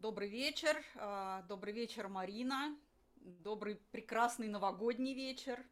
Добрый 0.00 0.30
вечер, 0.30 0.82
а, 0.94 1.42
добрый 1.42 1.74
вечер, 1.74 2.08
Марина, 2.08 2.74
добрый 3.16 3.76
прекрасный 3.92 4.48
новогодний 4.48 5.12
вечер, 5.12 5.62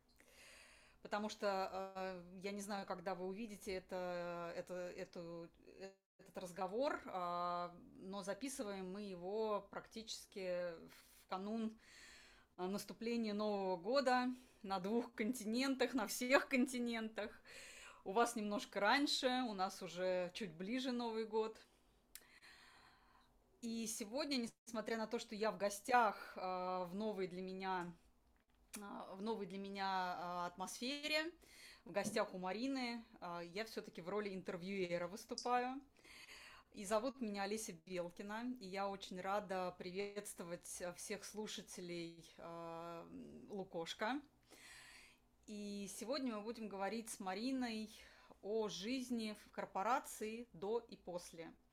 потому 1.00 1.30
что 1.30 1.46
а, 1.48 2.22
я 2.42 2.52
не 2.52 2.60
знаю, 2.60 2.86
когда 2.86 3.14
вы 3.14 3.24
увидите 3.24 3.72
это, 3.72 4.52
это, 4.54 4.74
эту, 4.74 5.48
этот 5.78 6.36
разговор, 6.36 7.00
а, 7.06 7.74
но 8.00 8.22
записываем 8.22 8.92
мы 8.92 9.00
его 9.00 9.66
практически 9.70 10.74
в 10.90 11.28
канун 11.30 11.78
наступления 12.58 13.32
Нового 13.32 13.78
года 13.78 14.26
на 14.62 14.78
двух 14.78 15.14
континентах, 15.14 15.94
на 15.94 16.06
всех 16.06 16.48
континентах. 16.48 17.30
У 18.04 18.12
вас 18.12 18.36
немножко 18.36 18.78
раньше, 18.78 19.28
у 19.48 19.54
нас 19.54 19.80
уже 19.80 20.30
чуть 20.34 20.52
ближе 20.52 20.92
Новый 20.92 21.24
год– 21.24 21.58
и 23.60 23.86
сегодня, 23.86 24.36
несмотря 24.36 24.96
на 24.96 25.06
то, 25.06 25.18
что 25.18 25.34
я 25.34 25.50
в 25.50 25.58
гостях 25.58 26.32
э, 26.36 26.40
в 26.40 26.94
новой 26.94 27.26
для 27.26 27.42
меня, 27.42 27.92
э, 28.76 28.80
в 29.14 29.22
новой 29.22 29.46
для 29.46 29.58
меня 29.58 30.16
э, 30.16 30.46
атмосфере, 30.46 31.32
в 31.84 31.90
гостях 31.90 32.34
у 32.34 32.38
Марины, 32.38 33.02
я 33.44 33.64
все-таки 33.64 34.02
в 34.02 34.10
роли 34.10 34.34
интервьюера 34.34 35.08
выступаю. 35.08 35.80
И 36.74 36.84
зовут 36.84 37.22
меня 37.22 37.44
Олеся 37.44 37.72
Белкина, 37.72 38.44
и 38.60 38.66
я 38.66 38.88
очень 38.88 39.18
рада 39.18 39.74
приветствовать 39.78 40.82
всех 40.96 41.24
слушателей 41.24 42.22
Лукошка. 43.48 44.20
И 45.46 45.88
сегодня 45.98 46.36
мы 46.36 46.42
будем 46.42 46.68
говорить 46.68 47.08
с 47.08 47.20
Мариной 47.20 47.90
о 48.42 48.68
жизни 48.68 49.34
в 49.46 49.50
корпорации 49.50 50.46
до 50.52 50.80
и 50.80 50.96
после– 50.96 51.50
а, 51.62 51.67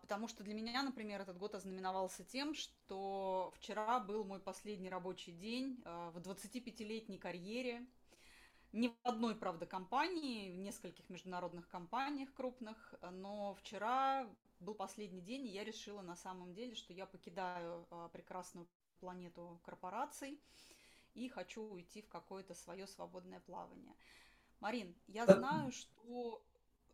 потому 0.00 0.26
что 0.26 0.42
для 0.42 0.54
меня, 0.54 0.82
например, 0.82 1.20
этот 1.20 1.38
год 1.38 1.54
ознаменовался 1.54 2.24
тем, 2.24 2.54
что 2.54 3.52
вчера 3.56 4.00
был 4.00 4.24
мой 4.24 4.40
последний 4.40 4.88
рабочий 4.88 5.32
день 5.32 5.80
а, 5.84 6.10
в 6.10 6.18
25-летней 6.18 7.18
карьере. 7.18 7.86
Не 8.72 8.88
в 8.88 8.94
одной, 9.04 9.34
правда, 9.34 9.66
компании, 9.66 10.50
в 10.50 10.58
нескольких 10.58 11.08
международных 11.08 11.68
компаниях 11.68 12.34
крупных, 12.34 12.94
но 13.12 13.54
вчера 13.54 14.28
был 14.60 14.74
последний 14.74 15.20
день, 15.20 15.46
и 15.46 15.50
я 15.50 15.64
решила 15.64 16.02
на 16.02 16.16
самом 16.16 16.52
деле, 16.54 16.74
что 16.74 16.92
я 16.92 17.06
покидаю 17.06 17.86
а, 17.90 18.08
прекрасную 18.08 18.66
планету 18.98 19.60
корпораций 19.64 20.40
и 21.14 21.28
хочу 21.28 21.62
уйти 21.62 22.02
в 22.02 22.08
какое-то 22.08 22.54
свое 22.54 22.86
свободное 22.86 23.40
плавание. 23.40 23.94
Марин, 24.60 24.94
я 25.06 25.24
знаю, 25.26 25.70
что 25.72 26.42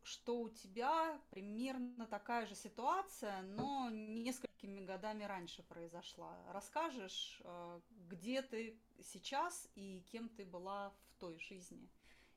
что 0.05 0.41
у 0.41 0.49
тебя 0.51 1.19
примерно 1.31 2.07
такая 2.07 2.47
же 2.47 2.55
ситуация, 2.55 3.43
но 3.57 3.89
несколькими 3.91 4.85
годами 4.85 5.25
раньше 5.25 5.63
произошла. 5.63 6.37
Расскажешь, 6.53 7.41
э, 7.43 7.81
где 8.11 8.43
ты 8.43 8.79
сейчас 9.03 9.67
и 9.75 10.05
кем 10.13 10.29
ты 10.29 10.45
была 10.45 10.91
в 10.91 11.21
той 11.21 11.39
жизни, 11.39 11.89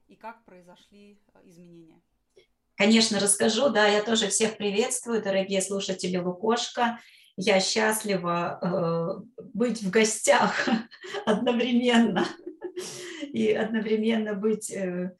и 0.07 0.15
как 0.15 0.45
произошли 0.45 1.19
э, 1.33 1.41
изменения? 1.43 2.01
Конечно, 2.75 3.19
расскажу. 3.19 3.69
Да, 3.69 3.85
я 3.87 4.01
тоже 4.01 4.29
всех 4.29 4.57
приветствую, 4.57 5.21
дорогие 5.21 5.61
слушатели 5.61 6.17
Лукошка. 6.17 6.99
Я 7.35 7.59
счастлива 7.59 8.59
э, 8.61 9.43
быть 9.53 9.81
в 9.81 9.89
гостях 9.89 10.69
одновременно 11.25 12.25
и 13.21 13.51
одновременно 13.51 14.35
быть 14.35 14.71
э, 14.71 15.15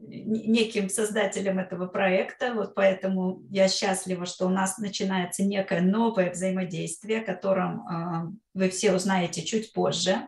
неким 0.00 0.88
создателем 0.88 1.58
этого 1.58 1.86
проекта, 1.86 2.52
вот 2.54 2.74
поэтому 2.74 3.42
я 3.50 3.68
счастлива, 3.68 4.26
что 4.26 4.46
у 4.46 4.50
нас 4.50 4.78
начинается 4.78 5.44
некое 5.44 5.80
новое 5.80 6.30
взаимодействие, 6.30 7.20
о 7.20 7.24
котором 7.24 7.86
э, 7.86 8.32
вы 8.54 8.70
все 8.70 8.92
узнаете 8.92 9.42
чуть 9.42 9.72
позже. 9.72 10.26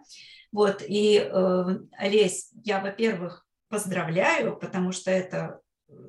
Вот, 0.52 0.82
и, 0.86 1.18
э, 1.18 1.64
Олесь, 1.98 2.50
я, 2.64 2.80
во-первых, 2.80 3.46
поздравляю, 3.68 4.56
потому 4.56 4.92
что 4.92 5.10
это 5.10 5.60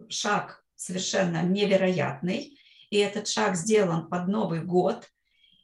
шаг 0.09 0.63
совершенно 0.75 1.44
невероятный, 1.44 2.57
и 2.89 2.97
этот 2.97 3.28
шаг 3.28 3.56
сделан 3.56 4.07
под 4.07 4.28
Новый 4.28 4.62
год, 4.62 5.09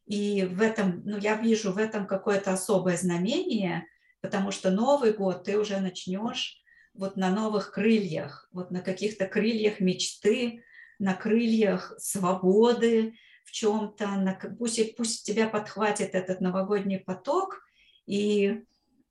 и 0.06 0.44
в 0.44 0.62
этом, 0.62 1.02
ну, 1.06 1.18
я 1.18 1.36
вижу 1.36 1.72
в 1.72 1.78
этом 1.78 2.08
какое-то 2.08 2.52
особое 2.52 2.98
знамение, 2.98 3.86
потому 4.22 4.52
что 4.52 4.72
Новый 4.72 5.14
год 5.14 5.46
ты 5.46 5.58
уже 5.58 5.80
начнешь 5.80 6.63
вот 6.94 7.18
на 7.18 7.30
новых 7.30 7.72
крыльях, 7.72 8.48
вот 8.52 8.72
на 8.72 8.82
каких-то 8.82 9.28
крыльях 9.28 9.80
мечты, 9.80 10.64
на 11.00 11.14
крыльях 11.14 11.94
свободы 11.98 13.16
в 13.46 13.52
чем-то, 13.52 14.08
на, 14.08 14.40
пусть, 14.58 14.96
пусть 14.96 15.26
тебя 15.26 15.50
подхватит 15.50 16.16
этот 16.16 16.40
новогодний 16.40 17.00
поток 17.00 17.64
и 18.06 18.64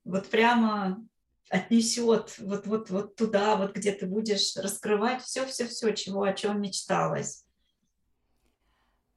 вот 0.03 0.29
прямо 0.29 1.05
отнесет 1.49 2.37
вот, 2.39 2.65
вот, 2.65 2.89
вот 2.89 3.15
туда, 3.15 3.55
вот 3.57 3.75
где 3.75 3.91
ты 3.91 4.07
будешь 4.07 4.55
раскрывать 4.55 5.21
все-все-все, 5.21 5.91
чего, 5.93 6.23
о 6.23 6.33
чем 6.33 6.61
мечталось. 6.61 7.45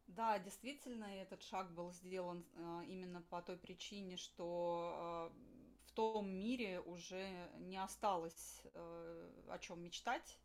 Да, 0.07 0.39
действительно, 0.39 1.05
этот 1.05 1.43
шаг 1.43 1.73
был 1.75 1.93
сделан 1.93 2.45
э, 2.55 2.83
именно 2.89 3.21
по 3.29 3.43
той 3.43 3.57
причине, 3.57 4.17
что 4.17 5.31
э, 5.31 5.56
том 5.97 6.29
мире 6.29 6.81
уже 6.81 7.51
не 7.59 7.79
осталось 7.79 8.63
э, 8.75 9.31
о 9.49 9.59
чем 9.59 9.83
мечтать. 9.83 10.39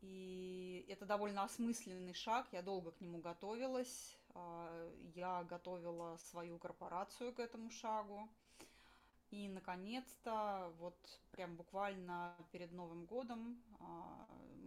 И 0.00 0.84
это 0.88 1.06
довольно 1.06 1.44
осмысленный 1.44 2.14
шаг. 2.14 2.48
Я 2.52 2.62
долго 2.62 2.90
к 2.90 3.00
нему 3.00 3.18
готовилась. 3.18 4.16
Э, 4.34 4.92
я 5.14 5.44
готовила 5.44 6.16
свою 6.16 6.58
корпорацию 6.58 7.32
к 7.32 7.38
этому 7.38 7.70
шагу. 7.70 8.28
И, 9.30 9.48
наконец-то, 9.48 10.72
вот 10.78 10.96
прям 11.30 11.54
буквально 11.54 12.34
перед 12.50 12.72
Новым 12.72 13.04
годом 13.04 13.62
э, 13.78 13.84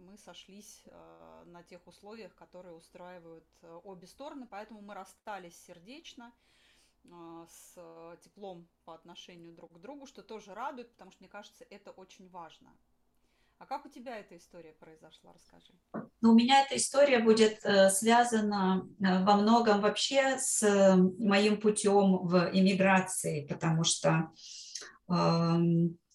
мы 0.06 0.16
сошлись 0.16 0.82
э, 0.86 1.42
на 1.46 1.62
тех 1.62 1.86
условиях, 1.86 2.34
которые 2.36 2.74
устраивают 2.74 3.44
э, 3.62 3.80
обе 3.84 4.06
стороны, 4.06 4.46
поэтому 4.46 4.80
мы 4.80 4.94
расстались 4.94 5.56
сердечно. 5.66 6.32
А, 7.10 7.46
с 7.46 7.74
э, 7.76 8.16
теплом 8.22 8.68
по 8.84 8.94
отношению 8.94 9.52
друг 9.52 9.72
к 9.74 9.80
другу, 9.80 10.06
что 10.06 10.22
тоже 10.22 10.54
радует, 10.54 10.90
потому 10.92 11.10
что, 11.10 11.22
мне 11.22 11.28
кажется, 11.28 11.64
это 11.68 11.90
очень 11.90 12.28
важно. 12.28 12.70
А 13.58 13.66
как 13.66 13.86
у 13.86 13.88
тебя 13.88 14.18
эта 14.18 14.36
история 14.36 14.72
произошла? 14.72 15.32
Расскажи. 15.32 15.72
Ну, 16.20 16.32
у 16.32 16.34
меня 16.34 16.62
эта 16.64 16.76
история 16.76 17.18
будет 17.18 17.64
э, 17.64 17.90
связана 17.90 18.88
э, 19.00 19.24
во 19.24 19.36
многом 19.36 19.80
вообще 19.80 20.38
с 20.38 20.62
моим 21.18 21.60
путем 21.60 22.18
в 22.26 22.50
иммиграции, 22.52 23.46
потому 23.46 23.84
что 23.84 24.30
э, 25.08 25.58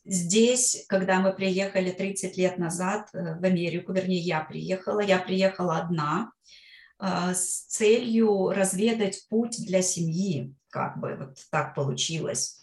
здесь, 0.05 0.85
когда 0.87 1.19
мы 1.19 1.33
приехали 1.33 1.91
30 1.91 2.37
лет 2.37 2.57
назад 2.57 3.09
в 3.13 3.43
Америку, 3.43 3.93
вернее, 3.93 4.19
я 4.19 4.41
приехала, 4.41 5.01
я 5.01 5.19
приехала 5.19 5.77
одна 5.77 6.31
э, 6.99 7.33
с 7.33 7.65
целью 7.67 8.49
разведать 8.49 9.27
путь 9.29 9.57
для 9.65 9.81
семьи 9.81 10.53
как 10.69 10.99
бы 10.99 11.15
вот 11.15 11.37
так 11.49 11.75
получилось. 11.75 12.61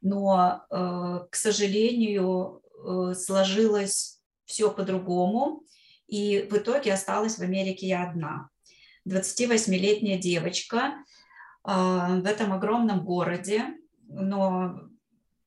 Но, 0.00 0.64
э, 0.70 1.26
к 1.30 1.34
сожалению, 1.34 2.62
э, 2.62 3.14
сложилось 3.14 4.20
все 4.44 4.70
по-другому, 4.70 5.64
и 6.06 6.48
в 6.50 6.56
итоге 6.56 6.94
осталась 6.94 7.38
в 7.38 7.42
Америке 7.42 7.88
я 7.88 8.08
одна. 8.08 8.48
28-летняя 9.06 10.18
девочка 10.18 10.94
э, 11.66 11.70
в 11.70 12.24
этом 12.26 12.52
огромном 12.52 13.04
городе, 13.04 13.64
но 14.06 14.80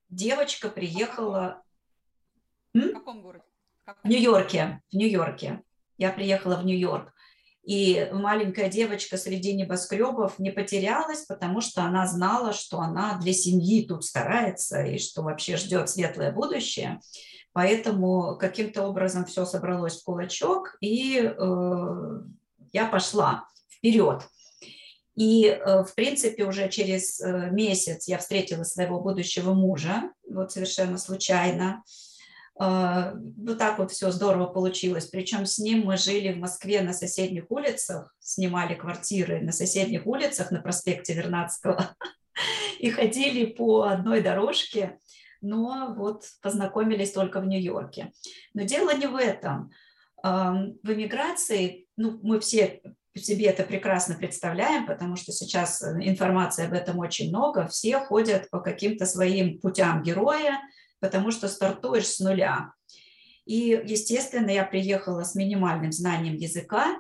девочка 0.10 0.70
приехала... 0.70 1.64
В 2.74 2.94
каком 2.94 3.22
городе? 3.22 3.46
В 4.04 4.08
Нью-Йорке, 4.08 4.82
в 4.92 4.96
Нью-Йорке. 4.96 5.64
Я 5.98 6.12
приехала 6.12 6.56
в 6.56 6.66
Нью-Йорк. 6.66 7.14
И 7.64 8.10
маленькая 8.12 8.70
девочка 8.70 9.18
среди 9.18 9.54
небоскребов 9.54 10.40
не 10.40 10.50
потерялась, 10.50 11.26
потому 11.26 11.62
что 11.62 11.84
она 11.84 12.08
знала, 12.08 12.54
что 12.54 12.80
она 12.80 13.20
для 13.20 13.34
семьи 13.34 13.86
тут 13.86 14.04
старается 14.04 14.84
и 14.84 14.98
что 14.98 15.22
вообще 15.22 15.58
ждет 15.58 15.90
светлое 15.90 16.32
будущее. 16.32 17.00
Поэтому 17.54 18.38
каким-то 18.38 18.84
образом 18.84 19.26
все 19.26 19.46
собралось 19.46 20.00
в 20.00 20.04
кулачок, 20.04 20.78
и 20.80 21.22
э, 21.22 22.22
я 22.72 22.86
пошла 22.86 23.46
вперед. 23.70 24.24
И, 25.16 25.46
э, 25.46 25.84
в 25.84 25.94
принципе, 25.94 26.46
уже 26.46 26.70
через 26.70 27.20
э, 27.20 27.50
месяц 27.52 28.08
я 28.08 28.18
встретила 28.18 28.64
своего 28.64 29.02
будущего 29.02 29.54
мужа, 29.54 30.12
вот 30.28 30.52
совершенно 30.52 30.98
случайно. 30.98 31.84
А, 32.60 33.14
вот 33.38 33.58
так 33.58 33.80
вот 33.80 33.92
все 33.92 34.12
здорово 34.12 34.48
получилось. 34.48 35.08
Причем 35.08 35.46
с 35.46 35.58
ним 35.60 35.86
мы 35.86 35.98
жили 35.98 36.34
в 36.34 36.38
Москве 36.38 36.82
на 36.82 36.94
соседних 36.94 37.50
улицах, 37.50 38.14
снимали 38.20 38.76
квартиры 38.76 39.42
на 39.42 39.52
соседних 39.52 40.06
улицах 40.06 40.52
на 40.52 40.62
проспекте 40.62 41.14
Вернадского 41.14 41.96
и 42.80 42.90
ходили 42.90 43.46
по 43.46 43.84
одной 43.84 44.22
дорожке, 44.22 45.00
но 45.42 45.94
вот 45.98 46.26
познакомились 46.42 47.12
только 47.12 47.42
в 47.42 47.48
Нью-Йорке. 47.48 48.12
Но 48.54 48.64
дело 48.64 48.96
не 48.96 49.08
в 49.08 49.16
этом. 49.16 49.72
В 50.24 50.78
эмиграции, 50.84 51.88
ну, 51.98 52.20
мы 52.22 52.40
все 52.40 52.82
себе 53.16 53.48
это 53.48 53.64
прекрасно 53.64 54.16
представляем, 54.16 54.86
потому 54.86 55.16
что 55.16 55.32
сейчас 55.32 55.82
информации 55.84 56.66
об 56.66 56.74
этом 56.74 57.00
очень 57.00 57.30
много, 57.30 57.68
все 57.68 58.00
ходят 58.00 58.50
по 58.50 58.60
каким-то 58.60 59.06
своим 59.06 59.60
путям 59.60 60.04
героя, 60.04 60.60
потому 61.02 61.32
что 61.32 61.50
стартуешь 61.50 62.08
с 62.08 62.20
нуля. 62.20 62.74
И, 63.46 63.82
естественно, 63.86 64.50
я 64.50 64.64
приехала 64.64 65.24
с 65.24 65.36
минимальным 65.36 65.92
знанием 65.92 66.36
языка, 66.36 67.00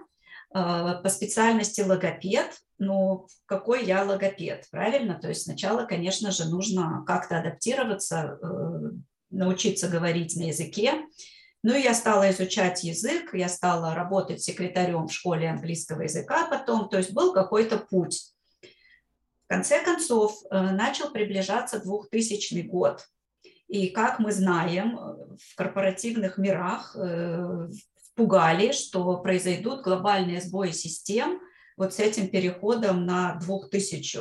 э, 0.53 0.95
по 1.01 1.07
специальности 1.07 1.81
логопед. 1.81 2.51
Ну, 2.79 3.27
какой 3.45 3.85
я 3.85 4.03
логопед, 4.03 4.65
правильно? 4.71 5.19
То 5.21 5.29
есть 5.29 5.43
сначала, 5.43 5.85
конечно 5.85 6.31
же, 6.31 6.49
нужно 6.49 7.05
как-то 7.07 7.37
адаптироваться, 7.37 8.39
э, 8.41 8.91
научиться 9.29 9.87
говорить 9.87 10.35
на 10.35 10.47
языке. 10.47 11.05
Ну, 11.63 11.75
и 11.75 11.81
я 11.81 11.93
стала 11.93 12.31
изучать 12.31 12.83
язык, 12.83 13.35
я 13.35 13.47
стала 13.47 13.93
работать 13.93 14.41
секретарем 14.41 15.07
в 15.07 15.13
школе 15.13 15.47
английского 15.47 16.01
языка 16.01 16.47
потом, 16.47 16.89
то 16.89 16.97
есть 16.97 17.13
был 17.13 17.33
какой-то 17.33 17.77
путь. 17.77 18.33
В 19.45 19.47
конце 19.47 19.83
концов, 19.83 20.33
э, 20.49 20.59
начал 20.71 21.11
приближаться 21.11 21.79
2000 21.79 22.61
год. 22.63 23.05
И 23.71 23.87
как 23.87 24.19
мы 24.19 24.33
знаем, 24.33 24.97
в 24.97 25.55
корпоративных 25.55 26.37
мирах 26.37 26.93
э, 26.93 27.69
пугали, 28.15 28.73
что 28.73 29.17
произойдут 29.19 29.81
глобальные 29.81 30.41
сбои 30.41 30.71
систем 30.71 31.39
вот 31.77 31.93
с 31.93 31.99
этим 31.99 32.27
переходом 32.27 33.05
на 33.05 33.35
2000. 33.35 34.19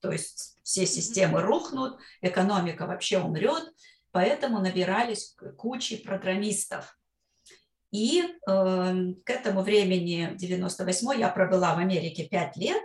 То 0.00 0.12
есть 0.12 0.58
все 0.62 0.84
системы 0.84 1.40
рухнут, 1.40 1.96
экономика 2.20 2.86
вообще 2.86 3.18
умрет, 3.18 3.72
поэтому 4.10 4.58
набирались 4.60 5.34
кучи 5.56 5.96
программистов. 5.96 6.98
И 7.92 8.20
э, 8.22 8.28
к 8.46 9.30
этому 9.30 9.62
времени, 9.62 10.34
98 10.36 11.18
я 11.18 11.30
пробыла 11.30 11.74
в 11.76 11.78
Америке 11.78 12.28
5 12.30 12.56
лет, 12.58 12.82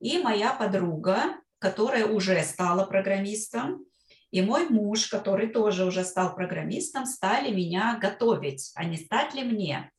и 0.00 0.18
моя 0.18 0.52
подруга, 0.52 1.36
которая 1.60 2.06
уже 2.06 2.42
стала 2.42 2.84
программистом, 2.86 3.86
и 4.32 4.40
мой 4.40 4.68
муж, 4.68 5.08
который 5.08 5.48
тоже 5.48 5.84
уже 5.84 6.04
стал 6.04 6.34
программистом, 6.34 7.04
стали 7.04 7.52
меня 7.52 7.98
готовить, 8.00 8.72
а 8.74 8.84
не 8.84 8.96
стать 8.96 9.34
ли 9.34 9.44
мне. 9.44 9.92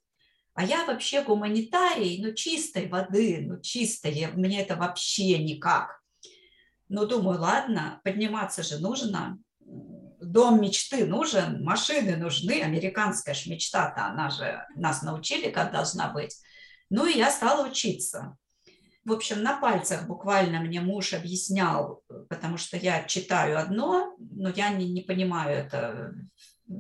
А 0.56 0.66
я 0.66 0.86
вообще 0.86 1.24
гуманитарий, 1.24 2.20
ну 2.22 2.34
чистой 2.34 2.88
воды, 2.88 3.46
ну 3.48 3.62
чистой, 3.62 4.28
мне 4.34 4.62
это 4.62 4.76
вообще 4.76 5.38
никак. 5.38 6.02
Ну 6.90 7.06
думаю, 7.06 7.40
ладно, 7.40 8.02
подниматься 8.04 8.64
же 8.64 8.80
нужно, 8.80 9.40
дом 9.60 10.62
мечты 10.62 11.06
нужен, 11.06 11.64
машины 11.64 12.18
нужны, 12.18 12.62
американская 12.62 13.36
ж 13.36 13.46
мечта-то, 13.46 14.08
она 14.08 14.32
же 14.32 14.66
нас 14.76 15.04
научили, 15.04 15.52
как 15.52 15.72
должна 15.72 16.10
быть. 16.10 16.36
Ну 16.90 17.06
и 17.06 17.18
я 17.18 17.32
стала 17.32 17.68
учиться. 17.68 18.36
В 19.06 19.12
общем, 19.12 19.44
на 19.44 19.60
пальцах 19.60 20.08
буквально 20.08 20.62
мне 20.62 20.80
муж 20.80 21.14
объяснял, 21.14 22.04
потому 22.30 22.58
что 22.58 22.78
я 22.78 23.04
читаю 23.04 23.60
одно, 23.60 24.16
но 24.18 24.50
я 24.50 24.70
не, 24.70 24.90
не 24.90 25.02
понимаю 25.02 25.58
это, 25.58 26.14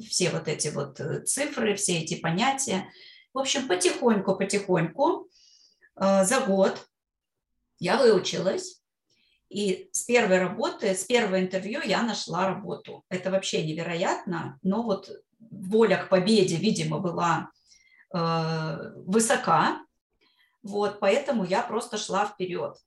все 0.07 0.29
вот 0.29 0.47
эти 0.47 0.69
вот 0.69 0.99
э, 0.99 1.21
цифры, 1.23 1.75
все 1.75 1.99
эти 1.99 2.19
понятия. 2.19 2.89
В 3.33 3.39
общем, 3.39 3.67
потихоньку-потихоньку 3.67 5.27
э, 5.97 6.23
за 6.23 6.39
год 6.41 6.87
я 7.79 7.97
выучилась, 7.97 8.81
и 9.49 9.89
с 9.91 10.03
первой 10.03 10.39
работы, 10.39 10.95
с 10.95 11.03
первого 11.03 11.39
интервью 11.39 11.81
я 11.83 12.01
нашла 12.01 12.47
работу. 12.47 13.03
Это 13.09 13.29
вообще 13.29 13.63
невероятно, 13.63 14.57
но 14.63 14.81
вот 14.81 15.11
воля 15.39 15.97
к 15.97 16.09
победе, 16.09 16.55
видимо, 16.55 16.99
была 16.99 17.51
э, 18.13 18.93
высока, 19.05 19.81
вот, 20.63 20.99
поэтому 20.99 21.43
я 21.43 21.61
просто 21.61 21.97
шла 21.97 22.25
вперед. 22.25 22.77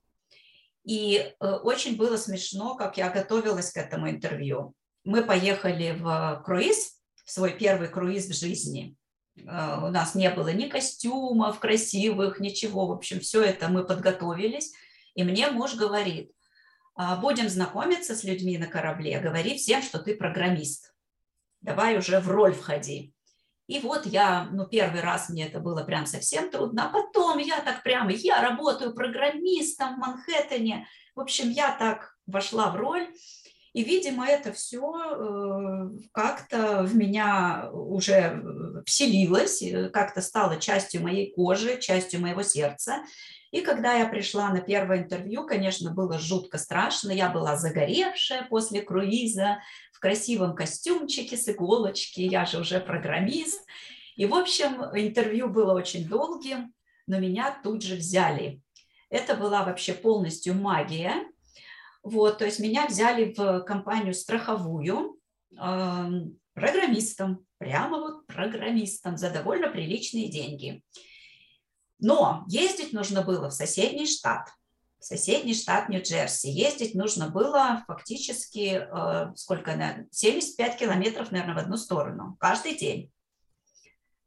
И 0.84 1.16
э, 1.18 1.46
очень 1.46 1.96
было 1.96 2.16
смешно, 2.16 2.74
как 2.74 2.96
я 2.96 3.10
готовилась 3.10 3.72
к 3.72 3.76
этому 3.76 4.08
интервью. 4.08 4.74
Мы 5.04 5.22
поехали 5.22 5.96
в 5.98 6.42
круиз, 6.44 6.98
в 7.24 7.30
свой 7.30 7.52
первый 7.52 7.88
круиз 7.88 8.26
в 8.26 8.34
жизни. 8.34 8.96
Э, 9.36 9.78
у 9.82 9.88
нас 9.88 10.14
не 10.14 10.30
было 10.30 10.52
ни 10.52 10.68
костюмов 10.68 11.58
красивых, 11.58 12.40
ничего. 12.40 12.86
В 12.86 12.92
общем, 12.92 13.20
все 13.20 13.42
это 13.42 13.68
мы 13.68 13.84
подготовились. 13.84 14.72
И 15.14 15.24
мне 15.24 15.50
муж 15.50 15.74
говорит, 15.74 16.30
«А, 16.94 17.16
будем 17.16 17.48
знакомиться 17.48 18.14
с 18.14 18.24
людьми 18.24 18.56
на 18.58 18.66
корабле, 18.66 19.18
говори 19.18 19.56
всем, 19.56 19.82
что 19.82 19.98
ты 19.98 20.14
программист. 20.14 20.94
Давай 21.60 21.98
уже 21.98 22.20
в 22.20 22.28
роль 22.28 22.54
входи. 22.54 23.12
И 23.66 23.80
вот 23.80 24.06
я, 24.06 24.48
ну, 24.52 24.66
первый 24.66 25.00
раз 25.00 25.28
мне 25.28 25.46
это 25.46 25.58
было 25.58 25.82
прям 25.82 26.06
совсем 26.06 26.50
трудно, 26.50 26.86
а 26.86 26.92
потом 26.92 27.38
я 27.38 27.60
так 27.60 27.82
прямо, 27.82 28.12
я 28.12 28.40
работаю 28.40 28.94
программистом 28.94 29.96
в 29.96 29.98
Манхэттене. 29.98 30.86
В 31.14 31.20
общем, 31.20 31.50
я 31.50 31.72
так 31.72 32.16
вошла 32.26 32.70
в 32.70 32.76
роль, 32.76 33.08
и, 33.76 33.84
видимо, 33.84 34.26
это 34.26 34.54
все 34.54 34.80
э, 34.80 35.90
как-то 36.12 36.82
в 36.84 36.96
меня 36.96 37.68
уже 37.72 38.42
вселилось, 38.86 39.60
э, 39.60 39.90
как-то 39.90 40.22
стало 40.22 40.56
частью 40.56 41.02
моей 41.02 41.30
кожи, 41.30 41.78
частью 41.78 42.20
моего 42.22 42.42
сердца. 42.42 43.02
И 43.52 43.60
когда 43.60 43.94
я 43.94 44.06
пришла 44.06 44.50
на 44.50 44.60
первое 44.60 44.98
интервью, 44.98 45.46
конечно, 45.46 45.92
было 45.92 46.18
жутко 46.18 46.58
страшно. 46.58 47.10
Я 47.10 47.30
была 47.30 47.56
загоревшая 47.56 48.46
после 48.48 48.82
круиза, 48.82 49.58
в 49.92 49.98
красивом 49.98 50.54
костюмчике 50.54 51.38
с 51.38 51.48
иголочки, 51.48 52.20
я 52.20 52.44
же 52.44 52.60
уже 52.60 52.80
программист. 52.80 53.66
И, 54.14 54.26
в 54.26 54.34
общем, 54.34 54.82
интервью 54.94 55.48
было 55.48 55.72
очень 55.72 56.06
долгим, 56.06 56.74
но 57.06 57.18
меня 57.18 57.58
тут 57.64 57.82
же 57.82 57.96
взяли. 57.96 58.60
Это 59.08 59.34
была 59.34 59.64
вообще 59.64 59.94
полностью 59.94 60.54
магия. 60.54 61.14
Вот, 62.02 62.38
то 62.38 62.44
есть 62.44 62.58
меня 62.58 62.86
взяли 62.86 63.32
в 63.34 63.60
компанию 63.60 64.12
страховую 64.12 65.18
э, 65.58 66.10
программистом, 66.52 67.46
прямо 67.58 67.98
вот 67.98 68.26
программистом 68.26 69.16
за 69.16 69.30
довольно 69.30 69.68
приличные 69.68 70.30
деньги. 70.30 70.82
Но 71.98 72.44
ездить 72.48 72.92
нужно 72.92 73.22
было 73.22 73.48
в 73.48 73.54
соседний 73.54 74.06
штат– 74.06 74.48
соседний 75.06 75.54
штат 75.54 75.88
Нью-Джерси. 75.88 76.48
Ездить 76.48 76.94
нужно 76.94 77.28
было 77.28 77.84
фактически, 77.86 78.86
э, 78.90 79.32
сколько, 79.36 80.06
75 80.10 80.76
километров, 80.76 81.30
наверное, 81.30 81.54
в 81.54 81.58
одну 81.58 81.76
сторону, 81.76 82.36
каждый 82.40 82.76
день. 82.76 83.12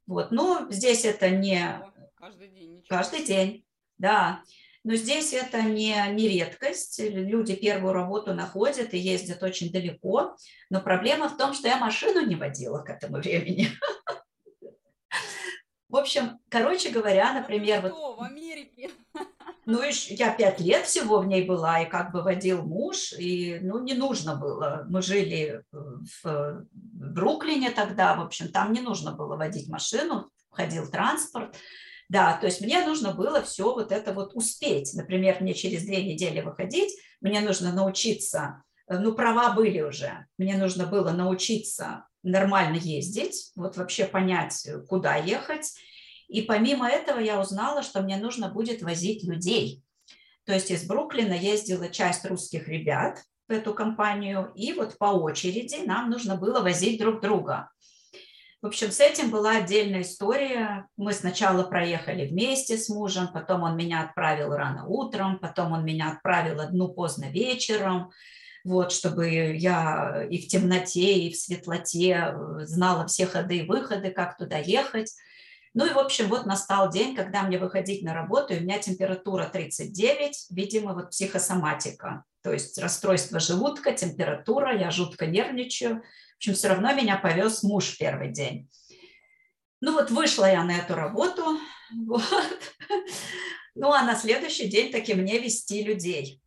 Вот, 0.07 0.31
ну, 0.31 0.67
здесь 0.71 1.05
это 1.05 1.29
не... 1.29 1.81
Каждый 2.15 2.49
день. 2.49 2.77
Ничего. 2.77 2.97
Каждый 2.97 3.25
день, 3.25 3.65
да. 3.97 4.41
Но 4.85 4.95
здесь 4.95 5.33
это 5.33 5.61
не, 5.61 5.95
не 6.13 6.29
редкость. 6.29 6.99
Люди 6.99 7.55
первую 7.55 7.93
работу 7.93 8.33
находят 8.33 8.93
и 8.93 8.97
ездят 8.97 9.43
очень 9.43 9.71
далеко. 9.71 10.37
Но 10.69 10.81
проблема 10.81 11.27
в 11.27 11.37
том, 11.37 11.53
что 11.53 11.67
я 11.67 11.77
машину 11.77 12.25
не 12.25 12.35
водила 12.35 12.79
к 12.79 12.89
этому 12.89 13.17
времени. 13.17 13.67
В 15.89 15.97
общем, 15.97 16.39
короче 16.49 16.91
говоря, 16.91 17.33
например... 17.33 17.81
вот, 17.81 18.17
в 18.17 18.21
Америке. 18.21 18.91
Ну, 19.65 19.83
и 19.83 19.91
я 20.15 20.33
пять 20.33 20.59
лет 20.59 20.87
всего 20.87 21.19
в 21.19 21.27
ней 21.27 21.45
была, 21.45 21.81
и 21.81 21.89
как 21.89 22.11
бы 22.11 22.23
водил 22.23 22.63
муж, 22.63 23.13
и, 23.13 23.59
ну, 23.61 23.77
не 23.83 23.93
нужно 23.93 24.35
было. 24.35 24.83
Мы 24.89 25.03
жили 25.03 25.61
в 25.71 26.65
Бруклине 26.71 27.69
тогда, 27.69 28.15
в 28.15 28.21
общем, 28.21 28.47
там 28.47 28.73
не 28.73 28.81
нужно 28.81 29.11
было 29.11 29.35
водить 29.35 29.69
машину, 29.69 30.31
ходил 30.49 30.89
транспорт. 30.89 31.55
Да, 32.07 32.35
то 32.37 32.47
есть 32.47 32.61
мне 32.61 32.83
нужно 32.83 33.13
было 33.13 33.43
все 33.43 33.71
вот 33.71 33.91
это 33.91 34.11
вот 34.11 34.31
успеть. 34.33 34.91
Например, 34.95 35.37
мне 35.39 35.53
через 35.53 35.83
две 35.83 36.03
недели 36.03 36.41
выходить, 36.41 36.91
мне 37.21 37.39
нужно 37.39 37.71
научиться, 37.71 38.63
ну, 38.87 39.13
права 39.13 39.53
были 39.53 39.81
уже, 39.81 40.25
мне 40.39 40.57
нужно 40.57 40.87
было 40.87 41.11
научиться 41.11 42.07
нормально 42.23 42.75
ездить, 42.75 43.51
вот 43.55 43.77
вообще 43.77 44.05
понять, 44.05 44.67
куда 44.87 45.15
ехать, 45.15 45.73
и 46.27 46.41
помимо 46.41 46.87
этого 46.87 47.19
я 47.19 47.39
узнала, 47.39 47.81
что 47.81 48.01
мне 48.01 48.17
нужно 48.17 48.49
будет 48.49 48.81
возить 48.81 49.23
людей. 49.23 49.83
То 50.45 50.53
есть 50.53 50.71
из 50.71 50.85
Бруклина 50.85 51.33
ездила 51.33 51.89
часть 51.89 52.25
русских 52.25 52.67
ребят 52.67 53.23
в 53.47 53.51
эту 53.51 53.73
компанию, 53.73 54.51
и 54.55 54.73
вот 54.73 54.97
по 54.97 55.05
очереди 55.05 55.83
нам 55.85 56.09
нужно 56.09 56.35
было 56.35 56.61
возить 56.61 56.99
друг 56.99 57.21
друга. 57.21 57.69
В 58.61 58.67
общем, 58.67 58.91
с 58.91 58.99
этим 58.99 59.31
была 59.31 59.57
отдельная 59.57 60.01
история. 60.01 60.85
Мы 60.97 61.13
сначала 61.13 61.63
проехали 61.63 62.27
вместе 62.27 62.77
с 62.77 62.89
мужем, 62.89 63.29
потом 63.33 63.63
он 63.63 63.77
меня 63.77 64.03
отправил 64.03 64.53
рано 64.53 64.85
утром, 64.85 65.39
потом 65.39 65.71
он 65.71 65.85
меня 65.85 66.11
отправил 66.11 66.59
одну 66.59 66.89
поздно 66.89 67.31
вечером, 67.31 68.11
вот, 68.69 68.91
чтобы 68.91 69.55
я 69.55 70.25
и 70.29 70.37
в 70.37 70.47
темноте, 70.47 71.13
и 71.13 71.31
в 71.31 71.35
светлоте 71.35 72.35
знала 72.61 73.07
все 73.07 73.25
ходы 73.25 73.57
и 73.57 73.65
выходы, 73.65 74.11
как 74.11 74.37
туда 74.37 74.57
ехать. 74.57 75.11
Ну 75.73 75.85
и, 75.85 75.93
в 75.93 75.99
общем, 75.99 76.27
вот 76.27 76.45
настал 76.45 76.89
день, 76.89 77.15
когда 77.15 77.43
мне 77.43 77.57
выходить 77.57 78.03
на 78.03 78.13
работу, 78.13 78.53
и 78.53 78.59
у 78.59 78.61
меня 78.61 78.79
температура 78.79 79.45
39, 79.45 80.47
видимо, 80.51 80.93
вот 80.93 81.09
психосоматика, 81.11 82.23
то 82.41 82.53
есть 82.53 82.77
расстройство 82.77 83.39
желудка, 83.39 83.91
температура, 83.91 84.77
я 84.77 84.91
жутко 84.91 85.25
нервничаю. 85.27 86.01
В 86.01 86.37
общем, 86.37 86.53
все 86.53 86.69
равно 86.69 86.93
меня 86.93 87.17
повез 87.17 87.63
муж 87.63 87.97
первый 87.97 88.31
день. 88.31 88.69
Ну 89.81 89.93
вот 89.93 90.09
вышла 90.11 90.45
я 90.45 90.63
на 90.63 90.77
эту 90.77 90.95
работу, 90.95 91.59
Вот. 92.05 92.23
Ну, 93.75 93.91
а 93.91 94.03
на 94.03 94.15
следующий 94.15 94.67
день 94.67 94.91
таки 94.91 95.13
мне 95.13 95.39
вести 95.39 95.83
людей. 95.83 96.41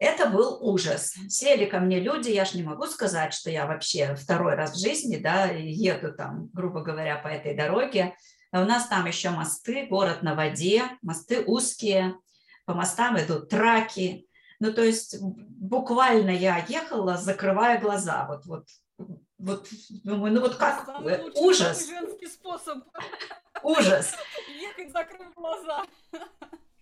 Это 0.00 0.30
был 0.30 0.58
ужас. 0.62 1.14
Сели 1.28 1.66
ко 1.66 1.78
мне 1.78 2.00
люди, 2.00 2.30
я 2.30 2.46
же 2.46 2.56
не 2.56 2.62
могу 2.62 2.86
сказать, 2.86 3.34
что 3.34 3.50
я 3.50 3.66
вообще 3.66 4.14
второй 4.14 4.54
раз 4.54 4.72
в 4.72 4.80
жизни, 4.80 5.18
да, 5.18 5.44
еду 5.44 6.14
там, 6.14 6.48
грубо 6.54 6.80
говоря, 6.80 7.16
по 7.16 7.28
этой 7.28 7.54
дороге. 7.54 8.16
А 8.50 8.62
у 8.62 8.64
нас 8.64 8.88
там 8.88 9.04
еще 9.04 9.28
мосты, 9.28 9.86
город 9.86 10.22
на 10.22 10.34
воде, 10.34 10.84
мосты 11.02 11.44
узкие, 11.44 12.16
по 12.64 12.72
мостам 12.72 13.20
идут 13.20 13.50
траки. 13.50 14.26
Ну, 14.58 14.72
то 14.72 14.82
есть 14.82 15.20
буквально 15.20 16.30
я 16.30 16.64
ехала, 16.66 17.18
закрывая 17.18 17.78
глаза. 17.78 18.26
Вот, 18.26 18.46
вот, 18.46 18.68
вот, 19.36 19.68
думаю, 20.02 20.32
ну 20.32 20.40
вот 20.40 20.56
как, 20.56 20.88
ужас, 21.36 21.84
самый 21.84 22.00
женский 22.00 22.26
способ 22.26 22.78
ужас. 23.62 24.14
ехать, 24.60 24.92
закрыв 24.92 25.34
глаза. 25.34 25.84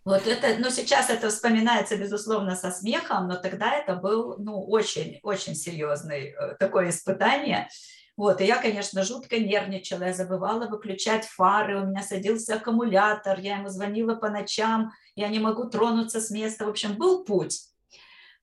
Вот 0.08 0.26
это, 0.26 0.56
ну, 0.58 0.70
сейчас 0.70 1.10
это 1.10 1.28
вспоминается, 1.28 1.98
безусловно, 1.98 2.56
со 2.56 2.70
смехом, 2.70 3.28
но 3.28 3.36
тогда 3.36 3.74
это 3.74 3.94
был, 3.94 4.38
ну, 4.38 4.64
очень, 4.64 5.20
очень 5.22 5.54
серьезный 5.54 6.30
э, 6.30 6.54
такое 6.58 6.88
испытание. 6.88 7.68
Вот, 8.16 8.40
и 8.40 8.46
я, 8.46 8.56
конечно, 8.56 9.04
жутко 9.04 9.38
нервничала, 9.38 10.04
я 10.04 10.14
забывала 10.14 10.66
выключать 10.66 11.26
фары, 11.26 11.78
у 11.78 11.84
меня 11.84 12.02
садился 12.02 12.54
аккумулятор, 12.54 13.38
я 13.38 13.58
ему 13.58 13.68
звонила 13.68 14.14
по 14.14 14.30
ночам, 14.30 14.92
я 15.14 15.28
не 15.28 15.40
могу 15.40 15.68
тронуться 15.68 16.22
с 16.22 16.30
места. 16.30 16.64
В 16.64 16.70
общем, 16.70 16.96
был 16.96 17.26
путь. 17.26 17.60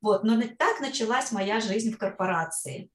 Вот, 0.02 0.24
но 0.24 0.40
так 0.60 0.82
началась 0.82 1.32
моя 1.32 1.62
жизнь 1.62 1.92
в 1.92 1.98
корпорации. 1.98 2.92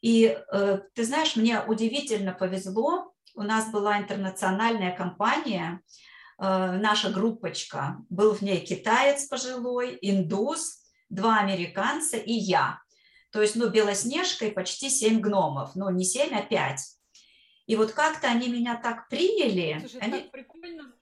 И 0.00 0.36
э, 0.52 0.80
ты 0.94 1.04
знаешь, 1.04 1.36
мне 1.36 1.62
удивительно 1.62 2.32
повезло. 2.32 3.12
У 3.36 3.42
нас 3.42 3.70
была 3.70 3.98
интернациональная 3.98 4.96
компания, 4.96 5.80
наша 6.40 7.10
группочка. 7.10 7.98
Был 8.08 8.34
в 8.34 8.42
ней 8.42 8.64
китаец 8.64 9.26
пожилой, 9.26 9.98
индус, 10.00 10.82
два 11.10 11.38
американца 11.38 12.16
и 12.16 12.32
я. 12.32 12.80
То 13.30 13.42
есть, 13.42 13.54
ну, 13.54 13.68
Белоснежка 13.68 14.46
и 14.46 14.50
почти 14.50 14.88
семь 14.88 15.20
гномов. 15.20 15.76
Ну, 15.76 15.88
не 15.90 16.04
семь, 16.04 16.34
а 16.34 16.42
пять. 16.42 16.96
И 17.66 17.76
вот 17.76 17.92
как-то 17.92 18.26
они 18.28 18.48
меня 18.48 18.74
так 18.76 19.08
приняли. 19.08 19.78
Слушай, 19.78 20.00
они... 20.00 20.12
так 20.22 20.30
прикольно. 20.32 20.92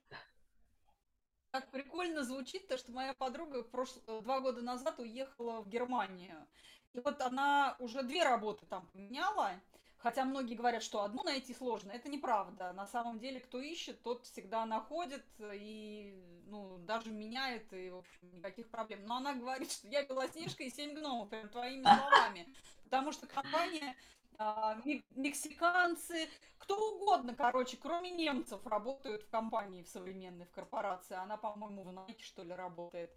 Так 1.51 1.71
прикольно 1.71 2.23
звучит, 2.23 2.67
то, 2.67 2.77
что 2.77 2.91
моя 2.91 3.15
подруга 3.15 3.63
прош... 3.63 3.89
два 4.05 4.39
года 4.41 4.61
назад 4.61 4.99
уехала 4.99 5.61
в 5.61 5.69
Германию. 5.69 6.45
И 6.93 6.99
вот 6.99 7.21
она 7.21 7.75
уже 7.79 8.03
две 8.03 8.23
работы 8.23 8.67
там 8.67 8.87
поменяла, 8.87 9.51
хотя 9.99 10.25
многие 10.25 10.55
говорят, 10.55 10.81
что 10.81 11.03
одну 11.03 11.23
найти 11.23 11.53
сложно. 11.53 11.91
Это 11.91 12.09
неправда. 12.09 12.73
На 12.73 12.87
самом 12.87 13.19
деле, 13.19 13.39
кто 13.39 13.59
ищет, 13.59 14.01
тот 14.01 14.25
всегда 14.25 14.65
находит 14.65 15.25
и 15.39 16.21
ну, 16.47 16.77
даже 16.79 17.11
меняет, 17.11 17.71
и, 17.73 17.89
в 17.89 17.97
общем, 17.97 18.31
никаких 18.31 18.69
проблем. 18.69 19.05
Но 19.05 19.17
она 19.17 19.33
говорит, 19.33 19.71
что 19.71 19.87
я 19.87 20.03
Белоснежка 20.03 20.63
и 20.63 20.69
семь 20.69 20.93
гномов, 20.93 21.29
прям 21.29 21.49
твоими 21.49 21.83
словами. 21.83 22.47
Потому 22.85 23.11
что 23.11 23.27
компания 23.27 23.95
а, 24.37 24.77
мексиканцы, 25.15 26.29
кто 26.57 26.95
угодно, 26.95 27.35
короче, 27.35 27.77
кроме 27.77 28.09
немцев, 28.09 28.65
работают 28.65 29.23
в 29.23 29.29
компании, 29.29 29.83
в 29.83 29.89
современной, 29.89 30.45
в 30.45 30.51
корпорации. 30.51 31.15
Она, 31.15 31.37
по-моему, 31.37 31.83
в 31.83 31.89
Nike, 31.89 32.21
что 32.21 32.43
ли, 32.43 32.53
работает. 32.53 33.11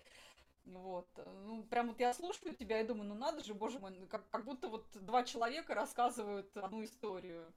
Вот. 0.65 1.09
Ну, 1.45 1.65
прям 1.65 1.89
вот 1.89 2.01
я 2.01 2.15
слушаю 2.15 2.55
тебя 2.55 2.81
и 2.81 2.87
думаю, 2.87 3.09
ну 3.09 3.15
надо 3.15 3.43
же, 3.45 3.55
боже 3.55 3.79
мой, 3.79 3.91
ну, 3.91 4.07
как, 4.07 4.29
как 4.31 4.45
будто 4.45 4.69
вот 4.69 4.87
два 4.95 5.25
человека 5.25 5.75
рассказывают 5.75 6.57
одну 6.57 6.85
историю. 6.85 7.53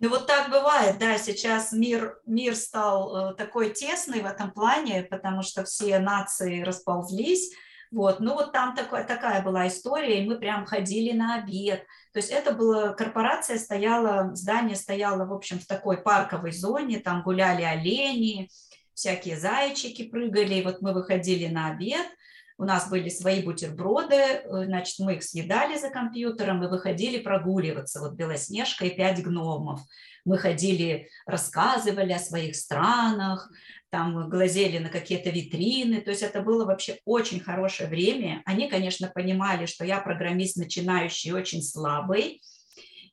Ну 0.00 0.08
вот 0.08 0.26
так 0.26 0.50
бывает, 0.50 0.98
да, 0.98 1.18
сейчас 1.18 1.72
мир, 1.72 2.20
мир 2.26 2.56
стал 2.56 3.30
э, 3.30 3.34
такой 3.34 3.70
тесный 3.70 4.22
в 4.22 4.26
этом 4.26 4.50
плане, 4.50 5.04
потому 5.04 5.42
что 5.42 5.64
все 5.64 5.98
нации 6.00 6.62
расползлись, 6.62 7.54
вот, 7.94 8.18
ну 8.18 8.34
вот 8.34 8.50
там 8.50 8.74
такая, 8.74 9.06
такая 9.06 9.40
была 9.40 9.68
история, 9.68 10.20
и 10.20 10.28
мы 10.28 10.36
прям 10.36 10.66
ходили 10.66 11.16
на 11.16 11.36
обед. 11.36 11.86
То 12.12 12.18
есть 12.18 12.30
это 12.30 12.52
была, 12.52 12.92
корпорация 12.92 13.56
стояла, 13.56 14.34
здание 14.34 14.74
стояло, 14.74 15.24
в 15.26 15.32
общем, 15.32 15.60
в 15.60 15.66
такой 15.66 15.98
парковой 15.98 16.50
зоне, 16.50 16.98
там 16.98 17.22
гуляли 17.22 17.62
олени, 17.62 18.50
всякие 18.94 19.38
зайчики 19.38 20.08
прыгали, 20.08 20.56
и 20.56 20.62
вот 20.62 20.80
мы 20.80 20.92
выходили 20.92 21.46
на 21.46 21.70
обед, 21.70 22.06
у 22.56 22.64
нас 22.64 22.88
были 22.88 23.08
свои 23.08 23.42
бутерброды, 23.42 24.14
э, 24.14 24.64
значит, 24.66 24.98
мы 25.00 25.14
их 25.14 25.24
съедали 25.24 25.76
за 25.76 25.90
компьютером 25.90 26.62
и 26.62 26.68
выходили 26.68 27.18
прогуливаться. 27.18 28.00
Вот 28.00 28.12
Белоснежка 28.12 28.86
и 28.86 28.96
пять 28.96 29.22
гномов. 29.22 29.80
Мы 30.24 30.38
ходили, 30.38 31.08
рассказывали 31.26 32.12
о 32.12 32.18
своих 32.18 32.54
странах, 32.54 33.50
там 33.90 34.28
глазели 34.30 34.78
на 34.78 34.88
какие-то 34.88 35.30
витрины. 35.30 36.00
То 36.00 36.10
есть 36.10 36.22
это 36.22 36.42
было 36.42 36.64
вообще 36.64 36.98
очень 37.04 37.40
хорошее 37.40 37.88
время. 37.88 38.42
Они, 38.46 38.68
конечно, 38.68 39.08
понимали, 39.08 39.66
что 39.66 39.84
я 39.84 40.00
программист 40.00 40.56
начинающий, 40.56 41.32
очень 41.32 41.62
слабый, 41.62 42.40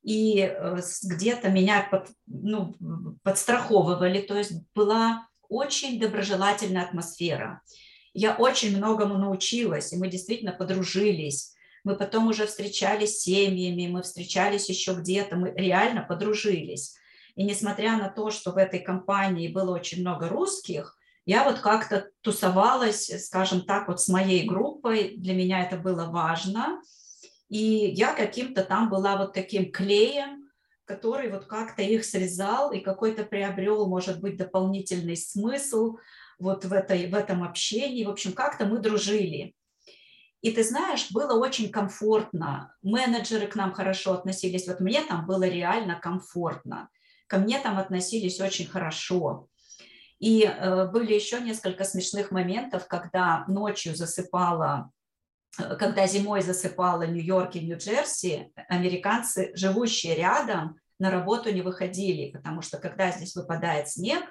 и 0.04 0.40
э, 0.40 0.78
где-то 1.04 1.50
меня 1.50 1.88
под, 1.90 2.10
ну, 2.28 2.76
подстраховывали. 3.24 4.22
То 4.22 4.38
есть 4.38 4.54
была 4.76 5.28
очень 5.52 6.00
доброжелательная 6.00 6.84
атмосфера. 6.84 7.62
Я 8.14 8.36
очень 8.36 8.76
многому 8.76 9.18
научилась, 9.18 9.92
и 9.92 9.98
мы 9.98 10.08
действительно 10.08 10.54
подружились. 10.54 11.54
Мы 11.84 11.96
потом 11.96 12.28
уже 12.28 12.48
встречались 12.48 13.18
с 13.18 13.24
семьями, 13.24 13.88
мы 13.88 14.02
встречались 14.02 14.70
еще 14.70 14.94
где-то, 14.94 15.36
мы 15.36 15.54
реально 15.56 16.02
подружились. 16.02 16.96
И 17.36 17.44
несмотря 17.44 17.98
на 17.98 18.10
то, 18.10 18.32
что 18.32 18.52
в 18.52 18.58
этой 18.58 18.80
компании 18.80 19.48
было 19.50 19.74
очень 19.76 20.02
много 20.02 20.30
русских, 20.30 20.98
я 21.26 21.44
вот 21.44 21.60
как-то 21.60 22.10
тусовалась, 22.22 23.12
скажем 23.26 23.62
так, 23.62 23.88
вот 23.88 24.02
с 24.02 24.08
моей 24.08 24.48
группой, 24.48 25.16
для 25.18 25.34
меня 25.34 25.64
это 25.64 25.78
было 25.78 26.06
важно. 26.06 26.82
И 27.50 27.60
я 27.60 28.14
каким-то 28.14 28.64
там 28.64 28.90
была 28.90 29.18
вот 29.18 29.34
таким 29.34 29.72
клеем, 29.72 30.41
который 30.92 31.32
вот 31.32 31.46
как-то 31.46 31.82
их 31.82 32.04
срезал 32.04 32.72
и 32.72 32.80
какой-то 32.80 33.24
приобрел, 33.24 33.88
может 33.88 34.20
быть, 34.20 34.36
дополнительный 34.36 35.16
смысл 35.16 35.98
вот 36.38 36.66
в, 36.66 36.74
этой, 36.74 37.10
в 37.10 37.16
этом 37.16 37.44
общении. 37.44 38.04
В 38.04 38.10
общем, 38.10 38.34
как-то 38.34 38.66
мы 38.66 38.80
дружили. 38.80 39.56
И 40.42 40.52
ты 40.52 40.64
знаешь, 40.64 41.12
было 41.12 41.40
очень 41.40 41.72
комфортно. 41.72 42.76
Менеджеры 42.82 43.48
к 43.48 43.56
нам 43.56 43.72
хорошо 43.72 44.14
относились. 44.14 44.68
Вот 44.68 44.82
мне 44.82 45.02
там 45.02 45.26
было 45.26 45.48
реально 45.48 45.98
комфортно. 46.02 46.90
Ко 47.28 47.38
мне 47.38 47.60
там 47.60 47.78
относились 47.78 48.42
очень 48.42 48.68
хорошо. 48.68 49.48
И 50.20 50.44
э, 50.44 50.88
были 50.88 51.14
еще 51.14 51.40
несколько 51.40 51.86
смешных 51.86 52.32
моментов, 52.32 52.88
когда 52.88 53.46
ночью 53.48 53.96
засыпала 53.96 54.92
Э, 55.58 55.76
когда 55.76 56.08
зимой 56.08 56.42
засыпало 56.42 57.04
Нью-Йорк 57.04 57.56
и 57.56 57.62
Нью-Джерси, 57.62 58.52
американцы, 58.70 59.52
живущие 59.56 60.16
рядом, 60.16 60.80
на 61.02 61.10
работу 61.10 61.52
не 61.52 61.64
выходили, 61.64 62.32
потому 62.32 62.62
что 62.62 62.78
когда 62.78 63.12
здесь 63.12 63.36
выпадает 63.36 63.90
снег, 63.90 64.24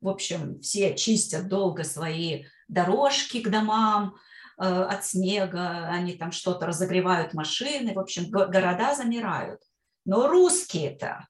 в 0.00 0.08
общем, 0.08 0.58
все 0.60 0.96
чистят 0.96 1.46
долго 1.48 1.84
свои 1.84 2.46
дорожки 2.68 3.42
к 3.42 3.50
домам 3.50 4.16
э, 4.58 4.64
от 4.64 5.04
снега, 5.04 5.88
они 5.88 6.14
там 6.14 6.32
что-то 6.32 6.66
разогревают 6.66 7.34
машины, 7.34 7.92
в 7.92 7.98
общем, 7.98 8.30
города 8.30 8.94
замирают. 8.94 9.60
Но 10.06 10.26
русские-то, 10.26 11.28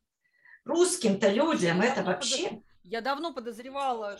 русским-то 0.65 1.31
людям 1.31 1.81
это 1.81 2.05
вообще... 2.05 2.63
Я 2.85 3.01
давно 3.01 3.35
подозревала, 3.35 4.19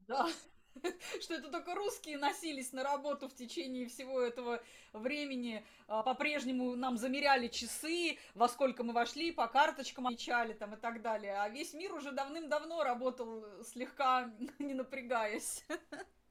да, 0.00 0.26
что 1.20 1.34
это 1.34 1.48
только 1.48 1.74
русские 1.74 2.18
носились 2.18 2.72
на 2.72 2.82
работу 2.82 3.28
в 3.28 3.34
течение 3.34 3.88
всего 3.88 4.20
этого 4.20 4.62
времени. 4.92 5.64
А, 5.88 6.02
по-прежнему 6.02 6.74
нам 6.76 6.96
замеряли 6.96 7.48
часы, 7.48 8.18
во 8.34 8.48
сколько 8.48 8.82
мы 8.82 8.92
вошли, 8.92 9.32
по 9.32 9.46
карточкам 9.48 10.06
отмечали 10.06 10.52
там 10.52 10.74
и 10.74 10.76
так 10.76 11.02
далее. 11.02 11.36
А 11.38 11.48
весь 11.48 11.74
мир 11.74 11.94
уже 11.94 12.12
давным-давно 12.12 12.82
работал 12.82 13.44
слегка 13.64 14.30
не 14.58 14.74
напрягаясь. 14.74 15.64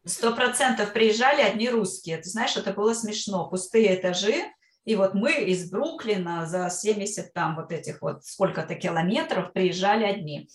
Сто 0.04 0.36
процентов 0.36 0.94
приезжали 0.94 1.42
одни 1.42 1.70
русские. 1.70 2.18
Ты 2.18 2.30
знаешь, 2.30 2.58
это 2.58 2.74
было 2.74 2.94
смешно. 2.94 3.48
Пустые 3.48 4.00
этажи, 4.00 4.52
и 4.84 4.96
вот 4.96 5.14
мы 5.14 5.32
из 5.44 5.70
Бруклина 5.70 6.48
за 6.48 6.70
70 6.70 7.34
там 7.34 7.56
вот 7.56 7.72
этих 7.72 8.02
вот 8.02 8.26
сколько-то 8.26 8.74
километров 8.76 9.54
приезжали 9.54 10.06
одни. 10.06 10.50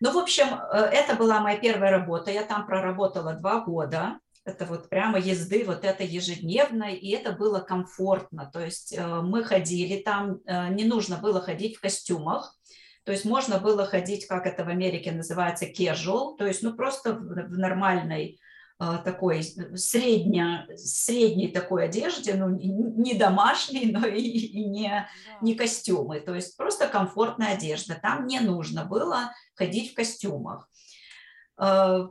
Ну, 0.00 0.12
в 0.12 0.18
общем, 0.18 0.46
э, 0.54 0.76
это 0.92 1.14
была 1.14 1.40
моя 1.40 1.58
первая 1.58 1.90
работа. 1.90 2.30
Я 2.30 2.42
там 2.42 2.66
проработала 2.66 3.34
два 3.34 3.60
года. 3.60 4.18
Это 4.44 4.64
вот 4.64 4.88
прямо 4.88 5.18
езды 5.18 5.64
вот 5.64 5.84
это 5.84 6.04
ежедневной, 6.04 6.94
и 6.94 7.10
это 7.10 7.32
было 7.32 7.60
комфортно. 7.60 8.48
То 8.52 8.60
есть 8.60 8.92
э, 8.96 9.04
мы 9.22 9.42
ходили 9.42 10.00
там, 10.00 10.38
э, 10.46 10.68
не 10.68 10.84
нужно 10.84 11.16
было 11.16 11.40
ходить 11.40 11.76
в 11.76 11.80
костюмах, 11.80 12.56
то 13.06 13.12
есть 13.12 13.24
можно 13.24 13.58
было 13.58 13.86
ходить, 13.86 14.26
как 14.26 14.46
это 14.46 14.64
в 14.64 14.68
Америке 14.68 15.12
называется, 15.12 15.66
casual, 15.66 16.36
то 16.36 16.44
есть 16.44 16.62
ну 16.62 16.74
просто 16.74 17.14
в 17.14 17.56
нормальной 17.56 18.40
такой 18.78 19.42
средня, 19.42 20.68
средней 20.76 21.48
такой 21.48 21.86
одежде, 21.86 22.34
ну 22.34 22.50
не 22.50 23.14
домашней, 23.14 23.86
но 23.92 24.06
и, 24.06 24.20
и 24.20 24.64
не, 24.64 25.08
не 25.40 25.54
костюмы, 25.54 26.20
то 26.20 26.34
есть 26.34 26.56
просто 26.56 26.88
комфортная 26.88 27.54
одежда. 27.54 27.98
Там 28.00 28.26
не 28.26 28.40
нужно 28.40 28.84
было 28.84 29.32
ходить 29.54 29.92
в 29.92 29.94
костюмах. 29.94 30.68
Э, 31.58 32.06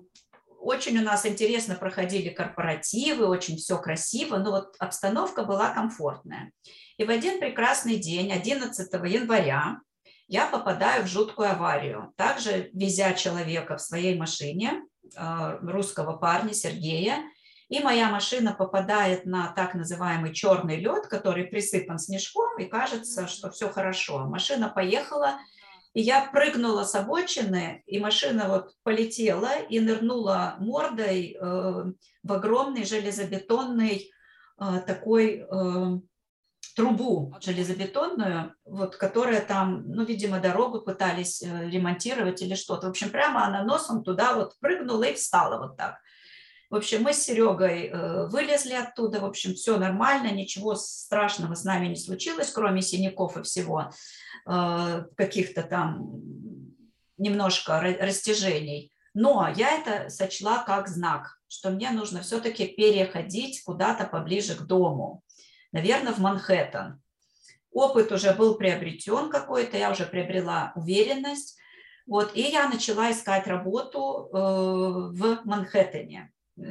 очень 0.60 0.98
у 0.98 1.04
нас 1.04 1.26
интересно 1.28 1.76
проходили 1.76 2.30
корпоративы, 2.30 3.28
очень 3.28 3.58
все 3.58 3.78
красиво, 3.78 4.38
но 4.38 4.50
вот 4.50 4.76
обстановка 4.80 5.44
была 5.44 5.70
комфортная. 5.70 6.52
И 6.98 7.04
в 7.04 7.12
один 7.12 7.40
прекрасный 7.40 7.98
день, 7.98 8.32
11 8.32 8.92
января, 9.06 9.82
я 10.28 10.48
попадаю 10.48 11.04
в 11.04 11.08
жуткую 11.08 11.52
аварию. 11.52 12.14
Также 12.16 12.72
везя 12.74 13.14
человека 13.14 13.78
в 13.78 13.82
своей 13.82 14.18
машине, 14.18 14.82
э, 14.82 14.85
русского 15.62 16.18
парня 16.18 16.54
Сергея, 16.54 17.24
и 17.70 17.80
моя 17.80 18.10
машина 18.10 18.54
попадает 18.54 19.26
на 19.26 19.48
так 19.48 19.74
называемый 19.74 20.34
черный 20.34 20.80
лед, 20.80 21.08
который 21.08 21.46
присыпан 21.46 21.98
снежком, 21.98 22.58
и 22.60 22.66
кажется, 22.66 23.28
что 23.28 23.50
все 23.50 23.70
хорошо. 23.70 24.20
Машина 24.26 24.70
поехала, 24.70 25.40
и 25.94 26.02
я 26.02 26.30
прыгнула 26.32 26.84
с 26.84 26.94
обочины, 26.94 27.84
и 27.88 28.00
машина 28.00 28.50
вот 28.50 28.76
полетела 28.84 29.60
и 29.62 29.80
нырнула 29.80 30.56
мордой 30.60 31.38
э, 31.40 31.86
в 32.24 32.34
огромный 32.34 32.84
железобетонный 32.84 34.12
э, 34.60 34.82
такой 34.86 35.48
э, 35.50 36.00
трубу 36.74 37.34
железобетонную, 37.42 38.54
вот, 38.66 38.96
которая 38.96 39.42
там, 39.42 39.84
ну, 39.88 40.06
видимо, 40.06 40.40
дорогу 40.40 40.82
пытались 40.82 41.42
э, 41.44 41.70
ремонтировать 41.70 42.42
или 42.42 42.56
что-то. 42.56 42.88
В 42.88 42.90
общем, 42.92 43.10
прямо 43.10 43.46
она 43.46 43.64
носом 43.64 44.04
туда 44.04 44.36
вот 44.36 44.58
прыгнула 44.60 45.04
и 45.04 45.14
встала 45.14 45.60
вот 45.60 45.78
так. 45.78 45.98
В 46.70 46.76
общем, 46.76 47.04
мы 47.04 47.14
с 47.14 47.24
Серегой 47.24 47.88
э, 47.88 48.28
вылезли 48.28 48.74
оттуда, 48.74 49.20
в 49.20 49.26
общем, 49.26 49.54
все 49.54 49.78
нормально, 49.78 50.32
ничего 50.32 50.76
страшного 50.76 51.54
с 51.54 51.64
нами 51.64 51.88
не 51.88 51.96
случилось, 51.96 52.52
кроме 52.52 52.82
синяков 52.82 53.38
и 53.38 53.44
всего, 53.44 53.92
э, 54.50 55.06
каких-то 55.16 55.64
там 55.64 56.22
немножко 57.18 57.80
растяжений. 57.80 58.92
Но 59.14 59.48
я 59.56 59.78
это 59.78 60.10
сочла 60.10 60.64
как 60.64 60.88
знак, 60.88 61.40
что 61.48 61.70
мне 61.70 61.92
нужно 61.92 62.22
все-таки 62.22 62.68
переходить 62.68 63.64
куда-то 63.64 64.06
поближе 64.06 64.56
к 64.56 64.64
дому, 64.64 65.24
наверное, 65.76 66.14
в 66.14 66.20
Манхэттен. 66.20 67.02
Опыт 67.72 68.10
уже 68.14 68.34
был 68.34 68.56
приобретен 68.56 69.30
какой-то, 69.30 69.78
я 69.78 69.92
уже 69.92 70.06
приобрела 70.06 70.72
уверенность. 70.76 71.58
Вот, 72.08 72.34
и 72.34 72.44
я 72.44 72.70
начала 72.70 73.12
искать 73.12 73.46
работу 73.48 74.30
э, 74.32 74.38
в 74.38 75.42
Манхэттене. 75.44 76.32
Э, 76.58 76.62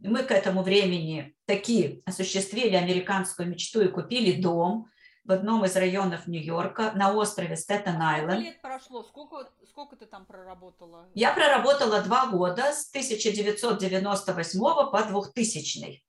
мы 0.00 0.22
к 0.22 0.30
этому 0.30 0.62
времени 0.62 1.36
такие 1.44 2.00
осуществили 2.06 2.76
американскую 2.76 3.46
мечту 3.48 3.82
и 3.82 3.88
купили 3.88 4.40
дом 4.40 4.88
в 5.24 5.32
одном 5.32 5.66
из 5.66 5.76
районов 5.76 6.26
Нью-Йорка 6.26 6.92
на 6.94 7.12
острове 7.12 7.56
Стеттен-Айленд. 7.56 8.40
Сколько 8.40 8.42
лет 8.42 8.62
прошло? 8.62 9.02
Сколько, 9.02 9.50
сколько 9.68 9.96
ты 9.96 10.06
там 10.06 10.24
проработала? 10.24 11.10
Я 11.14 11.34
проработала 11.34 12.00
два 12.00 12.26
года 12.28 12.72
с 12.72 12.88
1998 12.88 14.60
по 14.60 15.02
2000. 15.02 16.05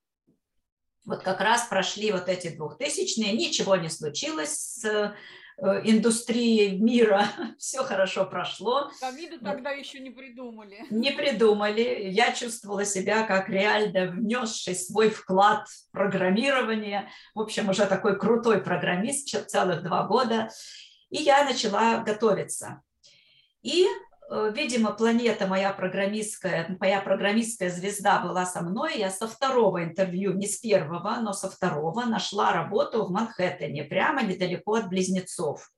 Вот 1.08 1.22
как 1.22 1.40
раз 1.40 1.64
прошли 1.64 2.12
вот 2.12 2.28
эти 2.28 2.54
двухтысячные, 2.54 3.32
ничего 3.32 3.74
не 3.76 3.88
случилось 3.88 4.80
с 4.80 5.14
Э, 5.60 5.80
индустрии 5.82 6.76
мира 6.76 7.26
все 7.58 7.82
хорошо 7.82 8.24
прошло. 8.24 8.92
Ковида 9.00 9.40
тогда 9.40 9.70
еще 9.70 9.98
не 9.98 10.10
придумали. 10.10 10.84
Не 10.90 11.10
придумали. 11.10 12.08
Я 12.10 12.32
чувствовала 12.32 12.84
себя 12.84 13.24
как 13.24 13.48
реально 13.48 14.12
внесший 14.12 14.76
свой 14.76 15.10
вклад 15.10 15.66
в 15.66 15.90
программирование. 15.90 17.10
В 17.34 17.40
общем, 17.40 17.68
уже 17.68 17.86
такой 17.86 18.16
крутой 18.18 18.62
программист 18.62 19.48
целых 19.48 19.82
два 19.82 20.04
года. 20.04 20.48
И 21.10 21.16
я 21.22 21.44
начала 21.44 21.98
готовиться. 21.98 22.82
И 23.62 23.88
видимо, 24.30 24.92
планета 24.92 25.46
моя 25.46 25.72
программистская, 25.72 26.76
моя 26.80 27.00
программистская 27.00 27.70
звезда 27.70 28.20
была 28.20 28.44
со 28.44 28.60
мной. 28.60 28.98
Я 28.98 29.10
со 29.10 29.26
второго 29.26 29.82
интервью, 29.84 30.34
не 30.34 30.46
с 30.46 30.58
первого, 30.58 31.16
но 31.20 31.32
со 31.32 31.50
второго 31.50 32.04
нашла 32.04 32.52
работу 32.52 33.04
в 33.04 33.10
Манхэттене, 33.10 33.84
прямо 33.84 34.22
недалеко 34.22 34.74
от 34.74 34.88
Близнецов. 34.88 35.70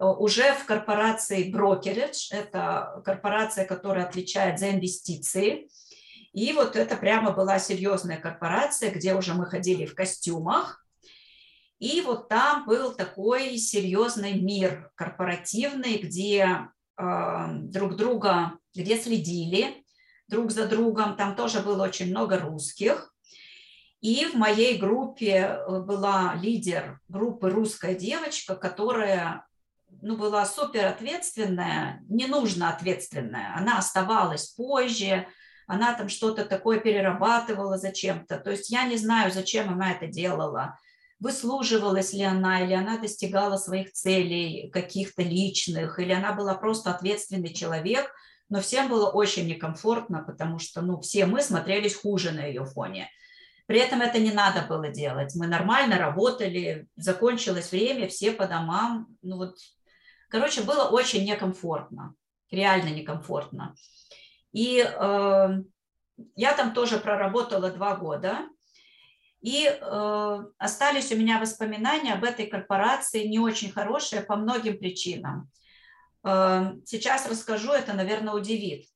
Э, 0.00 0.06
уже 0.06 0.54
в 0.54 0.64
корпорации 0.64 1.52
Brokerage, 1.52 2.28
это 2.30 3.02
корпорация, 3.04 3.66
которая 3.66 4.06
отвечает 4.06 4.58
за 4.58 4.70
инвестиции. 4.70 5.68
И 6.32 6.52
вот 6.52 6.76
это 6.76 6.96
прямо 6.96 7.32
была 7.32 7.58
серьезная 7.58 8.18
корпорация, 8.18 8.90
где 8.90 9.14
уже 9.14 9.34
мы 9.34 9.46
ходили 9.46 9.86
в 9.86 9.94
костюмах. 9.94 10.84
И 11.78 12.00
вот 12.00 12.28
там 12.28 12.66
был 12.66 12.92
такой 12.92 13.56
серьезный 13.56 14.40
мир 14.40 14.90
корпоративный, 14.94 15.98
где 15.98 16.68
друг 16.98 17.96
друга, 17.96 18.58
где 18.74 18.98
следили 18.98 19.84
друг 20.28 20.50
за 20.50 20.66
другом. 20.66 21.16
Там 21.16 21.34
тоже 21.36 21.60
было 21.60 21.84
очень 21.84 22.10
много 22.10 22.38
русских. 22.38 23.14
И 24.00 24.26
в 24.26 24.34
моей 24.34 24.78
группе 24.78 25.34
э, 25.34 25.80
была 25.80 26.34
лидер 26.36 27.00
группы 27.08 27.50
русская 27.50 27.96
девочка, 27.96 28.54
которая 28.54 29.44
ну, 30.02 30.16
была 30.16 30.46
супер 30.46 30.86
ответственная, 30.86 32.04
не 32.08 32.26
нужно 32.26 32.70
ответственная. 32.70 33.56
Она 33.56 33.78
оставалась 33.78 34.50
позже, 34.50 35.26
она 35.66 35.94
там 35.94 36.08
что-то 36.08 36.44
такое 36.44 36.78
перерабатывала 36.78 37.76
зачем-то. 37.76 38.38
То 38.38 38.50
есть 38.52 38.70
я 38.70 38.84
не 38.84 38.96
знаю, 38.96 39.32
зачем 39.32 39.68
она 39.68 39.92
это 39.92 40.06
делала 40.06 40.78
выслуживалась 41.20 42.12
ли 42.12 42.22
она, 42.22 42.62
или 42.62 42.72
она 42.74 42.98
достигала 42.98 43.56
своих 43.56 43.92
целей 43.92 44.70
каких-то 44.70 45.22
личных, 45.22 45.98
или 45.98 46.12
она 46.12 46.32
была 46.32 46.54
просто 46.54 46.90
ответственный 46.90 47.52
человек, 47.52 48.12
но 48.48 48.60
всем 48.60 48.88
было 48.88 49.10
очень 49.10 49.46
некомфортно, 49.46 50.22
потому 50.22 50.58
что 50.58 50.80
ну, 50.80 51.00
все 51.00 51.26
мы 51.26 51.42
смотрелись 51.42 51.96
хуже 51.96 52.32
на 52.32 52.44
ее 52.44 52.64
фоне. 52.64 53.10
При 53.66 53.80
этом 53.80 54.00
это 54.00 54.18
не 54.18 54.32
надо 54.32 54.62
было 54.62 54.88
делать. 54.88 55.34
Мы 55.34 55.46
нормально 55.46 55.98
работали, 55.98 56.86
закончилось 56.96 57.70
время, 57.70 58.08
все 58.08 58.32
по 58.32 58.46
домам. 58.46 59.08
Ну 59.20 59.36
вот, 59.36 59.56
короче, 60.30 60.62
было 60.62 60.84
очень 60.84 61.26
некомфортно, 61.26 62.14
реально 62.50 62.88
некомфортно. 62.88 63.74
И 64.52 64.78
э, 64.78 65.48
я 66.34 66.52
там 66.54 66.72
тоже 66.72 66.98
проработала 66.98 67.70
два 67.70 67.96
года, 67.96 68.48
и 69.40 69.66
э, 69.66 70.44
остались 70.58 71.12
у 71.12 71.16
меня 71.16 71.38
воспоминания 71.38 72.14
об 72.14 72.24
этой 72.24 72.46
корпорации 72.46 73.26
не 73.26 73.38
очень 73.38 73.70
хорошие 73.70 74.22
по 74.22 74.36
многим 74.36 74.78
причинам. 74.78 75.50
Э, 76.24 76.72
сейчас 76.84 77.28
расскажу, 77.28 77.72
это, 77.72 77.92
наверное, 77.92 78.34
удивит. 78.34 78.86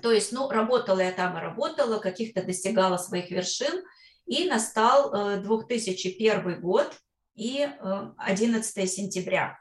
То 0.00 0.10
есть, 0.10 0.32
ну, 0.32 0.48
работала 0.48 1.00
я 1.00 1.12
там 1.12 1.36
и 1.36 1.40
работала, 1.40 1.98
каких-то 1.98 2.42
достигала 2.42 2.96
своих 2.96 3.30
вершин, 3.30 3.84
и 4.26 4.48
настал 4.48 5.12
э, 5.12 5.40
2001 5.42 6.60
год 6.60 6.96
и 7.34 7.68
э, 7.68 8.10
11 8.16 8.90
сентября, 8.90 9.58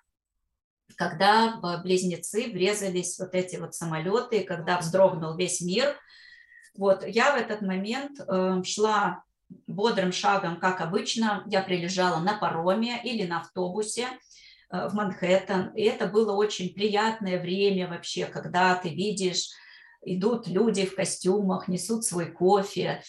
когда 0.95 1.59
близнецы 1.83 2.49
врезались 2.51 3.19
вот 3.19 3.33
эти 3.33 3.57
вот 3.57 3.73
самолеты, 3.75 4.43
когда 4.43 4.79
вздрогнул 4.79 5.35
весь 5.35 5.61
мир. 5.61 5.97
Вот 6.75 7.05
я 7.05 7.35
в 7.35 7.37
этот 7.37 7.61
момент 7.61 8.19
э, 8.19 8.63
шла 8.63 9.23
бодрым 9.67 10.11
шагом, 10.11 10.59
как 10.59 10.81
обычно, 10.81 11.43
я 11.47 11.61
прилежала 11.61 12.19
на 12.19 12.37
пароме 12.37 13.01
или 13.03 13.25
на 13.25 13.41
автобусе 13.41 14.07
э, 14.71 14.87
в 14.87 14.93
Манхэттен. 14.93 15.73
И 15.75 15.83
это 15.83 16.07
было 16.07 16.33
очень 16.33 16.73
приятное 16.73 17.39
время 17.39 17.87
вообще, 17.87 18.25
когда 18.25 18.75
ты 18.75 18.89
видишь, 18.89 19.49
идут 20.03 20.47
люди 20.47 20.85
в 20.85 20.95
костюмах, 20.95 21.67
несут 21.67 22.05
свой 22.05 22.31
кофе, 22.31 23.03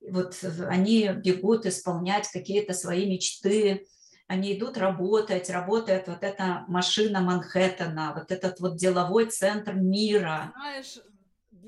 вот 0.00 0.34
они 0.68 1.08
бегут 1.08 1.66
исполнять 1.66 2.28
какие-то 2.28 2.72
свои 2.72 3.06
мечты, 3.10 3.86
они 4.28 4.56
идут 4.56 4.76
работать, 4.76 5.48
работает 5.48 6.06
вот 6.06 6.22
эта 6.22 6.64
машина 6.68 7.20
Манхэттена, 7.20 8.12
вот 8.14 8.30
этот 8.30 8.60
вот 8.60 8.76
деловой 8.76 9.26
центр 9.26 9.72
мира. 9.72 10.52
Знаешь, 10.54 10.98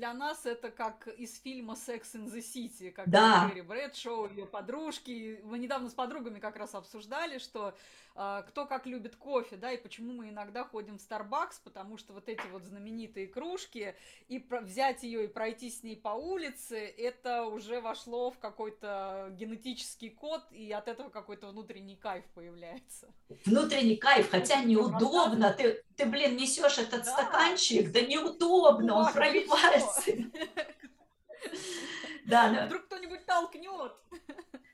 для 0.01 0.15
нас 0.15 0.47
это 0.47 0.71
как 0.71 1.07
из 1.09 1.39
фильма 1.41 1.75
Sex 1.75 2.15
in 2.15 2.25
the 2.25 2.39
City, 2.39 2.89
как 2.89 3.07
да. 3.07 3.47
Мэри 3.47 3.61
Брэдшоу, 3.61 4.27
ее 4.29 4.47
подружки. 4.47 5.39
Мы 5.43 5.59
недавно 5.59 5.91
с 5.91 5.93
подругами 5.93 6.39
как 6.39 6.55
раз 6.55 6.73
обсуждали, 6.73 7.37
что 7.37 7.75
кто 8.13 8.65
как 8.65 8.85
любит 8.85 9.15
кофе, 9.15 9.55
да, 9.55 9.71
и 9.71 9.77
почему 9.77 10.13
мы 10.13 10.29
иногда 10.29 10.63
ходим 10.63 10.97
в 10.97 11.01
Starbucks, 11.01 11.61
потому 11.63 11.97
что 11.97 12.13
вот 12.13 12.27
эти 12.27 12.45
вот 12.51 12.63
знаменитые 12.63 13.27
кружки, 13.27 13.95
и 14.27 14.45
взять 14.61 15.03
ее 15.03 15.25
и 15.25 15.27
пройти 15.27 15.69
с 15.69 15.83
ней 15.83 15.95
по 15.95 16.09
улице, 16.09 16.77
это 16.77 17.45
уже 17.45 17.79
вошло 17.79 18.31
в 18.31 18.39
какой-то 18.39 19.29
генетический 19.31 20.09
код, 20.09 20.43
и 20.51 20.71
от 20.71 20.87
этого 20.87 21.09
какой-то 21.09 21.47
внутренний 21.47 21.95
кайф 21.95 22.25
появляется. 22.35 23.07
Внутренний 23.45 23.95
кайф, 23.95 24.29
хотя 24.29 24.61
неудобно. 24.63 25.53
Ты, 25.53 25.83
ты, 25.95 26.05
блин, 26.05 26.35
несешь 26.35 26.77
этот 26.77 27.05
да. 27.05 27.13
стаканчик, 27.13 27.91
да 27.91 28.01
неудобно, 28.01 28.95
он 28.95 29.13
пробивается. 29.13 30.11
Да, 32.25 32.65
Вдруг 32.67 32.85
кто-нибудь 32.85 33.25
толкнет. 33.25 33.93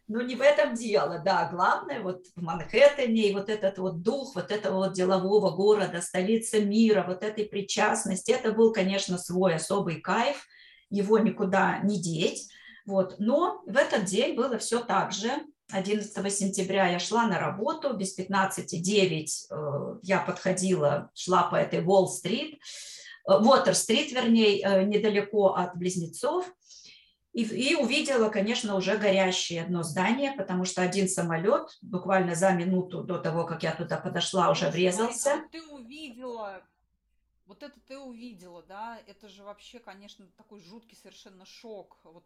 Ну, 0.10 0.22
не 0.22 0.36
в 0.36 0.42
этом 0.42 0.74
дело, 0.74 1.22
да, 1.24 1.50
главное 1.52 2.02
вот 2.02 2.28
в 2.36 2.42
Манхэттене 2.42 3.30
и 3.30 3.34
вот 3.34 3.50
этот 3.50 3.78
вот 3.78 4.04
дух 4.04 4.36
вот 4.36 4.52
этого 4.52 4.86
вот 4.86 4.94
делового 4.94 5.52
города, 5.54 6.02
столица 6.02 6.62
мира, 6.62 7.04
вот 7.06 7.24
этой 7.24 7.44
причастности, 7.44 8.32
это 8.32 8.54
был, 8.54 8.72
конечно, 8.72 9.18
свой 9.18 9.56
особый 9.56 10.00
кайф, 10.00 10.48
его 10.90 11.20
никуда 11.20 11.80
не 11.80 12.02
деть, 12.02 12.48
вот, 12.86 13.16
но 13.20 13.62
в 13.66 13.76
этот 13.76 14.06
день 14.06 14.36
было 14.36 14.58
все 14.58 14.80
так 14.80 15.12
же, 15.12 15.30
11 15.72 16.34
сентября 16.34 16.88
я 16.88 17.00
шла 17.00 17.28
на 17.28 17.38
работу, 17.38 17.94
без 17.94 18.14
15 18.14 18.82
9 18.82 19.48
э, 19.50 19.96
я 20.04 20.20
подходила, 20.20 21.12
шла 21.14 21.44
по 21.44 21.56
этой 21.56 21.84
Уолл-стрит, 21.84 22.60
Уотер-стрит, 23.26 24.14
вернее, 24.14 24.62
э, 24.62 24.84
недалеко 24.84 25.54
от 25.56 25.76
Близнецов, 25.76 26.50
и, 27.38 27.44
и 27.44 27.76
увидела, 27.76 28.30
конечно, 28.30 28.74
уже 28.74 28.98
горящее 28.98 29.62
одно 29.62 29.84
здание, 29.84 30.32
потому 30.32 30.66
что 30.66 30.82
один 30.82 31.08
самолет 31.08 31.78
буквально 31.84 32.34
за 32.34 32.52
минуту 32.54 33.04
до 33.04 33.20
того, 33.20 33.46
как 33.46 33.62
я 33.62 33.76
туда 33.76 33.98
подошла, 33.98 34.50
уже 34.50 34.72
врезался. 34.72 35.34
А 35.34 35.48
ты 35.52 35.62
увидела, 35.68 36.64
вот 37.46 37.62
это 37.62 37.80
ты 37.88 38.00
увидела, 38.00 38.64
да? 38.64 39.00
Это 39.06 39.30
же 39.30 39.44
вообще, 39.44 39.78
конечно, 39.78 40.26
такой 40.36 40.62
жуткий 40.62 40.98
совершенно 40.98 41.46
шок. 41.46 42.00
Вот 42.04 42.26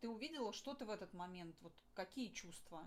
ты 0.00 0.08
увидела, 0.08 0.52
что 0.52 0.74
ты 0.74 0.84
в 0.84 0.90
этот 0.90 1.14
момент, 1.14 1.54
вот 1.60 1.72
какие 1.94 2.32
чувства? 2.32 2.80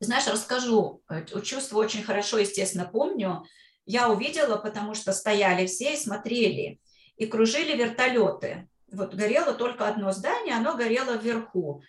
Знаешь, 0.00 0.28
расскажу. 0.28 1.02
Э, 1.10 1.26
чувства 1.42 1.76
очень 1.76 2.02
хорошо, 2.02 2.38
естественно, 2.38 2.86
помню. 2.86 3.44
Я 3.84 4.08
увидела, 4.08 4.56
потому 4.56 4.94
что 4.94 5.12
стояли 5.12 5.66
все 5.66 5.92
и 5.92 5.98
смотрели, 5.98 6.80
и 7.18 7.26
кружили 7.26 7.76
вертолеты. 7.76 8.66
Вот 8.92 9.14
горело 9.14 9.54
только 9.54 9.86
одно 9.88 10.12
здание, 10.12 10.54
оно 10.54 10.76
горело 10.76 11.16
вверху, 11.16 11.82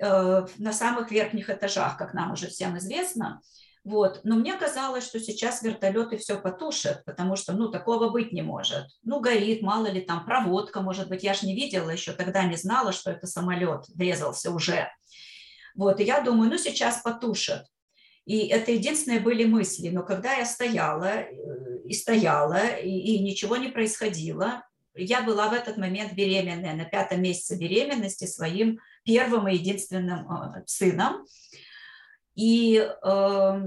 э, 0.00 0.46
на 0.58 0.72
самых 0.72 1.10
верхних 1.10 1.50
этажах, 1.50 1.96
как 1.96 2.14
нам 2.14 2.32
уже 2.32 2.48
всем 2.48 2.78
известно. 2.78 3.40
Вот. 3.84 4.20
Но 4.24 4.36
мне 4.36 4.54
казалось, 4.56 5.06
что 5.06 5.18
сейчас 5.18 5.62
вертолеты 5.62 6.18
все 6.18 6.38
потушат, 6.38 7.04
потому 7.04 7.36
что, 7.36 7.54
ну, 7.54 7.68
такого 7.70 8.10
быть 8.10 8.32
не 8.32 8.42
может. 8.42 8.86
Ну, 9.02 9.20
горит, 9.20 9.62
мало 9.62 9.86
ли 9.86 10.00
там 10.00 10.24
проводка, 10.26 10.82
может 10.82 11.08
быть, 11.08 11.22
я 11.22 11.32
же 11.32 11.46
не 11.46 11.54
видела 11.54 11.90
еще, 11.90 12.12
тогда 12.12 12.44
не 12.44 12.56
знала, 12.56 12.92
что 12.92 13.10
это 13.10 13.26
самолет 13.26 13.86
врезался 13.94 14.50
уже. 14.50 14.90
Вот, 15.74 16.00
и 16.00 16.04
я 16.04 16.20
думаю, 16.20 16.50
ну, 16.50 16.58
сейчас 16.58 17.00
потушат. 17.02 17.66
И 18.26 18.48
это 18.48 18.72
единственные 18.72 19.20
были 19.20 19.46
мысли. 19.46 19.88
Но 19.88 20.02
когда 20.02 20.34
я 20.34 20.44
стояла 20.44 21.22
э, 21.22 21.26
и 21.86 21.94
стояла, 21.94 22.76
и, 22.76 22.90
и 22.90 23.20
ничего 23.20 23.56
не 23.56 23.68
происходило, 23.68 24.67
я 24.98 25.22
была 25.22 25.48
в 25.48 25.52
этот 25.52 25.76
момент 25.76 26.12
беременная, 26.12 26.74
на 26.74 26.84
пятом 26.84 27.22
месяце 27.22 27.56
беременности 27.56 28.26
своим 28.26 28.80
первым 29.04 29.48
и 29.48 29.54
единственным 29.54 30.30
э, 30.30 30.62
сыном. 30.66 31.26
И 32.34 32.76
э, 32.78 33.62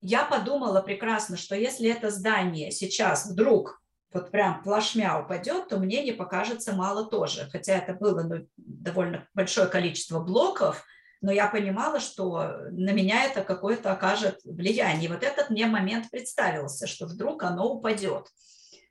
я 0.00 0.24
подумала 0.24 0.80
прекрасно, 0.82 1.36
что 1.36 1.54
если 1.54 1.88
это 1.88 2.10
здание 2.10 2.70
сейчас 2.70 3.26
вдруг 3.26 3.82
вот 4.12 4.30
прям 4.30 4.62
плашмя 4.62 5.20
упадет, 5.20 5.68
то 5.68 5.78
мне 5.78 6.02
не 6.02 6.12
покажется 6.12 6.74
мало 6.74 7.08
тоже. 7.08 7.48
Хотя 7.50 7.78
это 7.78 7.94
было 7.94 8.22
ну, 8.22 8.46
довольно 8.56 9.26
большое 9.32 9.68
количество 9.68 10.20
блоков, 10.20 10.84
но 11.22 11.30
я 11.30 11.46
понимала, 11.46 12.00
что 12.00 12.56
на 12.72 12.90
меня 12.90 13.24
это 13.24 13.42
какое-то 13.42 13.92
окажет 13.92 14.40
влияние. 14.44 15.06
И 15.06 15.12
вот 15.12 15.22
этот 15.22 15.50
мне 15.50 15.66
момент 15.66 16.10
представился, 16.10 16.86
что 16.86 17.06
вдруг 17.06 17.44
оно 17.44 17.72
упадет. 17.72 18.26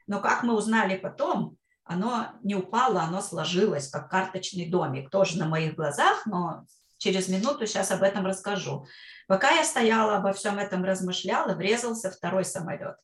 Но 0.08 0.22
как 0.22 0.44
мы 0.44 0.56
узнали 0.56 0.98
потом, 0.98 1.58
оно 1.84 2.30
не 2.44 2.56
упало, 2.56 3.02
оно 3.02 3.22
сложилось, 3.22 3.90
как 3.90 4.10
карточный 4.10 4.70
домик, 4.70 5.10
тоже 5.10 5.38
на 5.38 5.48
моих 5.48 5.76
глазах, 5.76 6.26
но 6.26 6.66
через 6.98 7.28
минуту 7.28 7.66
сейчас 7.66 7.92
об 7.92 8.04
этом 8.04 8.26
расскажу. 8.26 8.86
Пока 9.28 9.52
я 9.52 9.64
стояла, 9.64 10.18
обо 10.18 10.34
всем 10.34 10.60
этом 10.60 10.84
размышляла, 10.84 11.54
врезался 11.54 12.12
второй 12.12 12.46
самолет. 12.46 12.96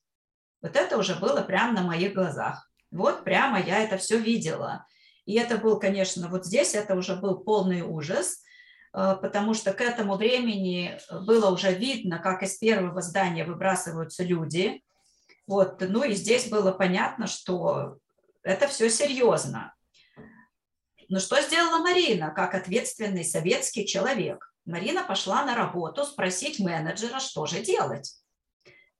Вот 0.61 0.75
это 0.75 0.97
уже 0.97 1.15
было 1.15 1.41
прямо 1.41 1.73
на 1.73 1.81
моих 1.83 2.13
глазах. 2.13 2.69
Вот 2.91 3.23
прямо 3.23 3.59
я 3.59 3.79
это 3.79 3.97
все 3.97 4.17
видела. 4.17 4.85
И 5.25 5.33
это 5.33 5.57
был, 5.57 5.79
конечно, 5.79 6.29
вот 6.29 6.45
здесь 6.45 6.73
это 6.73 6.95
уже 6.95 7.15
был 7.15 7.39
полный 7.39 7.81
ужас, 7.81 8.43
э, 8.93 9.15
потому 9.21 9.53
что 9.53 9.73
к 9.73 9.81
этому 9.81 10.15
времени 10.15 10.97
было 11.25 11.51
уже 11.51 11.73
видно, 11.73 12.19
как 12.19 12.43
из 12.43 12.57
первого 12.57 13.01
здания 13.01 13.43
выбрасываются 13.43 14.23
люди. 14.23 14.81
Вот, 15.47 15.81
ну 15.81 16.03
и 16.03 16.13
здесь 16.13 16.49
было 16.49 16.71
понятно, 16.71 17.27
что 17.27 17.97
это 18.47 18.67
все 18.67 18.89
серьезно. 18.89 19.75
Но 21.09 21.19
что 21.19 21.41
сделала 21.41 21.79
Марина, 21.79 22.31
как 22.31 22.55
ответственный 22.55 23.23
советский 23.23 23.85
человек? 23.85 24.53
Марина 24.65 25.03
пошла 25.03 25.43
на 25.43 25.55
работу 25.55 26.05
спросить 26.05 26.59
менеджера, 26.59 27.19
что 27.19 27.45
же 27.45 27.61
делать. 27.61 28.15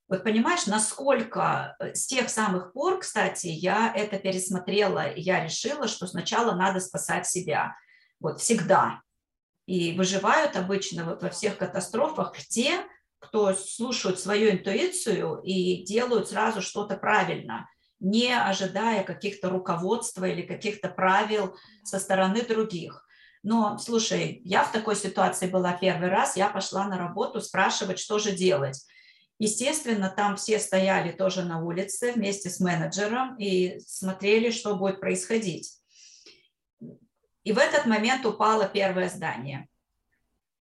Вот 0.08 0.24
понимаешь, 0.24 0.68
насколько 0.68 1.76
э, 1.80 1.94
с 1.94 2.08
тех 2.08 2.30
самых 2.30 2.72
пор, 2.72 3.00
кстати, 3.00 3.48
я 3.48 3.92
это 3.94 4.18
пересмотрела, 4.20 5.14
я 5.16 5.44
решила, 5.44 5.88
что 5.90 6.08
сначала 6.08 6.54
надо 6.54 6.80
спасать 6.80 7.28
себя. 7.28 7.76
Вот 8.22 8.40
всегда. 8.40 9.02
И 9.66 9.98
выживают 9.98 10.56
обычно 10.56 11.04
вот 11.04 11.24
во 11.24 11.30
всех 11.30 11.58
катастрофах 11.58 12.38
те, 12.38 12.86
кто 13.20 13.54
слушают 13.54 14.20
свою 14.20 14.52
интуицию 14.52 15.42
и 15.44 15.84
делают 15.84 16.30
сразу 16.30 16.62
что-то 16.62 16.96
правильно 16.96 17.68
не 18.00 18.34
ожидая 18.34 19.04
каких-то 19.04 19.50
руководства 19.50 20.26
или 20.26 20.42
каких-то 20.42 20.90
правил 20.90 21.56
со 21.84 22.00
стороны 22.00 22.42
других. 22.42 23.06
Но, 23.44 23.78
слушай, 23.78 24.42
я 24.44 24.64
в 24.64 24.72
такой 24.72 24.96
ситуации 24.96 25.48
была 25.48 25.74
первый 25.74 26.10
раз, 26.10 26.36
я 26.36 26.50
пошла 26.50 26.88
на 26.88 26.98
работу 26.98 27.40
спрашивать, 27.42 28.00
что 28.00 28.20
же 28.20 28.32
делать. 28.32 28.86
Естественно, 29.40 30.10
там 30.10 30.36
все 30.36 30.60
стояли 30.60 31.12
тоже 31.12 31.44
на 31.44 31.64
улице 31.64 32.12
вместе 32.14 32.50
с 32.50 32.60
менеджером 32.60 33.38
и 33.38 33.80
смотрели, 33.86 34.50
что 34.50 34.76
будет 34.76 35.00
происходить. 35.00 35.78
И 37.44 37.54
в 37.54 37.58
этот 37.60 37.86
момент 37.86 38.26
упало 38.26 38.68
первое 38.68 39.10
здание. 39.10 39.70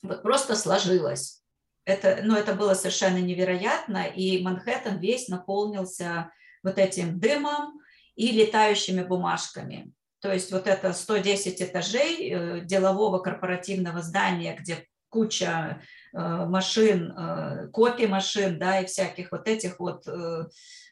Вот 0.04 0.22
просто 0.22 0.56
сложилось. 0.56 1.42
Это, 1.86 2.20
ну, 2.24 2.36
это 2.36 2.54
было 2.54 2.74
совершенно 2.74 3.18
невероятно, 3.18 4.06
и 4.06 4.44
Манхэттен 4.44 5.00
весь 5.00 5.30
наполнился 5.30 6.32
вот 6.68 6.78
этим 6.78 7.20
дымом 7.20 7.80
и 8.16 8.32
летающими 8.32 9.04
бумажками. 9.04 9.94
То 10.20 10.34
есть 10.34 10.52
вот 10.52 10.68
это 10.68 10.92
110 10.92 11.62
этажей 11.62 12.30
э, 12.30 12.62
делового 12.66 13.20
корпоративного 13.20 14.02
здания, 14.02 14.58
где 14.60 14.86
куча 15.10 15.82
э, 16.14 16.20
машин, 16.20 17.14
э, 17.18 17.68
копий 17.72 18.08
машин, 18.08 18.60
да, 18.60 18.82
и 18.82 18.86
всяких 18.86 19.32
вот 19.32 19.48
этих 19.48 19.80
вот 19.80 20.06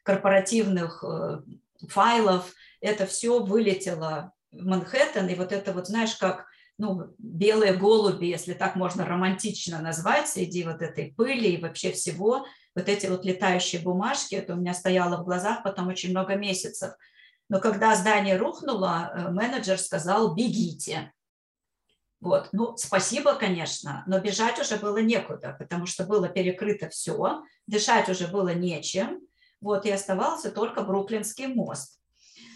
корпоративных 0.03 1.03
файлов, 1.89 2.53
это 2.79 3.07
все 3.07 3.43
вылетело 3.43 4.31
в 4.51 4.63
Манхэттен, 4.63 5.27
и 5.27 5.35
вот 5.35 5.51
это 5.51 5.73
вот, 5.73 5.87
знаешь, 5.87 6.15
как 6.15 6.45
ну, 6.77 7.15
белые 7.17 7.73
голуби, 7.73 8.27
если 8.27 8.53
так 8.53 8.75
можно 8.75 9.05
романтично 9.05 9.81
назвать, 9.81 10.29
среди 10.29 10.63
вот 10.63 10.81
этой 10.81 11.13
пыли 11.13 11.55
и 11.55 11.61
вообще 11.61 11.91
всего, 11.91 12.45
вот 12.75 12.89
эти 12.89 13.07
вот 13.07 13.25
летающие 13.25 13.81
бумажки, 13.81 14.35
это 14.35 14.53
у 14.53 14.57
меня 14.57 14.73
стояло 14.73 15.17
в 15.17 15.25
глазах 15.25 15.63
потом 15.63 15.87
очень 15.87 16.11
много 16.11 16.35
месяцев. 16.35 16.93
Но 17.47 17.59
когда 17.59 17.95
здание 17.95 18.37
рухнуло, 18.37 19.11
э, 19.13 19.29
менеджер 19.29 19.79
сказал, 19.79 20.35
бегите. 20.35 21.13
Вот, 22.19 22.49
ну, 22.51 22.75
спасибо, 22.75 23.35
конечно, 23.35 24.03
но 24.07 24.19
бежать 24.19 24.59
уже 24.59 24.77
было 24.77 24.97
некуда, 24.97 25.55
потому 25.59 25.85
что 25.85 26.05
было 26.05 26.27
перекрыто 26.27 26.89
все, 26.89 27.43
дышать 27.67 28.09
уже 28.09 28.27
было 28.27 28.53
нечем, 28.53 29.21
вот, 29.61 29.85
и 29.85 29.91
оставался 29.91 30.49
только 30.49 30.81
Бруклинский 30.81 31.47
мост. 31.47 31.99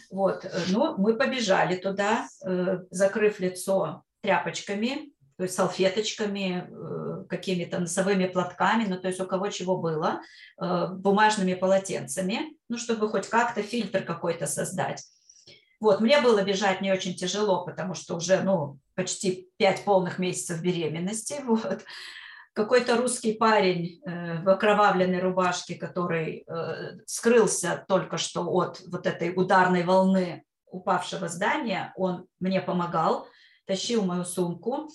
Вот, 0.10 0.44
э, 0.44 0.50
ну, 0.70 0.98
мы 0.98 1.16
побежали 1.16 1.76
туда, 1.76 2.28
э, 2.44 2.80
закрыв 2.90 3.40
лицо 3.40 4.04
тряпочками, 4.22 5.14
то 5.38 5.44
есть 5.44 5.56
салфеточками, 5.56 6.68
какими-то 7.28 7.80
носовыми 7.80 8.26
платками, 8.28 8.86
ну 8.86 9.00
то 9.00 9.08
есть 9.08 9.20
у 9.20 9.26
кого 9.26 9.50
чего 9.50 9.78
было, 9.78 10.22
э, 10.62 10.88
бумажными 10.92 11.54
полотенцами, 11.54 12.58
ну 12.70 12.78
чтобы 12.78 13.10
хоть 13.10 13.28
как-то 13.28 13.62
фильтр 13.62 14.04
какой-то 14.04 14.46
создать. 14.46 15.04
Вот, 15.80 16.02
мне 16.02 16.20
было 16.22 16.42
бежать 16.44 16.82
не 16.82 16.92
очень 16.92 17.16
тяжело, 17.16 17.66
потому 17.66 17.94
что 17.94 18.16
уже, 18.16 18.42
ну, 18.42 18.80
почти 18.96 19.50
пять 19.58 19.86
полных 19.86 20.20
месяцев 20.20 20.62
беременности, 20.62 21.36
вот. 21.46 21.84
Какой-то 22.54 22.98
русский 22.98 23.34
парень 23.34 24.02
э, 24.06 24.42
в 24.42 24.50
окровавленной 24.50 25.20
рубашке, 25.20 25.76
который 25.76 26.46
скрылся 27.06 27.86
только 27.88 28.18
что 28.18 28.44
от 28.52 28.82
вот 28.88 29.08
этой 29.08 29.34
ударной 29.34 29.84
волны 29.84 30.44
упавшего 30.72 31.28
здания, 31.28 31.94
он 31.96 32.28
мне 32.40 32.62
помогал, 32.62 33.28
тащил 33.66 34.04
мою 34.04 34.26
сумку, 34.26 34.90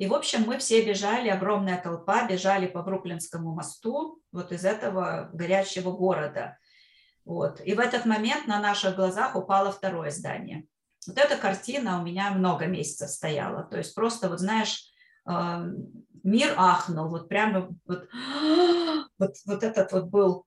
и, 0.00 0.06
в 0.06 0.14
общем, 0.14 0.44
мы 0.46 0.56
все 0.56 0.82
бежали, 0.82 1.28
огромная 1.28 1.78
толпа, 1.78 2.26
бежали 2.26 2.66
по 2.66 2.82
Бруклинскому 2.82 3.54
мосту, 3.54 4.18
вот 4.32 4.50
из 4.50 4.64
этого 4.64 5.28
горящего 5.34 5.92
города. 5.92 6.56
Вот. 7.26 7.60
И 7.60 7.74
в 7.74 7.78
этот 7.78 8.06
момент 8.06 8.46
на 8.46 8.60
наших 8.60 8.96
глазах 8.96 9.36
упало 9.36 9.72
второе 9.72 10.10
здание. 10.10 10.64
Вот 11.06 11.18
эта 11.18 11.36
картина 11.36 12.00
у 12.00 12.02
меня 12.02 12.30
много 12.30 12.64
месяцев 12.64 13.10
стояла. 13.10 13.64
То 13.64 13.76
есть 13.76 13.94
просто, 13.94 14.30
вот 14.30 14.40
знаешь, 14.40 14.90
мир 16.22 16.54
ахнул, 16.56 17.10
вот 17.10 17.28
прямо 17.28 17.68
вот, 17.84 18.08
вот, 19.18 19.34
вот 19.44 19.62
этот 19.62 19.92
вот 19.92 20.04
был 20.06 20.46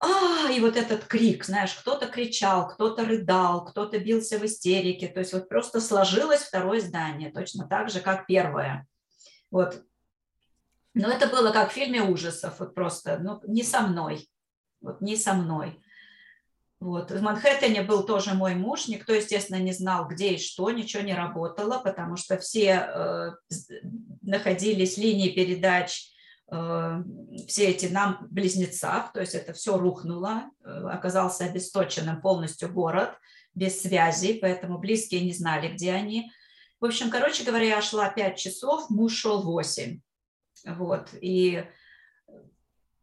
а, 0.00 0.50
и 0.50 0.60
вот 0.60 0.76
этот 0.76 1.04
крик, 1.04 1.44
знаешь, 1.44 1.74
кто-то 1.74 2.06
кричал, 2.06 2.68
кто-то 2.68 3.04
рыдал, 3.04 3.64
кто-то 3.64 3.98
бился 3.98 4.38
в 4.38 4.44
истерике, 4.44 5.08
то 5.08 5.20
есть 5.20 5.32
вот 5.32 5.48
просто 5.48 5.80
сложилось 5.80 6.42
второе 6.42 6.80
здание, 6.80 7.32
точно 7.32 7.66
так 7.66 7.90
же, 7.90 8.00
как 8.00 8.26
первое. 8.26 8.86
Вот. 9.50 9.82
Но 10.94 11.10
это 11.10 11.26
было 11.26 11.52
как 11.52 11.70
в 11.70 11.74
фильме 11.74 12.02
ужасов, 12.02 12.60
вот 12.60 12.74
просто, 12.74 13.18
ну, 13.18 13.40
не 13.46 13.64
со 13.64 13.82
мной, 13.82 14.28
вот 14.80 15.00
не 15.00 15.16
со 15.16 15.34
мной. 15.34 15.80
Вот. 16.80 17.10
В 17.10 17.20
Манхэттене 17.20 17.82
был 17.82 18.06
тоже 18.06 18.34
мой 18.34 18.54
муж, 18.54 18.86
никто, 18.86 19.12
естественно, 19.12 19.58
не 19.58 19.72
знал, 19.72 20.06
где 20.06 20.34
и 20.34 20.38
что, 20.38 20.70
ничего 20.70 21.02
не 21.02 21.14
работало, 21.14 21.78
потому 21.78 22.16
что 22.16 22.38
все 22.38 22.68
э, 22.70 23.30
находились 24.22 24.96
линии 24.96 25.30
передач, 25.30 26.12
все 26.50 27.66
эти 27.66 27.86
нам 27.86 28.26
близнецах, 28.30 29.12
то 29.12 29.20
есть 29.20 29.34
это 29.34 29.52
все 29.52 29.76
рухнуло, 29.76 30.44
э, 30.64 30.70
оказался 30.90 31.44
обесточенным 31.44 32.22
полностью 32.22 32.72
город, 32.72 33.18
без 33.54 33.82
связи, 33.82 34.38
поэтому 34.40 34.78
близкие 34.78 35.22
не 35.22 35.32
знали, 35.32 35.72
где 35.74 35.92
они. 35.92 36.30
В 36.80 36.86
общем, 36.86 37.10
короче 37.10 37.44
говоря, 37.44 37.66
я 37.66 37.82
шла 37.82 38.08
5 38.08 38.36
часов, 38.36 38.88
муж 38.88 39.14
шел 39.14 39.42
8. 39.42 40.00
Вот, 40.64 41.10
и 41.20 41.64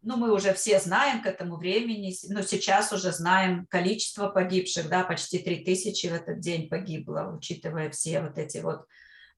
ну, 0.01 0.17
мы 0.17 0.34
уже 0.34 0.53
все 0.53 0.79
знаем 0.79 1.21
к 1.21 1.25
этому 1.25 1.58
времени, 1.58 2.15
но 2.29 2.41
сейчас 2.41 2.93
уже 2.93 3.12
знаем 3.12 3.65
количество 3.67 4.29
погибших, 4.29 4.89
да, 4.89 5.03
почти 5.03 5.39
3000 5.39 6.08
в 6.08 6.13
этот 6.13 6.39
день 6.39 6.69
погибло, 6.69 7.36
учитывая 7.36 7.89
все 7.89 8.21
вот 8.21 8.38
эти 8.38 8.60
вот 8.60 8.86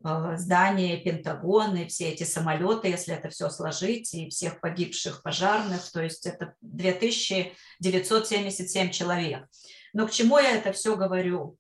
э, 0.03 0.37
здания, 0.37 0.97
Пентагоны, 0.97 1.85
все 1.87 2.09
эти 2.09 2.23
самолеты, 2.23 2.87
если 2.87 3.13
это 3.13 3.29
все 3.29 3.49
сложить, 3.49 4.11
и 4.13 4.29
всех 4.29 4.61
погибших 4.61 5.21
пожарных, 5.23 5.91
то 5.91 6.01
есть 6.01 6.25
это 6.25 6.53
2977 6.61 8.91
человек. 8.91 9.45
Но 9.93 10.07
к 10.07 10.11
чему 10.11 10.39
я 10.39 10.55
это 10.55 10.71
все 10.73 10.95
говорю? 10.95 11.57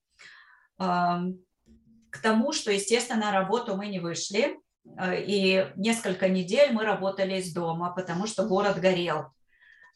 К 0.77 2.21
тому, 2.21 2.53
что, 2.53 2.71
естественно, 2.71 3.21
на 3.21 3.31
работу 3.31 3.75
мы 3.75 3.87
не 3.87 3.99
вышли, 3.99 4.57
Э, 4.97 5.21
и 5.21 5.67
несколько 5.75 6.29
недель 6.29 6.71
мы 6.71 6.83
работали 6.83 7.39
из 7.39 7.53
дома, 7.53 7.91
потому 7.91 8.27
что 8.27 8.45
город 8.45 8.79
горел. 8.79 9.27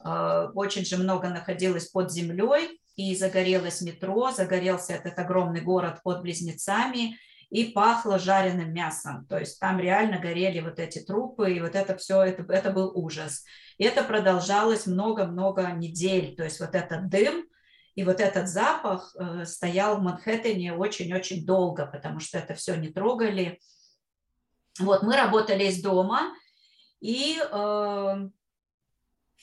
Э, 0.04 0.48
очень 0.54 0.86
же 0.86 0.98
много 0.98 1.30
находилось 1.30 1.90
под 1.90 2.12
землей, 2.12 2.80
и 2.96 3.16
загорелось 3.16 3.82
метро, 3.82 4.32
загорелся 4.32 4.94
этот 4.94 5.18
огромный 5.18 5.62
город 5.62 6.02
под 6.04 6.22
Близнецами, 6.22 7.18
и 7.52 7.66
пахло 7.66 8.18
жареным 8.18 8.74
мясом. 8.74 9.28
То 9.28 9.38
есть 9.38 9.60
там 9.60 9.80
реально 9.80 10.20
горели 10.20 10.62
вот 10.62 10.80
эти 10.80 11.00
трупы, 11.00 11.54
и 11.54 11.62
вот 11.62 11.76
это 11.76 11.96
все, 11.98 12.22
это, 12.24 12.52
это 12.52 12.72
был 12.72 12.92
ужас. 12.96 13.44
И 13.78 13.84
это 13.84 14.04
продолжалось 14.04 14.88
много-много 14.88 15.70
недель. 15.72 16.36
То 16.36 16.44
есть 16.44 16.60
вот 16.60 16.74
этот 16.74 17.10
дым 17.10 17.46
и 17.94 18.04
вот 18.04 18.22
этот 18.22 18.48
запах 18.48 19.14
э, 19.20 19.46
стоял 19.46 19.98
в 19.98 20.02
Манхэттене 20.02 20.74
очень-очень 20.74 21.46
долго, 21.46 21.86
потому 21.86 22.20
что 22.20 22.38
это 22.38 22.54
все 22.54 22.76
не 22.76 22.88
трогали, 22.88 23.60
вот, 24.80 25.04
мы 25.04 25.18
работали 25.18 25.66
из 25.66 25.82
дома, 25.82 26.34
и 27.02 27.38
э, 27.38 27.46
в 27.52 28.30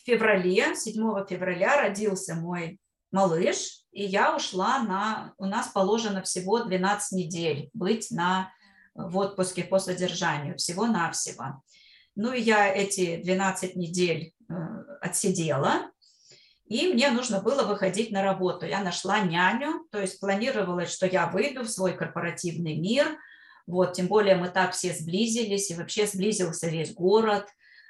феврале, 0.05 0.75
7 0.75 1.27
февраля 1.29 1.83
родился 1.83 2.35
мой 2.35 2.81
малыш, 3.11 3.83
и 3.99 4.05
я 4.05 4.37
ушла 4.37 4.79
на... 4.79 5.35
У 5.39 5.45
нас 5.45 5.67
положено 5.69 6.23
всего 6.23 6.61
12 6.61 7.13
недель 7.19 7.69
быть 7.75 8.13
на, 8.13 8.53
в 8.95 9.17
отпуске 9.19 9.65
по 9.65 9.81
содержанию, 9.81 10.57
всего-навсего. 10.57 11.63
Ну, 12.15 12.33
и 12.33 12.41
я 12.41 12.73
эти 12.73 13.21
12 13.21 13.75
недель 13.75 14.35
э, 14.49 14.55
отсидела, 15.01 15.91
и 16.67 16.93
мне 16.93 17.11
нужно 17.11 17.41
было 17.41 17.65
выходить 17.65 18.13
на 18.13 18.23
работу. 18.23 18.67
Я 18.67 18.85
нашла 18.85 19.19
няню, 19.19 19.85
то 19.91 20.01
есть 20.01 20.21
планировалось, 20.21 20.93
что 20.93 21.07
я 21.07 21.27
выйду 21.27 21.63
в 21.63 21.71
свой 21.71 21.95
корпоративный 21.95 22.77
мир– 22.77 23.19
вот, 23.69 23.93
тем 23.93 24.07
более 24.07 24.35
мы 24.35 24.49
так 24.49 24.73
все 24.73 24.95
сблизились, 24.95 25.71
и 25.71 25.75
вообще 25.75 26.07
сблизился 26.07 26.71
весь 26.71 26.95
город. 26.95 27.47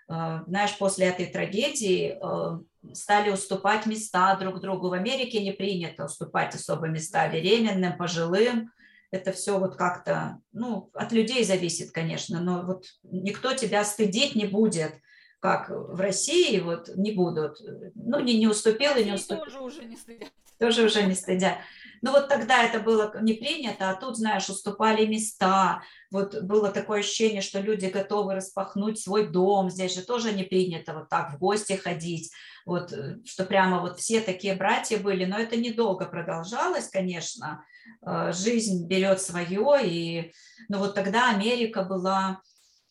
Э, 0.08 0.40
знаешь, 0.46 0.76
после 0.78 1.06
этой 1.06 1.26
трагедии 1.26 2.18
э, 2.20 2.58
стали 2.94 3.30
уступать 3.30 3.86
места 3.86 4.36
друг 4.36 4.60
другу. 4.60 4.88
В 4.88 4.94
Америке 4.94 5.42
не 5.42 5.52
принято 5.52 6.06
уступать 6.06 6.54
особо 6.54 6.88
места 6.88 7.28
беременным, 7.28 7.96
пожилым. 7.96 8.72
Это 9.10 9.32
все 9.32 9.58
вот 9.58 9.76
как-то, 9.76 10.40
ну, 10.52 10.90
от 10.92 11.12
людей 11.12 11.44
зависит, 11.44 11.92
конечно, 11.92 12.40
но 12.40 12.62
вот 12.62 12.84
никто 13.02 13.54
тебя 13.54 13.82
стыдить 13.84 14.34
не 14.34 14.44
будет, 14.44 14.92
как 15.40 15.70
в 15.70 15.98
России 15.98 16.60
вот 16.60 16.94
не 16.94 17.12
будут. 17.12 17.58
Ну, 17.94 18.20
не, 18.20 18.38
не 18.38 18.46
уступил 18.46 18.96
и 18.96 19.04
не 19.04 19.12
уступил. 19.12 19.44
Тоже 19.44 19.60
уже 19.60 19.84
не 19.84 19.96
стыдят. 19.96 20.28
Тоже 20.58 20.84
уже 20.84 21.02
не 21.04 21.14
стыдят. 21.14 21.54
Ну 22.02 22.12
вот 22.12 22.28
тогда 22.28 22.62
это 22.62 22.80
было 22.80 23.12
не 23.20 23.34
принято, 23.34 23.90
а 23.90 23.94
тут, 23.94 24.16
знаешь, 24.16 24.48
уступали 24.48 25.06
места. 25.06 25.82
Вот 26.10 26.42
было 26.42 26.70
такое 26.70 27.00
ощущение, 27.00 27.40
что 27.42 27.60
люди 27.60 27.86
готовы 27.86 28.34
распахнуть 28.34 29.00
свой 29.00 29.28
дом. 29.28 29.70
Здесь 29.70 29.94
же 29.94 30.02
тоже 30.02 30.32
не 30.32 30.44
принято 30.44 30.94
вот 30.94 31.08
так 31.08 31.32
в 31.32 31.38
гости 31.38 31.74
ходить. 31.74 32.30
Вот, 32.66 32.92
э, 32.92 33.18
что 33.24 33.44
прямо 33.44 33.80
вот 33.80 33.98
все 33.98 34.20
такие 34.20 34.54
братья 34.54 34.98
были. 34.98 35.24
Но 35.24 35.38
это 35.38 35.56
недолго 35.56 36.06
продолжалось, 36.06 36.88
конечно. 36.88 37.64
Э, 38.06 38.32
жизнь 38.32 38.86
берет 38.86 39.20
свое. 39.20 39.80
И... 39.84 40.32
Но 40.68 40.78
вот 40.78 40.94
тогда 40.94 41.30
Америка 41.30 41.82
была 41.82 42.40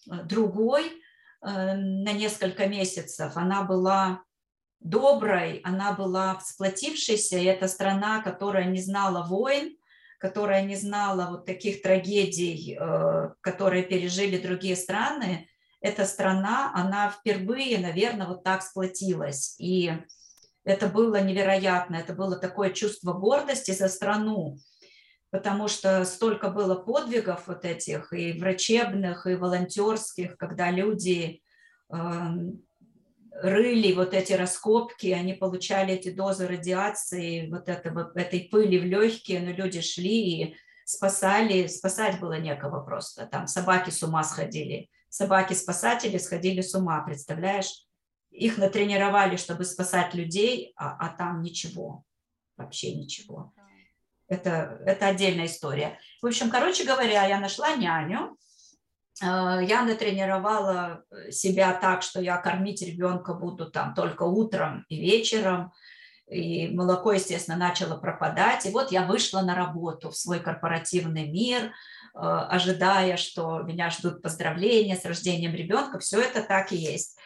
э, 0.10 0.24
другой 0.24 1.02
на 1.40 2.14
несколько 2.14 2.66
месяцев. 2.66 3.34
Она 3.36 3.62
была 3.62 4.24
доброй, 4.80 5.62
она 5.64 5.94
была 5.94 6.40
сплотившейся, 6.40 7.38
и 7.38 7.46
это 7.46 7.68
страна, 7.68 8.22
которая 8.22 8.66
не 8.66 8.82
знала 8.82 9.26
войн, 9.26 9.78
которая 10.20 10.64
не 10.64 10.76
знала 10.76 11.28
вот 11.32 11.46
таких 11.46 11.82
трагедий, 11.82 12.78
э, 12.80 13.30
которые 13.42 13.84
пережили 13.84 14.38
другие 14.38 14.76
страны, 14.76 15.48
эта 15.80 16.06
страна, 16.06 16.72
она 16.74 17.10
впервые, 17.10 17.78
наверное, 17.78 18.28
вот 18.28 18.44
так 18.44 18.64
сплотилась. 18.64 19.56
И 19.60 19.92
это 20.64 20.88
было 20.88 21.22
невероятно, 21.22 21.96
это 21.98 22.14
было 22.14 22.36
такое 22.36 22.72
чувство 22.72 23.14
гордости 23.14 23.72
за 23.72 23.88
страну, 23.88 24.58
потому 25.30 25.68
что 25.68 26.04
столько 26.04 26.50
было 26.50 26.76
подвигов 26.76 27.48
вот 27.48 27.64
этих 27.64 28.12
и 28.12 28.34
врачебных, 28.34 29.28
и 29.28 29.36
волонтерских, 29.36 30.36
когда 30.38 30.72
люди 30.72 31.42
эм, 31.90 32.67
рыли 33.42 33.94
вот 33.94 34.14
эти 34.14 34.34
раскопки, 34.34 35.08
они 35.08 35.34
получали 35.34 35.94
эти 35.94 36.10
дозы 36.10 36.48
радиации, 36.48 37.50
вот 37.50 37.70
этого, 37.70 38.12
этой 38.16 38.42
пыли 38.42 38.80
в 38.80 38.86
легкие, 38.86 39.42
но 39.42 39.52
люди 39.52 39.82
шли 39.82 40.42
и 40.42 40.56
спасали, 40.86 41.68
спасать 41.68 42.20
было 42.20 42.40
некого 42.40 42.82
просто. 42.82 43.26
Там 43.28 43.48
собаки 43.48 43.90
с 43.90 44.02
ума 44.04 44.24
сходили, 44.24 44.90
собаки-спасатели 45.10 46.18
сходили 46.18 46.62
с 46.62 46.74
ума, 46.76 47.02
представляешь? 47.02 47.86
Их 48.32 48.58
натренировали, 48.58 49.36
чтобы 49.36 49.66
спасать 49.66 50.14
людей, 50.14 50.74
а, 50.76 50.96
а 51.00 51.10
там 51.10 51.42
ничего, 51.42 52.04
вообще 52.56 52.96
ничего. 52.96 53.54
Это, 54.28 54.82
это 54.86 55.08
отдельная 55.08 55.46
история. 55.46 56.00
В 56.22 56.26
общем, 56.26 56.50
короче 56.50 56.84
говоря, 56.84 57.26
я 57.26 57.40
нашла 57.40 57.76
няню, 57.76 58.38
я 59.22 59.82
натренировала 59.84 61.04
э, 61.10 61.32
себя 61.32 61.74
так, 61.74 62.04
что 62.04 62.22
я 62.22 62.38
кормить 62.38 62.82
ребенка 62.82 63.34
буду 63.34 63.72
там 63.72 63.94
только 63.96 64.24
утром 64.24 64.86
и 64.90 65.00
вечером, 65.00 65.74
и 66.30 66.68
молоко, 66.68 67.14
естественно, 67.14 67.58
начало 67.58 67.98
пропадать. 67.98 68.66
И 68.66 68.70
вот 68.70 68.92
я 68.92 69.04
вышла 69.04 69.42
на 69.42 69.56
работу 69.56 70.12
в 70.12 70.18
свой 70.18 70.40
корпоративный 70.40 71.28
мир, 71.28 71.64
э, 71.64 71.70
ожидая, 72.14 73.18
что 73.18 73.60
меня 73.60 73.90
ждут 73.90 74.22
поздравления 74.22 74.96
с 74.96 75.06
рождением 75.06 75.56
ребенка. 75.56 76.00
Все 76.00 76.22
это 76.22 76.44
так 76.44 76.72
и 76.72 76.78
есть. 76.78 77.18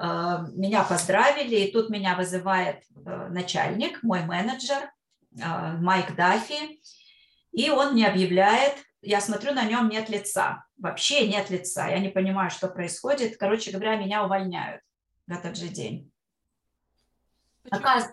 Меня 0.00 0.84
поздравили, 0.84 1.56
и 1.56 1.72
тут 1.72 1.90
меня 1.90 2.14
вызывает 2.14 2.84
начальник, 2.94 4.00
мой 4.04 4.22
менеджер 4.22 4.92
Майк 5.32 6.14
Даффи, 6.14 6.80
и 7.50 7.68
он 7.68 7.94
мне 7.94 8.06
объявляет, 8.06 8.76
я 9.02 9.20
смотрю, 9.20 9.52
на 9.52 9.64
нем 9.64 9.88
нет 9.88 10.08
лица, 10.08 10.64
вообще 10.76 11.28
нет 11.28 11.50
лица, 11.50 11.88
я 11.88 11.98
не 11.98 12.08
понимаю, 12.08 12.50
что 12.50 12.68
происходит. 12.68 13.36
Короче 13.36 13.70
говоря, 13.70 13.96
меня 13.96 14.24
увольняют 14.24 14.82
в 15.26 15.32
этот 15.32 15.56
же 15.56 15.68
день. 15.68 16.10
Оказ... 17.70 18.08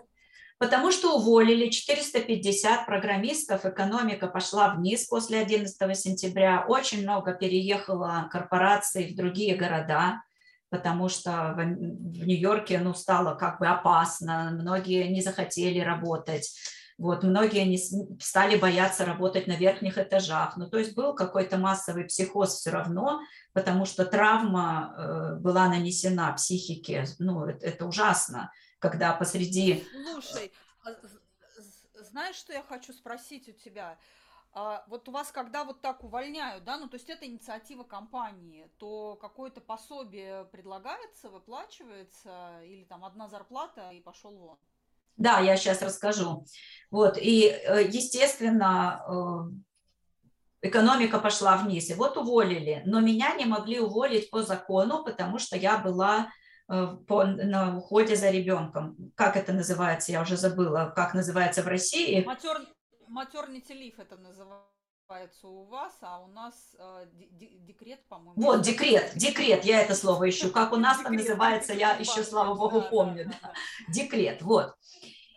Потому 0.58 0.90
что 0.90 1.18
уволили 1.18 1.68
450 1.68 2.86
программистов, 2.86 3.66
экономика 3.66 4.26
пошла 4.26 4.72
вниз 4.74 5.06
после 5.06 5.40
11 5.40 5.98
сентября, 5.98 6.64
очень 6.66 7.02
много 7.02 7.34
переехало 7.34 8.26
корпораций 8.32 9.12
в 9.12 9.16
другие 9.16 9.54
города, 9.54 10.22
потому 10.70 11.10
что 11.10 11.52
в 11.54 11.62
Нью-Йорке 11.62 12.78
ну, 12.78 12.94
стало 12.94 13.34
как 13.34 13.60
бы 13.60 13.66
опасно, 13.66 14.50
многие 14.58 15.08
не 15.08 15.20
захотели 15.20 15.80
работать 15.80 16.50
Вот, 16.98 17.22
многие 17.22 17.66
не 17.66 17.76
стали 18.20 18.56
бояться 18.56 19.04
работать 19.04 19.46
на 19.46 19.56
верхних 19.56 19.98
этажах. 19.98 20.56
Ну, 20.56 20.68
то 20.68 20.78
есть 20.78 20.94
был 20.94 21.14
какой-то 21.14 21.58
массовый 21.58 22.04
психоз 22.04 22.54
все 22.54 22.70
равно, 22.70 23.20
потому 23.52 23.84
что 23.84 24.06
травма 24.06 24.94
э, 24.96 25.34
была 25.36 25.68
нанесена 25.68 26.32
психике. 26.32 27.04
Ну, 27.18 27.44
это, 27.44 27.66
это 27.66 27.86
ужасно, 27.86 28.50
когда 28.78 29.12
посреди... 29.12 29.86
Слушай, 30.10 30.52
а 30.84 30.94
знаешь, 32.10 32.36
что 32.36 32.54
я 32.54 32.62
хочу 32.62 32.94
спросить 32.94 33.46
у 33.48 33.52
тебя? 33.52 33.98
А 34.58 34.82
вот 34.88 35.06
у 35.06 35.12
вас, 35.12 35.30
когда 35.30 35.64
вот 35.64 35.82
так 35.82 36.02
увольняют, 36.02 36.64
да, 36.64 36.78
ну 36.78 36.88
то 36.88 36.94
есть 36.94 37.10
это 37.10 37.26
инициатива 37.26 37.84
компании, 37.84 38.70
то 38.78 39.16
какое-то 39.16 39.60
пособие 39.60 40.46
предлагается, 40.46 41.28
выплачивается, 41.28 42.62
или 42.64 42.84
там 42.84 43.04
одна 43.04 43.28
зарплата 43.28 43.90
и 43.90 44.00
пошел 44.00 44.34
вон? 44.34 44.58
Да, 45.16 45.40
я 45.40 45.56
сейчас 45.56 45.82
расскажу. 45.82 46.44
Вот, 46.90 47.18
и, 47.18 47.46
э, 47.48 47.88
естественно, 47.88 49.02
э, 50.62 50.68
экономика 50.68 51.18
пошла 51.18 51.56
вниз. 51.56 51.90
И 51.90 51.94
вот 51.94 52.16
уволили. 52.16 52.82
Но 52.86 53.00
меня 53.00 53.34
не 53.34 53.44
могли 53.44 53.80
уволить 53.80 54.30
по 54.30 54.42
закону, 54.42 55.04
потому 55.04 55.38
что 55.38 55.56
я 55.56 55.78
была 55.78 56.30
э, 56.68 56.96
по, 57.06 57.24
на 57.24 57.76
уходе 57.76 58.16
за 58.16 58.30
ребенком. 58.30 58.96
Как 59.14 59.36
это 59.36 59.52
называется? 59.52 60.12
Я 60.12 60.22
уже 60.22 60.36
забыла, 60.36 60.92
как 60.94 61.14
называется 61.14 61.62
в 61.62 61.66
России. 61.66 62.24
Матер, 62.24 62.60
матернити 63.08 63.94
это 63.98 64.16
называется 64.16 64.75
у 65.42 65.64
вас, 65.64 65.92
а 66.00 66.20
у 66.20 66.26
нас 66.28 66.74
э, 66.78 67.06
декрет, 67.30 68.00
по-моему. 68.08 68.34
Вот, 68.42 68.62
декрет, 68.62 69.12
декрет, 69.14 69.64
я 69.64 69.82
это 69.82 69.94
слово 69.94 70.28
ищу. 70.28 70.50
Как 70.50 70.72
у 70.72 70.76
нас 70.76 71.00
там 71.00 71.14
называется, 71.14 71.72
я 71.72 71.94
еще, 71.94 72.24
слава 72.24 72.54
богу, 72.54 72.82
помню. 72.90 73.30
Декрет, 73.88 74.42
вот. 74.42 74.74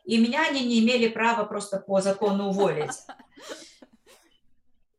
И 0.05 0.17
меня 0.17 0.47
они 0.47 0.65
не 0.65 0.79
имели 0.79 1.07
права 1.07 1.43
просто 1.45 1.79
по 1.79 2.01
закону 2.01 2.47
уволить. 2.47 2.97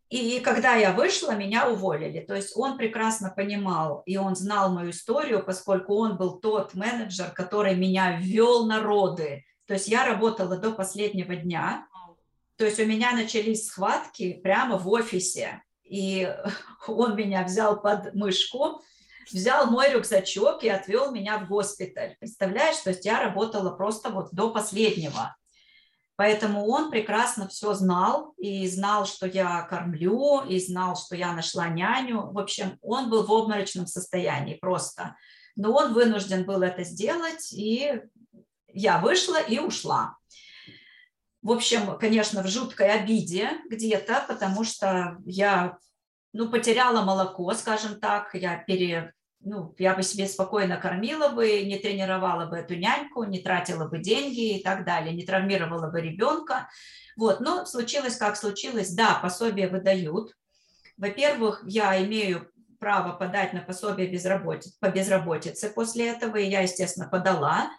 И 0.08 0.40
когда 0.40 0.74
я 0.74 0.92
вышла, 0.92 1.32
меня 1.32 1.68
уволили. 1.68 2.20
То 2.20 2.34
есть 2.34 2.56
он 2.56 2.76
прекрасно 2.76 3.30
понимал, 3.30 4.02
и 4.06 4.16
он 4.16 4.36
знал 4.36 4.72
мою 4.72 4.90
историю, 4.90 5.44
поскольку 5.44 5.96
он 5.96 6.16
был 6.16 6.40
тот 6.40 6.74
менеджер, 6.74 7.30
который 7.30 7.74
меня 7.74 8.18
ввел 8.18 8.66
на 8.66 8.80
роды. 8.80 9.44
То 9.66 9.74
есть 9.74 9.88
я 9.88 10.04
работала 10.04 10.56
до 10.58 10.72
последнего 10.72 11.36
дня, 11.36 11.86
то 12.60 12.66
есть 12.66 12.78
у 12.78 12.84
меня 12.84 13.12
начались 13.12 13.68
схватки 13.68 14.34
прямо 14.34 14.76
в 14.76 14.86
офисе, 14.86 15.62
и 15.82 16.30
он 16.86 17.16
меня 17.16 17.42
взял 17.42 17.80
под 17.80 18.14
мышку, 18.14 18.82
взял 19.32 19.70
мой 19.70 19.90
рюкзачок 19.90 20.62
и 20.62 20.68
отвел 20.68 21.10
меня 21.10 21.38
в 21.38 21.48
госпиталь. 21.48 22.16
Представляешь, 22.20 22.76
то 22.76 22.90
есть 22.90 23.06
я 23.06 23.22
работала 23.22 23.74
просто 23.74 24.10
вот 24.10 24.28
до 24.32 24.50
последнего. 24.50 25.34
Поэтому 26.16 26.66
он 26.66 26.90
прекрасно 26.90 27.48
все 27.48 27.72
знал 27.72 28.34
и 28.36 28.68
знал, 28.68 29.06
что 29.06 29.26
я 29.26 29.62
кормлю, 29.62 30.42
и 30.46 30.60
знал, 30.60 30.96
что 30.96 31.16
я 31.16 31.32
нашла 31.32 31.66
няню. 31.68 32.30
В 32.30 32.38
общем, 32.38 32.76
он 32.82 33.08
был 33.08 33.24
в 33.24 33.32
обморочном 33.32 33.86
состоянии 33.86 34.56
просто. 34.56 35.16
Но 35.56 35.72
он 35.72 35.94
вынужден 35.94 36.44
был 36.44 36.60
это 36.60 36.84
сделать, 36.84 37.54
и 37.54 38.02
я 38.68 38.98
вышла 38.98 39.40
и 39.40 39.58
ушла 39.58 40.19
в 41.42 41.50
общем, 41.50 41.96
конечно, 41.98 42.42
в 42.42 42.48
жуткой 42.48 42.92
обиде 42.92 43.50
где-то, 43.68 44.24
потому 44.28 44.62
что 44.64 45.16
я, 45.24 45.78
ну, 46.32 46.50
потеряла 46.50 47.02
молоко, 47.02 47.52
скажем 47.54 47.98
так, 47.98 48.34
я 48.34 48.58
пере, 48.58 49.14
ну, 49.40 49.74
я 49.78 49.94
бы 49.94 50.02
себе 50.02 50.28
спокойно 50.28 50.76
кормила 50.76 51.28
бы, 51.28 51.62
не 51.62 51.78
тренировала 51.78 52.46
бы 52.46 52.58
эту 52.58 52.74
няньку, 52.76 53.24
не 53.24 53.38
тратила 53.38 53.88
бы 53.88 53.98
деньги 54.00 54.58
и 54.58 54.62
так 54.62 54.84
далее, 54.84 55.14
не 55.14 55.24
травмировала 55.24 55.90
бы 55.90 56.00
ребенка. 56.02 56.68
Вот, 57.16 57.40
но 57.40 57.64
случилось 57.64 58.16
как 58.16 58.36
случилось. 58.36 58.92
Да, 58.92 59.18
пособие 59.22 59.68
выдают. 59.68 60.34
Во-первых, 60.98 61.62
я 61.66 62.02
имею 62.04 62.50
право 62.78 63.12
подать 63.12 63.54
на 63.54 63.60
пособие 63.60 64.08
безработицы, 64.08 64.76
по 64.78 64.90
безработице 64.90 65.70
после 65.70 66.08
этого, 66.08 66.36
и 66.36 66.48
я, 66.48 66.60
естественно, 66.60 67.08
подала. 67.08 67.70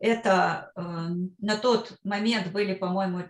Это 0.00 0.72
э, 0.74 0.80
на 0.80 1.56
тот 1.56 1.96
момент 2.02 2.50
были, 2.52 2.74
по-моему, 2.74 3.28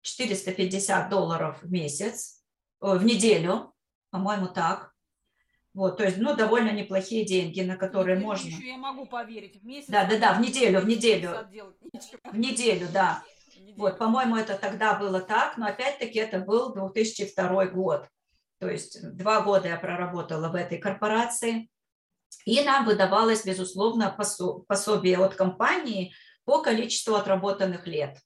450 0.00 1.08
долларов 1.10 1.62
в 1.62 1.70
месяц, 1.70 2.42
э, 2.80 2.96
в 2.96 3.04
неделю, 3.04 3.74
по-моему, 4.10 4.48
так. 4.48 4.94
Вот, 5.74 5.98
то 5.98 6.04
есть, 6.04 6.16
ну, 6.16 6.34
довольно 6.34 6.72
неплохие 6.72 7.24
деньги, 7.24 7.60
на 7.60 7.76
которые 7.76 8.16
неделю 8.16 8.28
можно... 8.28 8.48
Еще 8.48 8.68
я 8.68 8.78
могу 8.78 9.06
поверить, 9.06 9.60
в 9.60 9.64
месяц... 9.64 9.88
Да, 9.88 10.06
да, 10.06 10.18
да, 10.18 10.32
в 10.32 10.40
неделю, 10.40 10.80
в 10.80 10.86
неделю. 10.86 11.30
В 12.24 12.38
неделю, 12.38 12.88
да. 12.92 13.22
Вот, 13.76 13.98
по-моему, 13.98 14.36
это 14.36 14.54
тогда 14.58 14.98
было 14.98 15.20
так, 15.20 15.56
но 15.56 15.66
опять-таки 15.66 16.18
это 16.18 16.40
был 16.40 16.72
2002 16.74 17.66
год. 17.66 18.08
То 18.58 18.68
есть 18.68 19.00
два 19.16 19.42
года 19.42 19.68
я 19.68 19.76
проработала 19.76 20.48
в 20.48 20.54
этой 20.54 20.78
корпорации. 20.78 21.68
И 22.44 22.62
нам 22.62 22.84
выдавалось, 22.84 23.44
безусловно, 23.44 24.16
пособие 24.68 25.18
от 25.18 25.34
компании 25.34 26.14
по 26.44 26.62
количеству 26.62 27.14
отработанных 27.14 27.86
лет. 27.86 28.18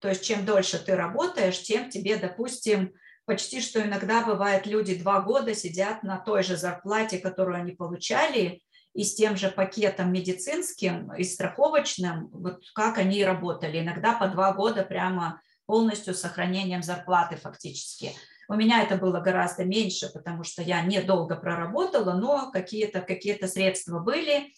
То 0.00 0.08
есть 0.08 0.24
чем 0.24 0.44
дольше 0.44 0.78
ты 0.78 0.94
работаешь, 0.94 1.62
тем 1.62 1.90
тебе, 1.90 2.16
допустим, 2.16 2.94
почти 3.24 3.60
что 3.60 3.82
иногда 3.82 4.24
бывает, 4.24 4.66
люди 4.66 4.94
два 4.94 5.20
года 5.20 5.54
сидят 5.54 6.02
на 6.02 6.18
той 6.18 6.42
же 6.42 6.56
зарплате, 6.56 7.18
которую 7.18 7.56
они 7.58 7.72
получали, 7.72 8.62
и 8.94 9.04
с 9.04 9.14
тем 9.14 9.36
же 9.36 9.50
пакетом 9.50 10.10
медицинским 10.10 11.12
и 11.12 11.22
страховочным, 11.22 12.28
вот 12.32 12.62
как 12.74 12.96
они 12.96 13.22
работали, 13.24 13.80
иногда 13.80 14.14
по 14.14 14.26
два 14.28 14.54
года 14.54 14.84
прямо 14.84 15.42
полностью 15.66 16.14
с 16.14 16.20
сохранением 16.20 16.82
зарплаты 16.82 17.36
фактически. 17.36 18.12
У 18.48 18.54
меня 18.54 18.82
это 18.82 18.96
было 18.96 19.20
гораздо 19.20 19.64
меньше, 19.64 20.10
потому 20.12 20.44
что 20.44 20.62
я 20.62 20.82
недолго 20.82 21.36
проработала, 21.36 22.12
но 22.14 22.50
какие-то 22.50 23.00
какие 23.00 23.44
средства 23.46 23.98
были. 23.98 24.52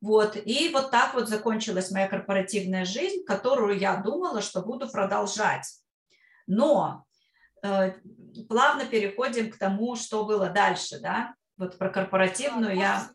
Вот. 0.00 0.36
И 0.36 0.68
вот 0.72 0.90
так 0.90 1.14
вот 1.14 1.28
закончилась 1.28 1.90
моя 1.90 2.08
корпоративная 2.08 2.84
жизнь, 2.84 3.24
которую 3.24 3.78
я 3.78 3.96
думала, 3.96 4.42
что 4.42 4.62
буду 4.62 4.88
продолжать. 4.88 5.66
Но 6.46 7.04
э, 7.62 7.92
плавно 8.48 8.86
переходим 8.86 9.50
к 9.50 9.58
тому, 9.58 9.96
что 9.96 10.24
было 10.24 10.50
дальше, 10.50 11.00
да, 11.00 11.34
вот 11.56 11.78
про 11.78 11.90
корпоративную 11.90 12.72
а, 12.72 12.74
я... 12.74 13.10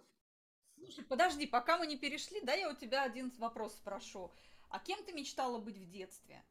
Слушай, 0.76 1.06
подожди, 1.06 1.46
пока 1.46 1.78
мы 1.78 1.88
не 1.88 1.98
перешли, 1.98 2.42
да, 2.42 2.54
я 2.54 2.70
у 2.70 2.76
тебя 2.76 3.04
один 3.04 3.32
вопрос 3.38 3.76
спрошу. 3.76 4.32
А 4.70 4.80
кем 4.80 5.04
ты 5.06 5.14
мечтала 5.14 5.60
быть 5.60 5.78
в 5.78 5.90
детстве? 5.90 6.44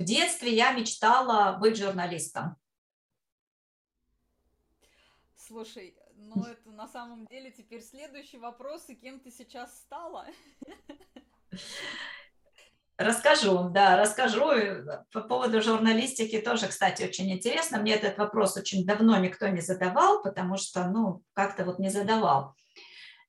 В 0.00 0.02
детстве 0.02 0.54
я 0.54 0.72
мечтала 0.72 1.58
быть 1.58 1.76
журналистом. 1.76 2.56
Слушай, 5.36 5.94
ну 6.16 6.42
это 6.42 6.70
на 6.70 6.88
самом 6.88 7.26
деле 7.26 7.50
теперь 7.50 7.82
следующий 7.82 8.38
вопрос, 8.38 8.88
и 8.88 8.94
кем 8.94 9.20
ты 9.20 9.30
сейчас 9.30 9.78
стала? 9.78 10.24
Расскажу, 12.96 13.68
да, 13.68 13.98
расскажу. 13.98 14.48
По 15.12 15.20
поводу 15.20 15.60
журналистики 15.60 16.40
тоже, 16.40 16.68
кстати, 16.68 17.02
очень 17.02 17.30
интересно. 17.30 17.78
Мне 17.78 17.92
этот 17.92 18.16
вопрос 18.16 18.56
очень 18.56 18.86
давно 18.86 19.18
никто 19.18 19.48
не 19.48 19.60
задавал, 19.60 20.22
потому 20.22 20.56
что, 20.56 20.88
ну, 20.88 21.22
как-то 21.34 21.66
вот 21.66 21.78
не 21.78 21.90
задавал. 21.90 22.54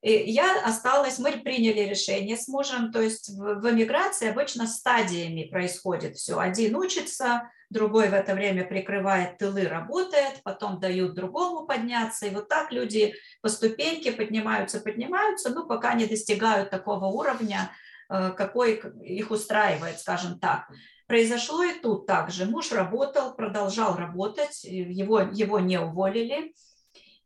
Я 0.04 0.64
осталась, 0.66 1.20
мы 1.20 1.32
приняли 1.32 1.82
решение 1.82 2.36
с 2.36 2.48
мужем, 2.48 2.92
то 2.92 3.00
есть 3.00 3.30
в, 3.30 3.60
в 3.60 3.70
эмиграции 3.70 4.30
обычно 4.30 4.66
стадиями 4.66 5.44
происходит 5.44 6.16
все. 6.16 6.40
Один 6.40 6.76
учится, 6.76 7.52
другой 7.70 8.10
в 8.10 8.14
это 8.14 8.34
время 8.34 8.66
прикрывает 8.66 9.38
тылы, 9.38 9.68
работает, 9.68 10.42
потом 10.44 10.80
дают 10.80 11.14
другому 11.14 11.68
подняться. 11.68 12.26
И 12.26 12.32
вот 12.32 12.50
так 12.50 12.72
люди 12.72 13.14
по 13.42 13.50
ступеньке 13.50 14.12
поднимаются, 14.12 14.80
поднимаются, 14.80 15.52
ну, 15.52 15.68
пока 15.68 15.94
не 15.94 16.08
достигают 16.08 16.72
такого 16.72 17.06
уровня, 17.06 17.72
э, 18.10 18.32
какой 18.36 18.82
их 19.04 19.30
устраивает, 19.30 20.00
скажем 20.00 20.40
так. 20.40 20.68
Произошло 21.06 21.64
и 21.64 21.80
тут 21.80 22.08
также. 22.08 22.46
Муж 22.46 22.72
работал, 22.72 23.36
продолжал 23.36 23.96
работать, 23.98 24.64
его, 24.64 25.20
его 25.20 25.60
не 25.60 25.80
уволили. 25.80 26.54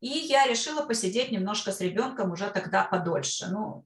И 0.01 0.07
я 0.07 0.45
решила 0.47 0.85
посидеть 0.85 1.31
немножко 1.31 1.71
с 1.71 1.81
ребенком 1.81 2.31
уже 2.31 2.49
тогда 2.49 2.83
подольше. 2.83 3.47
Ну, 3.47 3.85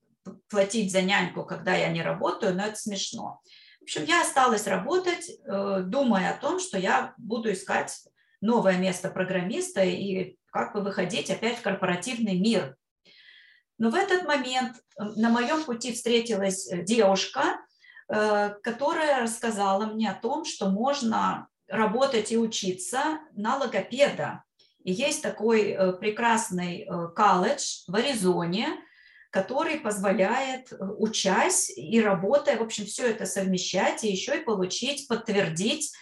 платить 0.49 0.91
за 0.91 1.01
няньку, 1.01 1.45
когда 1.45 1.75
я 1.75 1.89
не 1.89 2.01
работаю, 2.01 2.55
но 2.55 2.65
это 2.65 2.75
смешно. 2.75 3.41
В 3.79 3.83
общем, 3.83 4.03
я 4.03 4.21
осталась 4.21 4.67
работать, 4.67 5.29
э, 5.29 5.81
думая 5.85 6.31
о 6.31 6.39
том, 6.39 6.59
что 6.59 6.77
я 6.77 7.13
буду 7.17 7.51
искать 7.51 7.95
новое 8.41 8.77
место 8.77 9.09
программиста 9.09 9.83
и 9.83 10.37
как 10.51 10.73
бы 10.73 10.81
выходить 10.81 11.29
опять 11.29 11.57
в 11.57 11.61
корпоративный 11.61 12.39
мир. 12.39 12.75
Но 13.77 13.89
в 13.89 13.95
этот 13.95 14.25
момент 14.25 14.77
э, 14.77 15.03
на 15.15 15.29
моем 15.29 15.63
пути 15.63 15.93
встретилась 15.93 16.69
девушка, 16.83 17.59
э, 18.07 18.53
которая 18.61 19.21
рассказала 19.21 19.85
мне 19.85 20.11
о 20.11 20.19
том, 20.19 20.45
что 20.45 20.69
можно 20.69 21.47
работать 21.67 22.31
и 22.31 22.37
учиться 22.37 23.19
на 23.33 23.57
логопеда. 23.57 24.43
Есть 24.91 25.21
такой 25.21 25.71
э, 25.71 25.93
прекрасный 25.93 26.81
э, 26.81 27.07
колледж 27.15 27.83
в 27.87 27.95
Аризоне, 27.95 28.67
который 29.29 29.79
позволяет, 29.79 30.73
учась 30.97 31.71
и 31.75 32.01
работая, 32.01 32.57
в 32.57 32.63
общем, 32.63 32.85
все 32.85 33.07
это 33.07 33.27
совмещать 33.27 34.03
и 34.03 34.11
еще 34.11 34.39
и 34.39 34.43
получить, 34.43 35.07
подтвердить 35.07 35.93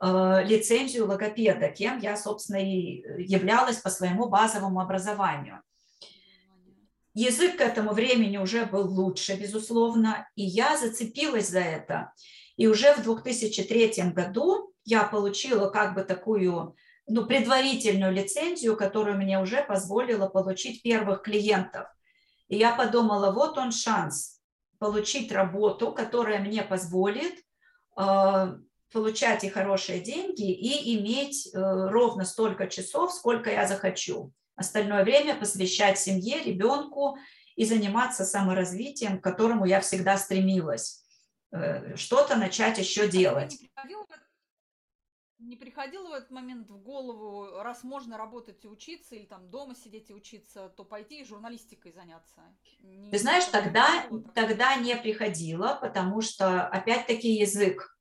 э, 0.00 0.44
лицензию 0.44 1.06
логопеда, 1.08 1.68
кем 1.68 1.98
я, 1.98 2.16
собственно, 2.16 2.58
и 2.58 3.02
являлась 3.18 3.78
по 3.78 3.90
своему 3.90 4.28
базовому 4.28 4.80
образованию. 4.80 5.60
Язык 7.14 7.56
к 7.56 7.62
этому 7.62 7.94
времени 7.94 8.36
уже 8.36 8.66
был 8.66 8.86
лучше, 8.88 9.34
безусловно, 9.34 10.28
и 10.36 10.44
я 10.44 10.76
зацепилась 10.76 11.48
за 11.48 11.60
это. 11.60 12.12
И 12.56 12.68
уже 12.68 12.94
в 12.94 13.02
2003 13.02 14.12
году 14.14 14.72
я 14.84 15.02
получила 15.02 15.70
как 15.70 15.94
бы 15.94 16.02
такую 16.02 16.76
ну, 17.06 17.26
предварительную 17.26 18.12
лицензию, 18.12 18.76
которая 18.76 19.14
мне 19.14 19.40
уже 19.40 19.62
позволила 19.62 20.28
получить 20.28 20.82
первых 20.82 21.22
клиентов. 21.22 21.86
И 22.48 22.56
я 22.56 22.74
подумала, 22.74 23.32
вот 23.32 23.58
он 23.58 23.72
шанс 23.72 24.40
получить 24.78 25.32
работу, 25.32 25.92
которая 25.92 26.40
мне 26.40 26.62
позволит 26.62 27.34
э, 27.98 28.56
получать 28.92 29.44
и 29.44 29.48
хорошие 29.48 30.00
деньги, 30.00 30.50
и 30.50 30.98
иметь 30.98 31.48
э, 31.48 31.58
ровно 31.58 32.24
столько 32.24 32.66
часов, 32.66 33.12
сколько 33.12 33.50
я 33.50 33.66
захочу 33.66 34.32
остальное 34.56 35.04
время 35.04 35.36
посвящать 35.36 35.98
семье, 35.98 36.42
ребенку 36.42 37.18
и 37.54 37.64
заниматься 37.64 38.24
саморазвитием, 38.24 39.20
к 39.20 39.24
которому 39.24 39.64
я 39.66 39.80
всегда 39.80 40.16
стремилась. 40.16 41.04
Э, 41.52 41.94
что-то 41.96 42.36
начать 42.36 42.78
еще 42.78 43.02
а 43.02 43.08
делать. 43.08 43.56
Не 45.38 45.56
приходило 45.56 46.08
в 46.08 46.12
этот 46.12 46.30
момент 46.30 46.70
в 46.70 46.78
голову, 46.78 47.60
раз 47.60 47.84
можно 47.84 48.16
работать 48.16 48.64
и 48.64 48.68
учиться, 48.68 49.14
или 49.14 49.26
там 49.26 49.50
дома 49.50 49.74
сидеть 49.74 50.08
и 50.08 50.14
учиться, 50.14 50.72
то 50.76 50.84
пойти 50.84 51.24
журналистикой 51.24 51.92
заняться? 51.92 52.40
Не 52.80 53.10
Ты 53.10 53.18
знаешь, 53.18 53.44
тогда, 53.44 54.06
тогда 54.34 54.76
не 54.76 54.96
приходило, 54.96 55.78
потому 55.80 56.22
что, 56.22 56.66
опять-таки, 56.66 57.34
язык. 57.34 57.96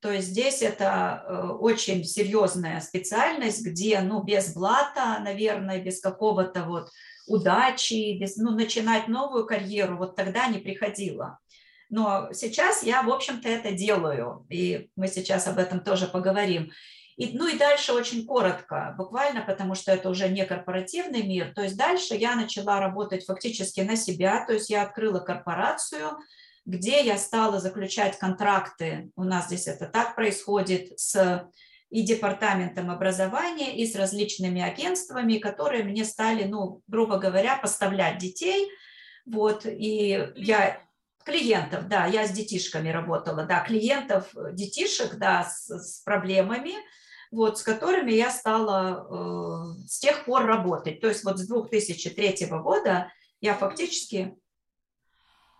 То 0.00 0.12
есть 0.12 0.28
здесь 0.28 0.62
это 0.62 1.24
э, 1.26 1.48
очень 1.48 2.04
серьезная 2.04 2.80
специальность, 2.80 3.66
где, 3.66 4.00
ну, 4.00 4.22
без 4.22 4.54
блата, 4.54 5.18
наверное, 5.20 5.82
без 5.82 6.00
какого-то 6.00 6.64
вот 6.64 6.90
удачи, 7.26 8.16
без, 8.18 8.36
ну, 8.36 8.52
начинать 8.52 9.08
новую 9.08 9.46
карьеру, 9.46 9.96
вот 9.96 10.14
тогда 10.14 10.46
не 10.46 10.58
приходило. 10.58 11.40
Но 11.88 12.32
сейчас 12.32 12.82
я, 12.82 13.02
в 13.02 13.10
общем-то, 13.10 13.48
это 13.48 13.72
делаю, 13.72 14.46
и 14.48 14.90
мы 14.96 15.08
сейчас 15.08 15.46
об 15.46 15.58
этом 15.58 15.80
тоже 15.80 16.06
поговорим. 16.06 16.72
И, 17.16 17.36
ну 17.36 17.48
и 17.48 17.56
дальше 17.56 17.92
очень 17.92 18.26
коротко, 18.26 18.94
буквально, 18.98 19.40
потому 19.40 19.74
что 19.74 19.92
это 19.92 20.10
уже 20.10 20.28
не 20.28 20.44
корпоративный 20.44 21.22
мир. 21.22 21.54
То 21.54 21.62
есть 21.62 21.76
дальше 21.76 22.14
я 22.14 22.36
начала 22.36 22.78
работать 22.78 23.24
фактически 23.24 23.80
на 23.80 23.96
себя, 23.96 24.44
то 24.44 24.52
есть 24.52 24.68
я 24.68 24.82
открыла 24.82 25.20
корпорацию, 25.20 26.18
где 26.66 27.02
я 27.02 27.16
стала 27.16 27.60
заключать 27.60 28.18
контракты, 28.18 29.10
у 29.16 29.24
нас 29.24 29.46
здесь 29.46 29.66
это 29.66 29.86
так 29.86 30.14
происходит, 30.14 30.98
с 30.98 31.48
и 31.90 32.02
департаментом 32.02 32.90
образования, 32.90 33.76
и 33.76 33.86
с 33.86 33.94
различными 33.94 34.60
агентствами, 34.60 35.38
которые 35.38 35.84
мне 35.84 36.04
стали, 36.04 36.44
ну, 36.44 36.82
грубо 36.88 37.18
говоря, 37.18 37.56
поставлять 37.56 38.18
детей. 38.18 38.68
Вот, 39.24 39.66
и 39.66 40.32
я 40.36 40.80
клиентов, 41.26 41.88
да, 41.88 42.06
я 42.06 42.26
с 42.26 42.30
детишками 42.30 42.88
работала, 42.88 43.44
да, 43.44 43.60
клиентов, 43.60 44.32
детишек, 44.52 45.16
да, 45.16 45.42
с, 45.42 45.68
с 45.68 46.00
проблемами, 46.02 46.74
вот, 47.32 47.58
с 47.58 47.62
которыми 47.62 48.12
я 48.12 48.30
стала 48.30 49.06
э, 49.10 49.88
с 49.88 49.98
тех 49.98 50.24
пор 50.24 50.46
работать. 50.46 51.00
То 51.00 51.08
есть 51.08 51.24
вот 51.24 51.38
с 51.38 51.46
2003 51.48 52.46
года 52.62 53.12
я 53.40 53.54
фактически 53.54 54.38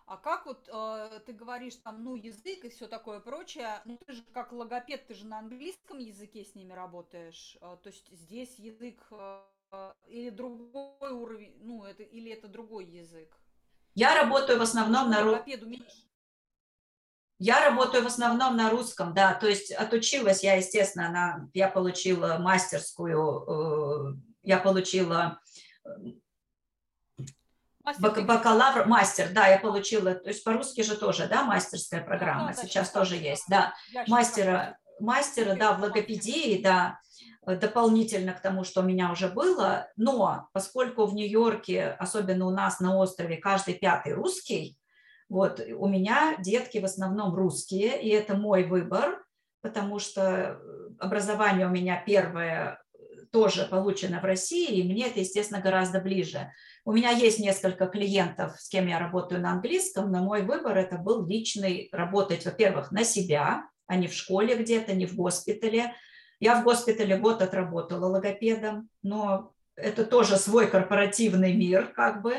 а 0.07 0.19
как 0.19 0.47
вот 0.47 0.69
э, 0.73 1.21
ты 1.27 1.33
говоришь 1.33 1.75
там, 1.77 2.05
ну, 2.05 2.15
язык 2.15 2.65
и 2.65 2.69
все 2.69 2.87
такое 2.87 3.19
прочее, 3.19 3.83
ну, 3.87 3.99
ты 4.07 4.13
же 4.13 4.23
как 4.33 4.53
логопед, 4.53 5.09
ты 5.09 5.15
же 5.15 5.27
на 5.27 5.41
английском 5.41 5.99
языке 5.99 6.45
с 6.45 6.55
ними 6.55 6.73
работаешь, 6.73 7.59
э, 7.61 7.77
то 7.83 7.89
есть 7.89 8.09
здесь 8.13 8.57
язык 8.61 9.05
э, 9.11 9.93
или 10.07 10.31
другой 10.31 11.11
уровень, 11.11 11.57
ну, 11.61 11.83
это, 11.83 12.05
или 12.05 12.31
это 12.31 12.47
другой 12.47 12.85
язык? 12.85 13.37
Я 13.97 14.15
работаю 14.15 14.59
в 14.59 14.63
основном 14.63 15.11
на 15.11 15.23
русском. 15.23 15.45
Я 17.39 17.65
работаю 17.65 18.05
в 18.05 18.07
основном 18.07 18.57
на 18.57 18.71
русском, 18.71 19.13
да, 19.13 19.35
то 19.35 19.47
есть 19.47 19.71
отучилась 19.71 20.43
я, 20.43 20.55
естественно, 20.55 21.11
на, 21.11 21.51
я 21.53 21.69
получила 21.69 22.39
мастерскую, 22.39 24.15
э, 24.15 24.17
я 24.43 24.59
получила 24.59 25.39
Мастер 27.85 28.25
бакалавр, 28.25 28.87
мастер, 28.87 29.29
да, 29.33 29.47
я 29.47 29.59
получила, 29.59 30.15
то 30.15 30.29
есть 30.29 30.43
по-русски 30.43 30.81
же 30.81 30.97
тоже, 30.97 31.29
да, 31.29 31.45
мастерская 31.45 32.03
программа, 32.03 32.49
да, 32.49 32.55
сейчас 32.55 32.91
тоже 32.91 33.17
есть, 33.17 33.45
да, 33.49 33.75
мастера, 34.09 34.77
мастера, 34.99 35.55
да, 35.55 35.73
в 35.73 35.81
логопедии, 35.81 36.61
да, 36.61 36.99
дополнительно 37.47 38.33
к 38.33 38.43
тому, 38.43 38.65
что 38.65 38.81
у 38.81 38.85
меня 38.85 39.13
уже 39.13 39.29
было, 39.29 39.89
но 39.97 40.49
поскольку 40.53 41.07
в 41.07 41.15
Нью-Йорке, 41.15 41.97
особенно 41.99 42.47
у 42.47 42.51
нас 42.51 42.81
на 42.81 42.97
острове, 42.97 43.37
каждый 43.37 43.75
пятый 43.75 44.15
русский, 44.15 44.77
вот, 45.29 45.61
у 45.61 45.89
меня 45.89 46.37
детки 46.39 46.79
в 46.79 46.85
основном 46.85 47.35
русские, 47.35 48.03
и 48.03 48.09
это 48.09 48.37
мой 48.37 48.65
выбор, 48.65 49.25
потому 49.61 49.99
что 49.99 50.61
образование 50.99 51.67
у 51.67 51.71
меня 51.71 52.03
первое 52.05 52.81
тоже 53.33 53.67
получено 53.67 54.21
в 54.21 54.25
России, 54.25 54.77
и 54.77 54.83
мне 54.83 55.09
это, 55.09 55.21
естественно, 55.21 55.61
гораздо 55.61 56.01
ближе. 56.01 56.53
У 56.85 56.93
меня 56.93 57.11
есть 57.11 57.39
несколько 57.39 57.87
клиентов, 57.87 58.59
с 58.61 58.69
кем 58.69 58.87
я 58.87 58.99
работаю 58.99 59.41
на 59.41 59.53
английском, 59.53 60.11
но 60.11 60.23
мой 60.23 60.43
выбор 60.43 60.77
это 60.79 60.97
был 60.97 61.27
личный, 61.27 61.89
работать, 61.93 62.45
во-первых, 62.45 62.93
на 62.93 63.05
себя, 63.05 63.65
а 63.87 63.97
не 63.97 64.09
в 64.09 64.15
школе 64.15 64.57
где-то, 64.57 64.95
не 64.95 65.07
в 65.07 65.17
госпитале. 65.17 65.93
Я 66.41 66.61
в 66.61 66.65
госпитале 66.65 67.17
год 67.17 67.43
отработала 67.43 68.07
логопедом, 68.07 68.89
но 69.03 69.53
это 69.75 70.05
тоже 70.05 70.37
свой 70.37 70.69
корпоративный 70.69 71.55
мир, 71.55 71.93
как 71.93 72.23
бы. 72.23 72.37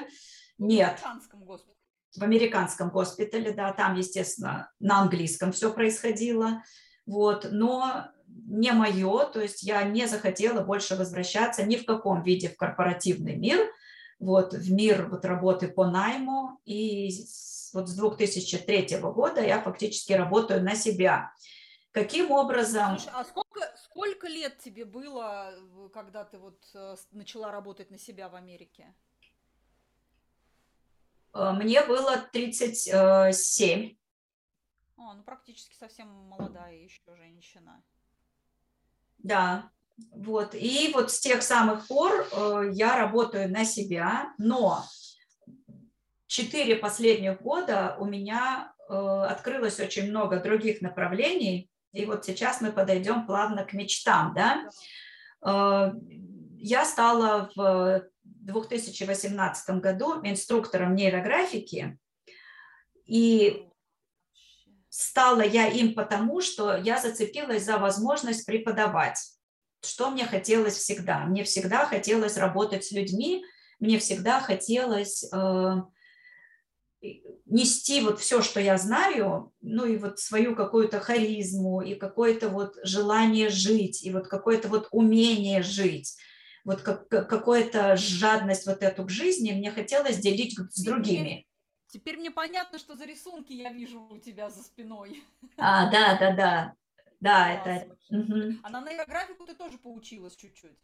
Нет. 0.57 0.99
В 0.99 1.05
американском 1.05 1.43
госпитале. 1.43 1.77
В 2.15 2.23
американском 2.23 2.89
госпитале, 2.89 3.51
да, 3.51 3.73
там, 3.73 3.95
естественно, 3.95 4.71
на 4.79 5.01
английском 5.01 5.51
все 5.51 5.71
происходило. 5.71 6.63
Вот, 7.05 7.47
но 7.51 8.07
не 8.27 8.71
мое, 8.71 9.25
то 9.25 9.39
есть 9.39 9.63
я 9.63 9.83
не 9.83 10.07
захотела 10.07 10.61
больше 10.61 10.95
возвращаться 10.95 11.63
ни 11.63 11.75
в 11.75 11.85
каком 11.85 12.23
виде 12.23 12.49
в 12.49 12.57
корпоративный 12.57 13.35
мир– 13.35 13.59
вот, 14.19 14.53
в 14.53 14.71
мир 14.71 15.07
вот, 15.09 15.25
работы 15.25 15.67
по 15.67 15.85
найму. 15.85 16.59
И 16.65 17.09
вот 17.73 17.89
с 17.89 17.95
2003 17.95 18.99
года 18.99 19.41
я 19.41 19.61
фактически 19.61 20.13
работаю 20.13 20.63
на 20.63 20.75
себя. 20.75 21.31
Каким 21.91 22.31
образом... 22.31 22.99
Слушай, 22.99 23.13
а 23.15 23.25
сколько, 23.25 23.61
сколько 23.97 24.27
лет 24.27 24.59
тебе 24.59 24.85
было, 24.85 25.55
когда 25.91 26.23
ты 26.23 26.37
вот 26.37 26.63
э, 26.75 26.95
начала 27.11 27.51
работать 27.51 27.89
на 27.89 27.97
себя 27.97 28.29
в 28.29 28.35
Америке? 28.35 28.93
Э, 31.33 31.51
мне 31.51 31.83
было 31.83 32.17
37. 32.31 33.97
О, 34.97 35.13
ну 35.13 35.23
практически 35.23 35.75
совсем 35.75 36.09
молодая 36.09 36.75
еще 36.75 37.01
женщина. 37.15 37.83
Да, 39.17 39.71
вот. 40.11 40.53
И 40.53 40.91
вот 40.93 41.11
с 41.11 41.19
тех 41.19 41.41
самых 41.41 41.87
пор 41.87 42.27
э, 42.31 42.69
я 42.73 42.97
работаю 42.97 43.49
на 43.49 43.65
себя, 43.65 44.31
но 44.37 44.83
четыре 46.27 46.75
последних 46.75 47.41
года 47.41 47.97
у 47.99 48.05
меня 48.05 48.75
э, 48.77 48.93
открылось 48.93 49.79
очень 49.79 50.11
много 50.11 50.39
других 50.39 50.81
направлений, 50.81 51.71
и 51.91 52.05
вот 52.05 52.25
сейчас 52.25 52.61
мы 52.61 52.71
подойдем 52.71 53.25
плавно 53.25 53.65
к 53.65 53.73
мечтам, 53.73 54.33
да. 54.33 54.69
Э, 55.45 55.93
я 56.59 56.85
стала 56.85 57.49
в 57.55 58.03
2018 58.23 59.69
году 59.81 60.21
инструктором 60.23 60.95
нейрографики, 60.95 61.97
и 63.05 63.67
стала 64.89 65.41
я 65.41 65.67
им 65.67 65.93
потому, 65.93 66.41
что 66.41 66.75
я 66.75 66.99
зацепилась 66.99 67.63
за 67.63 67.77
возможность 67.77 68.45
преподавать 68.45 69.37
что 69.87 70.09
мне 70.09 70.25
хотелось 70.25 70.77
всегда? 70.77 71.25
Мне 71.25 71.43
всегда 71.43 71.85
хотелось 71.85 72.37
работать 72.37 72.85
с 72.85 72.91
людьми, 72.91 73.43
мне 73.79 73.99
всегда 73.99 74.39
хотелось 74.39 75.23
э, 75.31 75.75
нести 77.49 78.01
вот 78.01 78.19
все, 78.19 78.41
что 78.41 78.59
я 78.59 78.77
знаю, 78.77 79.53
ну 79.61 79.85
и 79.85 79.97
вот 79.97 80.19
свою 80.19 80.55
какую-то 80.55 80.99
харизму, 80.99 81.81
и 81.81 81.95
какое-то 81.95 82.49
вот 82.49 82.75
желание 82.83 83.49
жить, 83.49 84.03
и 84.03 84.11
вот 84.11 84.27
какое-то 84.27 84.67
вот 84.67 84.87
умение 84.91 85.63
жить, 85.63 86.17
вот 86.65 86.81
как, 86.81 87.07
какая-то 87.07 87.95
жадность 87.95 88.67
вот 88.67 88.83
эту 88.83 89.05
к 89.05 89.09
жизни 89.09 89.51
мне 89.51 89.71
хотелось 89.71 90.17
делить 90.17 90.57
с 90.57 90.83
другими. 90.83 91.47
Теперь 91.87 92.17
мне 92.17 92.31
понятно, 92.31 92.77
что 92.79 92.95
за 92.95 93.05
рисунки 93.05 93.53
я 93.53 93.71
вижу 93.71 94.01
у 94.01 94.19
тебя 94.19 94.49
за 94.49 94.61
спиной. 94.61 95.23
А, 95.57 95.89
да, 95.89 96.17
да, 96.19 96.35
да. 96.35 96.73
Да, 97.19 97.53
это... 97.65 97.95
Угу. 98.09 98.59
А 98.63 98.69
на 98.69 98.81
нейрографику 98.81 99.45
ты 99.45 99.55
тоже 99.55 99.77
поучилась 99.77 100.35
чуть-чуть? 100.35 100.77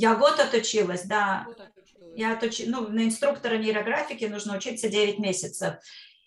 Я 0.00 0.14
год 0.14 0.40
отучилась, 0.40 1.02
да. 1.04 1.42
Год 1.44 1.60
отучилась. 1.60 2.12
Я 2.16 2.32
отуч... 2.32 2.62
ну, 2.64 2.88
на 2.88 3.04
инструктора 3.04 3.58
нейрографики 3.58 4.24
нужно 4.24 4.56
учиться 4.56 4.88
9 4.88 5.18
месяцев. 5.18 5.74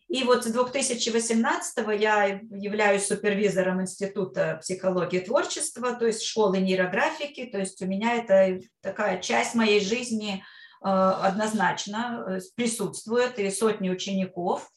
И 0.09 0.24
вот 0.24 0.43
с 0.43 0.47
2018 0.47 1.78
я 1.99 2.26
являюсь 2.51 3.07
супервизором 3.07 3.82
Института 3.82 4.59
психологии 4.61 5.21
и 5.21 5.26
творчества, 5.26 5.93
то 5.93 6.05
есть 6.05 6.21
школы 6.21 6.59
нейрографики, 6.59 7.45
то 7.45 7.57
есть 7.57 7.82
у 7.82 7.88
меня 7.88 8.17
это 8.17 8.59
такая 8.82 9.19
часть 9.19 9.55
моей 9.55 9.84
жизни 9.84 10.36
э, 10.36 10.88
однозначно 10.88 12.26
э, 12.28 12.39
присутствует, 12.55 13.39
и 13.39 13.49
сотни 13.49 13.89
учеников. 13.89 14.69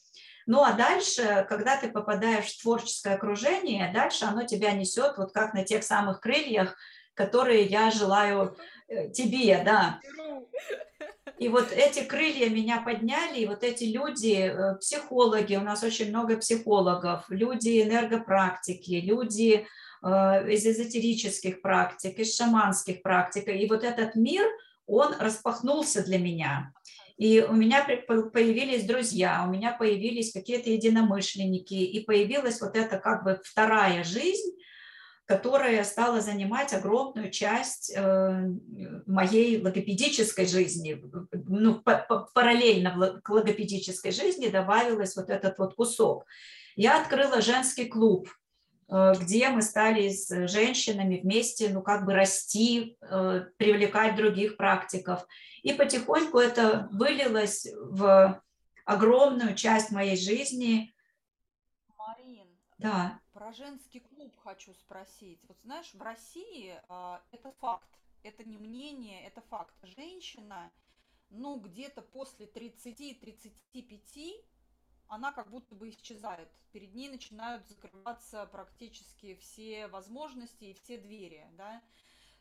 Ну 0.46 0.62
а 0.62 0.72
дальше, 0.72 1.44
когда 1.50 1.76
ты 1.76 1.90
попадаешь 1.90 2.46
в 2.46 2.62
творческое 2.62 3.16
окружение, 3.16 3.92
дальше 3.92 4.24
оно 4.24 4.46
тебя 4.46 4.72
несет 4.72 5.18
вот 5.18 5.32
как 5.34 5.52
на 5.52 5.64
тех 5.64 5.84
самых 5.84 6.20
крыльях, 6.20 6.78
которые 7.16 7.64
я 7.64 7.90
желаю 7.90 8.56
э, 8.88 9.10
тебе, 9.10 9.60
да. 9.64 10.00
И 11.38 11.48
вот 11.48 11.72
эти 11.72 12.04
крылья 12.04 12.48
меня 12.48 12.80
подняли, 12.80 13.40
и 13.40 13.46
вот 13.46 13.64
эти 13.64 13.84
люди, 13.84 14.36
э, 14.36 14.76
психологи, 14.76 15.56
у 15.56 15.62
нас 15.62 15.82
очень 15.82 16.10
много 16.10 16.36
психологов, 16.36 17.24
люди 17.28 17.82
энергопрактики, 17.82 19.00
люди 19.04 19.66
э, 20.02 20.52
из 20.52 20.66
эзотерических 20.66 21.62
практик, 21.62 22.18
из 22.18 22.36
шаманских 22.36 23.02
практик. 23.02 23.48
И 23.48 23.66
вот 23.66 23.82
этот 23.82 24.14
мир, 24.14 24.46
он 24.86 25.14
распахнулся 25.18 26.04
для 26.04 26.18
меня. 26.18 26.72
И 27.16 27.40
у 27.40 27.54
меня 27.54 27.82
появились 27.84 28.84
друзья, 28.84 29.42
у 29.46 29.50
меня 29.50 29.72
появились 29.72 30.32
какие-то 30.32 30.68
единомышленники, 30.68 31.74
и 31.74 32.04
появилась 32.04 32.60
вот 32.60 32.76
эта 32.76 32.98
как 32.98 33.24
бы 33.24 33.40
вторая 33.42 34.04
жизнь, 34.04 34.52
которая 35.26 35.82
стала 35.82 36.20
занимать 36.20 36.72
огромную 36.72 37.32
часть 37.32 37.92
э, 37.94 38.48
моей 39.06 39.60
логопедической 39.60 40.46
жизни. 40.46 41.02
Ну, 41.32 41.82
параллельно 42.32 43.20
к 43.22 43.28
логопедической 43.28 44.12
жизни 44.12 44.46
добавилась 44.46 45.16
вот 45.16 45.28
этот 45.28 45.58
вот 45.58 45.74
кусок. 45.74 46.26
Я 46.76 47.00
открыла 47.00 47.40
женский 47.40 47.86
клуб, 47.86 48.28
э, 48.88 49.14
где 49.20 49.48
мы 49.48 49.62
стали 49.62 50.10
с 50.10 50.46
женщинами 50.46 51.18
вместе, 51.18 51.70
ну, 51.70 51.82
как 51.82 52.06
бы 52.06 52.14
расти, 52.14 52.96
э, 53.00 53.46
привлекать 53.56 54.14
других 54.14 54.56
практиков. 54.56 55.26
И 55.62 55.72
потихоньку 55.72 56.38
это 56.38 56.88
вылилось 56.92 57.66
в 57.74 58.40
огромную 58.84 59.56
часть 59.56 59.90
моей 59.90 60.16
жизни. 60.16 60.94
Марин, 61.98 62.46
да. 62.78 63.18
Про 63.36 63.52
женский 63.52 64.00
клуб 64.00 64.34
хочу 64.38 64.72
спросить. 64.72 65.44
Вот 65.46 65.58
знаешь, 65.60 65.92
в 65.92 66.00
России 66.00 66.80
э, 66.88 67.18
это 67.32 67.52
факт, 67.60 67.90
это 68.22 68.42
не 68.44 68.56
мнение, 68.56 69.26
это 69.26 69.42
факт. 69.42 69.74
Женщина, 69.82 70.72
ну, 71.28 71.60
где-то 71.60 72.00
после 72.00 72.46
30-35, 72.46 74.42
она 75.08 75.32
как 75.32 75.50
будто 75.50 75.74
бы 75.74 75.90
исчезает. 75.90 76.48
Перед 76.72 76.94
ней 76.94 77.10
начинают 77.10 77.66
закрываться 77.68 78.46
практически 78.46 79.34
все 79.34 79.88
возможности 79.88 80.64
и 80.64 80.72
все 80.72 80.96
двери, 80.96 81.46
да. 81.58 81.82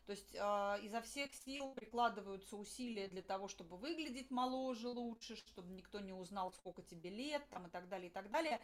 То 0.06 0.12
есть 0.12 0.34
э, 0.34 0.78
изо 0.80 1.02
всех 1.02 1.34
сил 1.34 1.74
прикладываются 1.74 2.56
усилия 2.56 3.08
для 3.08 3.20
того, 3.20 3.48
чтобы 3.48 3.76
выглядеть 3.76 4.30
моложе, 4.30 4.88
лучше, 4.88 5.36
чтобы 5.36 5.74
никто 5.74 6.00
не 6.00 6.14
узнал, 6.14 6.52
сколько 6.52 6.80
тебе 6.80 7.10
лет, 7.10 7.46
там, 7.50 7.66
и 7.66 7.70
так 7.70 7.86
далее, 7.90 8.08
и 8.08 8.12
так 8.12 8.30
далее. 8.30 8.62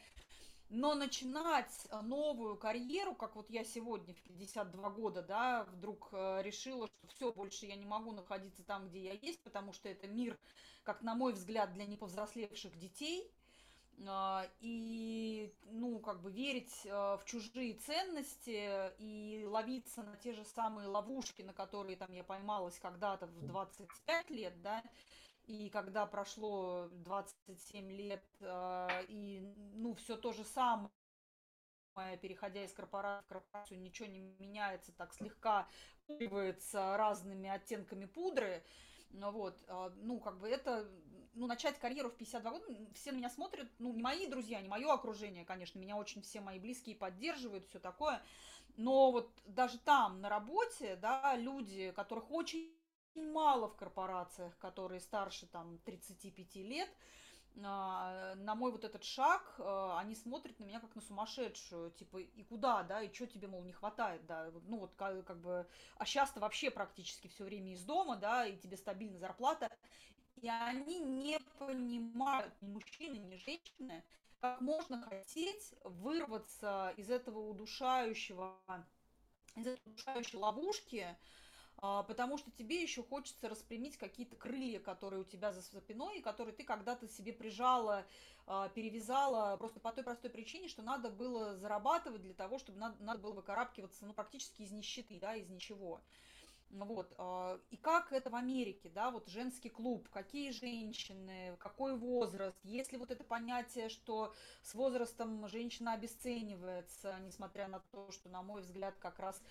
Но 0.74 0.94
начинать 0.94 1.86
э, 1.90 2.00
новую 2.00 2.56
карьеру, 2.56 3.14
как 3.14 3.36
вот 3.36 3.50
я 3.50 3.62
сегодня 3.62 4.14
в 4.14 4.22
52 4.22 4.88
года, 4.88 5.20
да, 5.20 5.64
вдруг 5.64 6.08
э, 6.12 6.40
решила, 6.42 6.86
что 6.86 7.06
все, 7.08 7.30
больше 7.30 7.66
я 7.66 7.76
не 7.76 7.84
могу 7.84 8.12
находиться 8.12 8.64
там, 8.64 8.88
где 8.88 9.00
я 9.00 9.12
есть, 9.12 9.42
потому 9.42 9.74
что 9.74 9.90
это 9.90 10.08
мир, 10.08 10.38
как 10.82 11.02
на 11.02 11.14
мой 11.14 11.34
взгляд, 11.34 11.74
для 11.74 11.84
неповзрослевших 11.84 12.78
детей. 12.78 13.30
А, 14.06 14.48
и, 14.60 15.52
ну, 15.64 15.98
как 15.98 16.22
бы 16.22 16.32
верить 16.32 16.80
э, 16.86 16.88
в 16.88 17.22
чужие 17.26 17.74
ценности 17.74 18.94
и 18.98 19.44
ловиться 19.46 20.02
на 20.02 20.16
те 20.16 20.32
же 20.32 20.46
самые 20.46 20.88
ловушки, 20.88 21.42
на 21.42 21.52
которые 21.52 21.98
там 21.98 22.10
я 22.12 22.24
поймалась 22.24 22.78
когда-то 22.78 23.26
в 23.26 23.46
25 23.46 24.30
лет, 24.30 24.62
да, 24.62 24.82
и 25.52 25.68
когда 25.68 26.06
прошло 26.06 26.88
27 26.92 27.92
лет, 27.92 28.24
э, 28.40 28.88
и 29.08 29.40
ну, 29.74 29.94
все 29.94 30.16
то 30.16 30.32
же 30.32 30.44
самое, 30.44 30.90
переходя 32.22 32.64
из 32.64 32.72
корпорации 32.72 33.22
в 33.26 33.28
корпорацию, 33.28 33.78
ничего 33.78 34.08
не 34.08 34.20
меняется, 34.38 34.92
так 34.92 35.12
слегка 35.12 35.68
пуривается 36.06 36.96
разными 36.96 37.50
оттенками 37.50 38.06
пудры, 38.06 38.64
ну 39.10 39.30
вот, 39.30 39.62
э, 39.68 39.90
ну, 39.96 40.20
как 40.20 40.38
бы 40.38 40.48
это, 40.48 40.90
ну, 41.34 41.46
начать 41.46 41.78
карьеру 41.78 42.08
в 42.08 42.16
52 42.16 42.50
года, 42.50 42.64
все 42.94 43.12
на 43.12 43.16
меня 43.16 43.28
смотрят, 43.28 43.68
ну, 43.78 43.92
не 43.92 44.02
мои 44.02 44.26
друзья, 44.26 44.58
не 44.62 44.68
мое 44.68 44.90
окружение, 44.90 45.44
конечно, 45.44 45.78
меня 45.78 45.96
очень 45.96 46.22
все 46.22 46.40
мои 46.40 46.58
близкие 46.58 46.96
поддерживают, 46.96 47.66
все 47.66 47.78
такое, 47.78 48.22
но 48.78 49.12
вот 49.12 49.30
даже 49.44 49.78
там, 49.78 50.22
на 50.22 50.30
работе, 50.30 50.96
да, 50.96 51.36
люди, 51.36 51.90
которых 51.90 52.30
очень 52.30 52.74
мало 53.14 53.68
в 53.68 53.76
корпорациях, 53.76 54.56
которые 54.58 55.00
старше 55.00 55.46
там 55.46 55.78
35 55.78 56.56
лет, 56.56 56.88
а, 57.62 58.34
на 58.36 58.54
мой 58.54 58.72
вот 58.72 58.84
этот 58.84 59.04
шаг, 59.04 59.54
а, 59.58 59.98
они 59.98 60.14
смотрят 60.14 60.58
на 60.58 60.64
меня 60.64 60.80
как 60.80 60.94
на 60.94 61.02
сумасшедшую, 61.02 61.90
типа, 61.90 62.18
и 62.18 62.42
куда, 62.44 62.82
да, 62.82 63.02
и 63.02 63.12
что 63.12 63.26
тебе, 63.26 63.48
мол, 63.48 63.62
не 63.62 63.72
хватает, 63.72 64.24
да, 64.26 64.50
ну 64.66 64.78
вот 64.78 64.94
как, 64.94 65.24
как 65.26 65.40
бы, 65.40 65.66
а 65.98 66.06
сейчас-то 66.06 66.40
вообще 66.40 66.70
практически 66.70 67.28
все 67.28 67.44
время 67.44 67.72
из 67.72 67.84
дома, 67.84 68.16
да, 68.16 68.46
и 68.46 68.56
тебе 68.56 68.76
стабильная 68.76 69.20
зарплата, 69.20 69.70
и 70.40 70.48
они 70.48 71.00
не 71.00 71.38
понимают, 71.58 72.54
ни 72.62 72.68
мужчины, 72.68 73.16
ни 73.16 73.36
женщины, 73.36 74.02
как 74.40 74.60
можно 74.60 75.02
хотеть 75.02 75.74
вырваться 75.84 76.94
из 76.96 77.10
этого 77.10 77.50
удушающего, 77.50 78.58
из 79.54 79.66
этой 79.66 79.92
удушающей 79.92 80.38
ловушки, 80.38 81.16
потому 81.82 82.38
что 82.38 82.50
тебе 82.52 82.80
еще 82.80 83.02
хочется 83.02 83.48
распрямить 83.48 83.96
какие-то 83.96 84.36
крылья, 84.36 84.78
которые 84.78 85.22
у 85.22 85.24
тебя 85.24 85.52
за 85.52 85.62
спиной, 85.62 86.18
и 86.18 86.22
которые 86.22 86.54
ты 86.54 86.62
когда-то 86.62 87.08
себе 87.08 87.32
прижала, 87.32 88.06
а, 88.46 88.68
перевязала, 88.68 89.56
просто 89.56 89.80
по 89.80 89.92
той 89.92 90.04
простой 90.04 90.30
причине, 90.30 90.68
что 90.68 90.82
надо 90.82 91.10
было 91.10 91.56
зарабатывать 91.56 92.22
для 92.22 92.34
того, 92.34 92.60
чтобы 92.60 92.78
надо, 92.78 93.02
надо 93.02 93.18
было 93.20 93.32
выкарабкиваться, 93.32 94.06
ну, 94.06 94.12
практически 94.12 94.62
из 94.62 94.70
нищеты, 94.70 95.18
да, 95.18 95.34
из 95.34 95.48
ничего. 95.48 96.00
Вот. 96.70 97.12
А, 97.18 97.60
и 97.70 97.76
как 97.76 98.12
это 98.12 98.30
в 98.30 98.36
Америке, 98.36 98.88
да, 98.88 99.10
вот 99.10 99.28
женский 99.28 99.68
клуб, 99.68 100.08
какие 100.08 100.52
женщины, 100.52 101.56
какой 101.58 101.96
возраст, 101.96 102.56
есть 102.62 102.92
ли 102.92 102.98
вот 102.98 103.10
это 103.10 103.24
понятие, 103.24 103.88
что 103.88 104.32
с 104.62 104.72
возрастом 104.74 105.48
женщина 105.48 105.94
обесценивается, 105.94 107.18
несмотря 107.20 107.66
на 107.66 107.80
то, 107.90 108.10
что, 108.12 108.28
на 108.28 108.42
мой 108.42 108.62
взгляд, 108.62 108.94
как 109.00 109.18
раз 109.18 109.42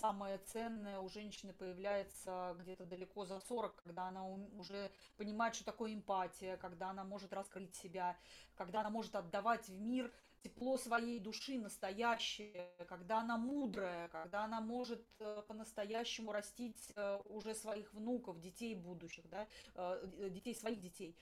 самое 0.00 0.38
ценное 0.38 1.00
у 1.00 1.08
женщины 1.08 1.52
появляется 1.52 2.56
где-то 2.60 2.84
далеко 2.86 3.24
за 3.24 3.40
40, 3.40 3.74
когда 3.82 4.08
она 4.08 4.24
уже 4.26 4.90
понимает, 5.16 5.54
что 5.54 5.64
такое 5.64 5.94
эмпатия, 5.94 6.56
когда 6.56 6.90
она 6.90 7.04
может 7.04 7.32
раскрыть 7.32 7.74
себя, 7.74 8.16
когда 8.56 8.80
она 8.80 8.90
может 8.90 9.14
отдавать 9.14 9.68
в 9.68 9.80
мир 9.80 10.12
тепло 10.42 10.78
своей 10.78 11.18
души 11.18 11.58
настоящее, 11.58 12.70
когда 12.88 13.18
она 13.20 13.36
мудрая, 13.36 14.08
когда 14.08 14.44
она 14.44 14.60
может 14.60 15.04
э, 15.18 15.42
по-настоящему 15.48 16.30
растить 16.30 16.92
э, 16.94 17.20
уже 17.24 17.54
своих 17.54 17.92
внуков, 17.92 18.40
детей 18.40 18.76
будущих, 18.76 19.28
да, 19.28 19.48
э, 19.74 20.28
детей 20.30 20.54
своих 20.54 20.80
детей. 20.80 21.16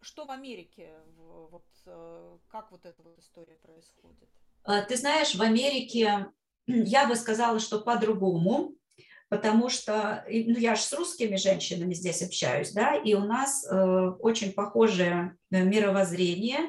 Что 0.00 0.26
в 0.26 0.30
Америке, 0.30 0.92
вот 1.16 1.64
как 2.48 2.70
вот 2.70 2.84
эта 2.84 3.02
вот 3.02 3.18
история 3.18 3.54
происходит? 3.54 4.28
А, 4.62 4.82
ты 4.82 4.94
знаешь, 4.96 5.34
в 5.34 5.40
Америке 5.40 6.30
я 6.66 7.06
бы 7.06 7.16
сказала, 7.16 7.58
что 7.58 7.80
по-другому, 7.80 8.74
потому 9.28 9.68
что 9.68 10.24
ну, 10.28 10.58
я 10.58 10.74
же 10.74 10.82
с 10.82 10.92
русскими 10.92 11.36
женщинами 11.36 11.94
здесь 11.94 12.22
общаюсь, 12.22 12.72
да, 12.72 12.94
и 12.94 13.14
у 13.14 13.20
нас 13.20 13.66
э, 13.66 13.76
очень 14.20 14.52
похожее 14.52 15.36
э, 15.50 15.62
мировоззрение, 15.62 16.60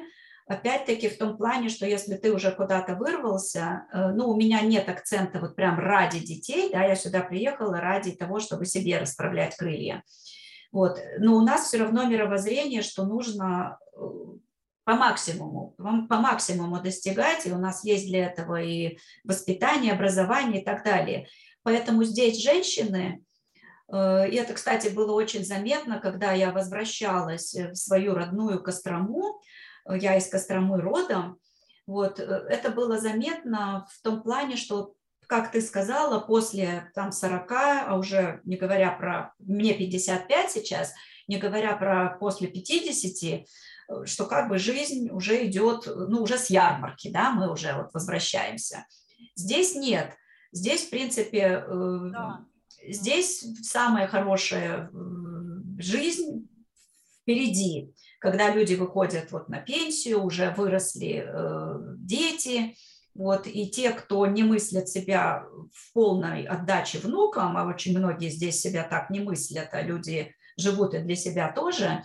опять-таки 0.46 1.08
в 1.08 1.18
том 1.18 1.36
плане, 1.36 1.68
что 1.68 1.86
если 1.86 2.16
ты 2.16 2.32
уже 2.32 2.50
куда-то 2.50 2.96
вырвался, 2.96 3.86
э, 3.92 4.12
ну, 4.12 4.28
у 4.28 4.36
меня 4.36 4.62
нет 4.62 4.88
акцента 4.88 5.40
вот 5.40 5.54
прям 5.54 5.78
ради 5.78 6.20
детей, 6.20 6.70
да, 6.72 6.84
я 6.84 6.96
сюда 6.96 7.20
приехала 7.20 7.80
ради 7.80 8.12
того, 8.12 8.40
чтобы 8.40 8.66
себе 8.66 8.98
расправлять 8.98 9.56
крылья. 9.56 10.02
Вот. 10.72 10.98
Но 11.18 11.36
у 11.36 11.42
нас 11.42 11.66
все 11.66 11.78
равно 11.78 12.04
мировоззрение, 12.04 12.82
что 12.82 13.04
нужно 13.04 13.78
э, 13.94 14.00
по 14.88 14.94
максимуму, 14.94 15.74
по 15.76 16.16
максимуму 16.16 16.80
достигать, 16.80 17.44
и 17.44 17.52
у 17.52 17.58
нас 17.58 17.84
есть 17.84 18.06
для 18.06 18.24
этого 18.24 18.62
и 18.62 18.96
воспитание, 19.22 19.92
образование 19.92 20.62
и 20.62 20.64
так 20.64 20.82
далее. 20.82 21.28
Поэтому 21.62 22.04
здесь 22.04 22.42
женщины, 22.42 23.22
э, 23.92 24.30
и 24.30 24.36
это, 24.36 24.54
кстати, 24.54 24.88
было 24.88 25.12
очень 25.12 25.44
заметно, 25.44 26.00
когда 26.00 26.32
я 26.32 26.52
возвращалась 26.52 27.52
в 27.52 27.74
свою 27.74 28.14
родную 28.14 28.62
Кострому, 28.62 29.42
э, 29.84 29.98
я 29.98 30.16
из 30.16 30.26
Костромы 30.28 30.80
родом, 30.80 31.36
вот, 31.86 32.18
э, 32.18 32.22
это 32.22 32.70
было 32.70 32.98
заметно 32.98 33.86
в 33.92 34.00
том 34.00 34.22
плане, 34.22 34.56
что 34.56 34.94
как 35.26 35.52
ты 35.52 35.60
сказала, 35.60 36.18
после 36.18 36.90
там 36.94 37.12
40, 37.12 37.52
а 37.52 37.98
уже 37.98 38.40
не 38.44 38.56
говоря 38.56 38.90
про, 38.92 39.34
мне 39.38 39.74
55 39.74 40.50
сейчас, 40.50 40.94
не 41.26 41.36
говоря 41.36 41.76
про 41.76 42.16
после 42.18 42.48
50, 42.48 43.44
что 44.04 44.26
как 44.26 44.48
бы 44.48 44.58
жизнь 44.58 45.10
уже 45.10 45.46
идет, 45.46 45.86
ну, 45.86 46.22
уже 46.22 46.38
с 46.38 46.50
ярмарки, 46.50 47.10
да, 47.10 47.30
мы 47.30 47.50
уже 47.50 47.74
вот 47.74 47.92
возвращаемся. 47.92 48.86
Здесь 49.34 49.74
нет. 49.74 50.14
Здесь, 50.52 50.86
в 50.86 50.90
принципе, 50.90 51.64
э, 51.66 52.00
да. 52.12 52.44
здесь 52.86 53.44
самая 53.62 54.06
хорошая 54.08 54.90
жизнь 55.78 56.48
впереди, 57.22 57.92
когда 58.20 58.50
люди 58.50 58.74
выходят 58.74 59.30
вот 59.30 59.48
на 59.48 59.60
пенсию, 59.60 60.22
уже 60.22 60.54
выросли 60.56 61.24
э, 61.26 61.78
дети, 61.98 62.76
вот, 63.14 63.46
и 63.46 63.68
те, 63.68 63.90
кто 63.90 64.26
не 64.26 64.44
мыслят 64.44 64.88
себя 64.88 65.44
в 65.72 65.92
полной 65.92 66.44
отдаче 66.44 66.98
внукам, 66.98 67.56
а 67.56 67.66
очень 67.66 67.98
многие 67.98 68.30
здесь 68.30 68.60
себя 68.60 68.84
так 68.84 69.10
не 69.10 69.20
мыслят, 69.20 69.68
а 69.72 69.82
люди 69.82 70.34
живут 70.56 70.94
и 70.94 70.98
для 70.98 71.16
себя 71.16 71.52
тоже, 71.52 72.02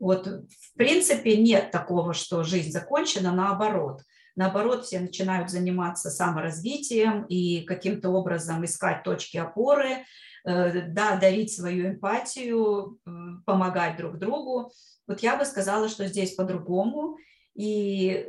вот, 0.00 0.26
в 0.26 0.74
принципе, 0.76 1.36
нет 1.36 1.70
такого, 1.70 2.14
что 2.14 2.42
жизнь 2.42 2.70
закончена, 2.70 3.32
наоборот. 3.32 4.00
Наоборот, 4.34 4.86
все 4.86 4.98
начинают 4.98 5.50
заниматься 5.50 6.10
саморазвитием 6.10 7.24
и 7.24 7.60
каким-то 7.60 8.08
образом 8.08 8.64
искать 8.64 9.02
точки 9.02 9.36
опоры, 9.36 10.06
э, 10.46 10.88
да, 10.88 11.16
дарить 11.16 11.52
свою 11.52 11.90
эмпатию, 11.90 12.98
помогать 13.44 13.98
друг 13.98 14.18
другу. 14.18 14.72
Вот 15.06 15.20
я 15.20 15.36
бы 15.36 15.44
сказала, 15.44 15.90
что 15.90 16.06
здесь 16.06 16.34
по-другому. 16.34 17.18
И 17.54 18.26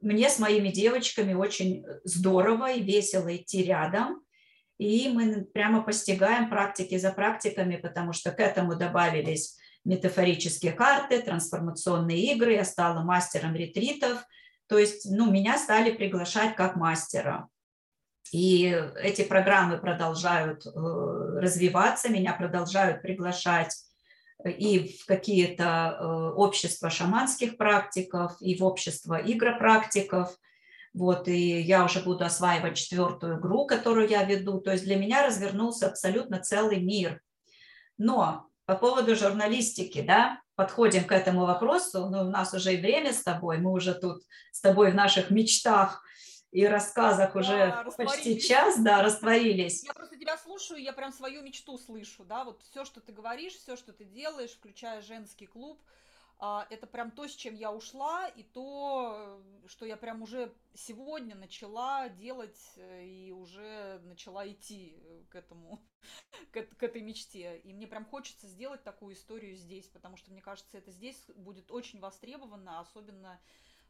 мне 0.00 0.28
с 0.28 0.40
моими 0.40 0.70
девочками 0.70 1.34
очень 1.34 1.86
здорово 2.02 2.72
и 2.72 2.82
весело 2.82 3.34
идти 3.34 3.62
рядом. 3.62 4.22
И 4.78 5.08
мы 5.08 5.44
прямо 5.44 5.84
постигаем 5.84 6.50
практики 6.50 6.98
за 6.98 7.12
практиками, 7.12 7.76
потому 7.76 8.12
что 8.12 8.32
к 8.32 8.40
этому 8.40 8.74
добавились 8.74 9.56
метафорические 9.84 10.72
карты, 10.72 11.20
трансформационные 11.20 12.32
игры. 12.32 12.54
Я 12.54 12.64
стала 12.64 13.02
мастером 13.02 13.54
ретритов. 13.54 14.24
То 14.66 14.78
есть 14.78 15.10
ну, 15.10 15.30
меня 15.30 15.58
стали 15.58 15.90
приглашать 15.92 16.56
как 16.56 16.76
мастера. 16.76 17.48
И 18.32 18.64
эти 18.96 19.22
программы 19.22 19.78
продолжают 19.78 20.66
э, 20.66 20.70
развиваться, 20.70 22.08
меня 22.08 22.32
продолжают 22.32 23.02
приглашать 23.02 23.76
и 24.44 24.88
в 24.88 25.06
какие-то 25.06 25.96
э, 25.98 26.04
общества 26.34 26.90
шаманских 26.90 27.56
практиков, 27.56 28.36
и 28.40 28.56
в 28.56 28.64
общество 28.64 29.20
игропрактиков. 29.22 30.36
Вот, 30.92 31.28
и 31.28 31.60
я 31.60 31.84
уже 31.84 32.00
буду 32.00 32.24
осваивать 32.24 32.76
четвертую 32.76 33.40
игру, 33.40 33.66
которую 33.66 34.08
я 34.08 34.24
веду. 34.24 34.60
То 34.60 34.72
есть 34.72 34.84
для 34.84 34.96
меня 34.96 35.26
развернулся 35.26 35.88
абсолютно 35.88 36.40
целый 36.40 36.80
мир. 36.80 37.20
Но 37.98 38.48
по 38.66 38.76
поводу 38.76 39.14
журналистики, 39.14 40.00
да, 40.00 40.40
подходим 40.54 41.04
к 41.04 41.12
этому 41.12 41.46
вопросу, 41.46 42.08
ну, 42.08 42.20
у 42.22 42.30
нас 42.30 42.54
уже 42.54 42.74
и 42.74 42.80
время 42.80 43.12
с 43.12 43.22
тобой, 43.22 43.58
мы 43.58 43.72
уже 43.72 43.94
тут 43.94 44.22
с 44.52 44.60
тобой 44.60 44.92
в 44.92 44.94
наших 44.94 45.30
мечтах 45.30 46.04
и 46.50 46.66
рассказах 46.66 47.34
уже 47.34 47.56
да, 47.56 47.84
почти 47.96 48.40
час, 48.40 48.78
да, 48.78 49.02
растворились. 49.02 49.84
Я 49.84 49.92
просто 49.92 50.16
тебя 50.16 50.38
слушаю, 50.38 50.80
я 50.80 50.92
прям 50.92 51.12
свою 51.12 51.42
мечту 51.42 51.76
слышу, 51.78 52.24
да, 52.24 52.44
вот 52.44 52.62
все, 52.62 52.84
что 52.84 53.00
ты 53.00 53.12
говоришь, 53.12 53.54
все, 53.54 53.76
что 53.76 53.92
ты 53.92 54.04
делаешь, 54.04 54.52
включая 54.52 55.02
женский 55.02 55.46
клуб, 55.46 55.82
это 56.40 56.86
прям 56.86 57.10
то, 57.10 57.26
с 57.26 57.34
чем 57.34 57.54
я 57.54 57.72
ушла, 57.72 58.26
и 58.28 58.42
то, 58.42 59.40
что 59.66 59.86
я 59.86 59.96
прям 59.96 60.22
уже 60.22 60.52
сегодня 60.74 61.34
начала 61.34 62.08
делать 62.08 62.58
э, 62.76 63.04
и 63.04 63.32
уже 63.32 64.00
начала 64.04 64.46
идти 64.46 64.96
э, 64.96 65.22
к 65.30 65.36
этому, 65.36 65.80
к, 66.52 66.62
к 66.62 66.82
этой 66.82 67.00
мечте. 67.02 67.58
И 67.58 67.72
мне 67.72 67.86
прям 67.86 68.04
хочется 68.04 68.46
сделать 68.46 68.82
такую 68.82 69.14
историю 69.14 69.56
здесь, 69.56 69.86
потому 69.86 70.16
что 70.16 70.32
мне 70.32 70.42
кажется, 70.42 70.76
это 70.76 70.90
здесь 70.90 71.16
будет 71.36 71.70
очень 71.70 72.00
востребовано, 72.00 72.80
особенно 72.80 73.40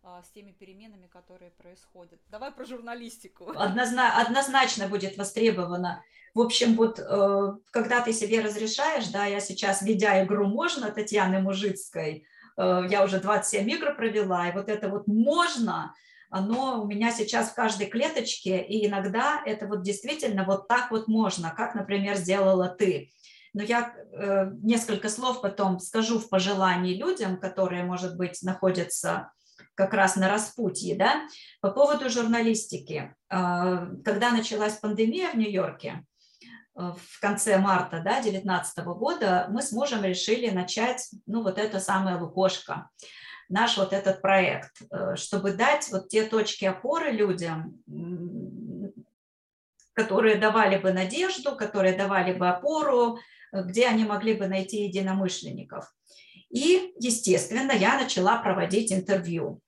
а, 0.03 0.23
с 0.23 0.31
теми 0.31 0.53
переменами, 0.53 1.07
которые 1.07 1.51
происходят. 1.51 2.21
Давай 2.29 2.53
про 2.53 2.65
журналистику. 2.67 3.51
Однозначно, 3.57 4.21
однозначно 4.21 4.89
будет 4.89 5.17
востребовано. 5.17 6.05
В 6.35 6.41
общем, 6.41 6.75
вот 6.75 6.99
э, 6.99 7.53
когда 7.71 8.01
ты 8.03 8.13
себе 8.13 8.41
разрешаешь, 8.41 9.09
да, 9.09 9.25
я 9.25 9.41
сейчас, 9.41 9.83
ведя 9.83 10.23
игру 10.25 10.47
«Можно» 10.47 10.91
Татьяны 10.91 11.41
Мужицкой, 11.41 12.27
Э, 12.27 12.34
я 12.57 13.05
уже 13.05 13.21
27 13.21 13.71
игр 13.71 13.95
провела, 13.95 14.49
и 14.49 14.53
вот 14.53 14.69
это 14.69 14.89
вот 14.89 15.07
можно, 15.07 15.95
оно 16.31 16.83
у 16.83 16.87
меня 16.87 17.13
сейчас 17.13 17.51
в 17.51 17.55
каждой 17.55 17.87
клеточке, 17.87 18.63
и 18.63 18.87
иногда 18.87 19.43
это 19.45 19.67
вот 19.67 19.83
действительно 19.83 20.45
вот 20.45 20.69
так 20.69 20.91
вот 20.91 21.09
можно, 21.09 21.55
как, 21.57 21.75
например, 21.75 22.17
сделала 22.17 22.69
ты. 22.69 23.11
Но 23.53 23.63
я 23.63 23.95
э, 23.95 24.51
несколько 24.63 25.09
слов 25.09 25.41
потом 25.41 25.79
скажу 25.79 26.19
в 26.19 26.29
пожелании 26.29 26.97
людям, 26.97 27.39
которые, 27.39 27.85
может 27.85 28.17
быть, 28.17 28.43
находятся 28.43 29.31
как 29.77 29.95
раз 29.95 30.17
на 30.17 30.29
распутье, 30.29 30.97
да, 30.97 31.23
по 31.61 31.71
поводу 31.71 32.11
журналистики. 32.11 33.15
Э, 33.31 33.87
когда 34.05 34.33
началась 34.33 34.75
пандемия 34.75 35.31
в 35.31 35.37
Нью-Йорке, 35.37 36.05
Э, 36.05 36.14
в 36.75 37.21
конце 37.21 37.59
марта 37.59 38.01
2019 38.01 38.77
да, 38.77 38.83
года 38.83 39.47
мы 39.51 39.63
с 39.63 39.73
мужем 39.73 40.03
решили 40.05 40.51
начать, 40.51 41.09
ну, 41.27 41.43
вот 41.43 41.59
это 41.59 41.79
самое 41.79 42.17
лукошко, 42.17 42.91
наш 43.49 43.77
вот 43.77 43.93
этот 43.93 44.21
проект, 44.21 44.83
э, 44.91 45.17
чтобы 45.17 45.53
дать 45.53 45.89
вот 45.91 46.09
те 46.09 46.25
точки 46.25 46.65
опоры 46.65 47.13
людям, 47.13 47.83
которые 49.93 50.37
давали 50.37 50.79
бы 50.79 50.93
надежду, 50.93 51.57
которые 51.57 51.97
давали 51.97 52.33
бы 52.33 52.49
опору, 52.49 53.19
э, 53.53 53.63
где 53.63 53.87
они 53.87 54.05
могли 54.05 54.35
бы 54.35 54.49
найти 54.49 54.85
единомышленников. 54.85 55.95
И, 56.51 56.95
естественно, 56.99 57.73
я 57.73 57.99
начала 57.99 58.39
проводить 58.39 58.93
интервью. 58.93 59.61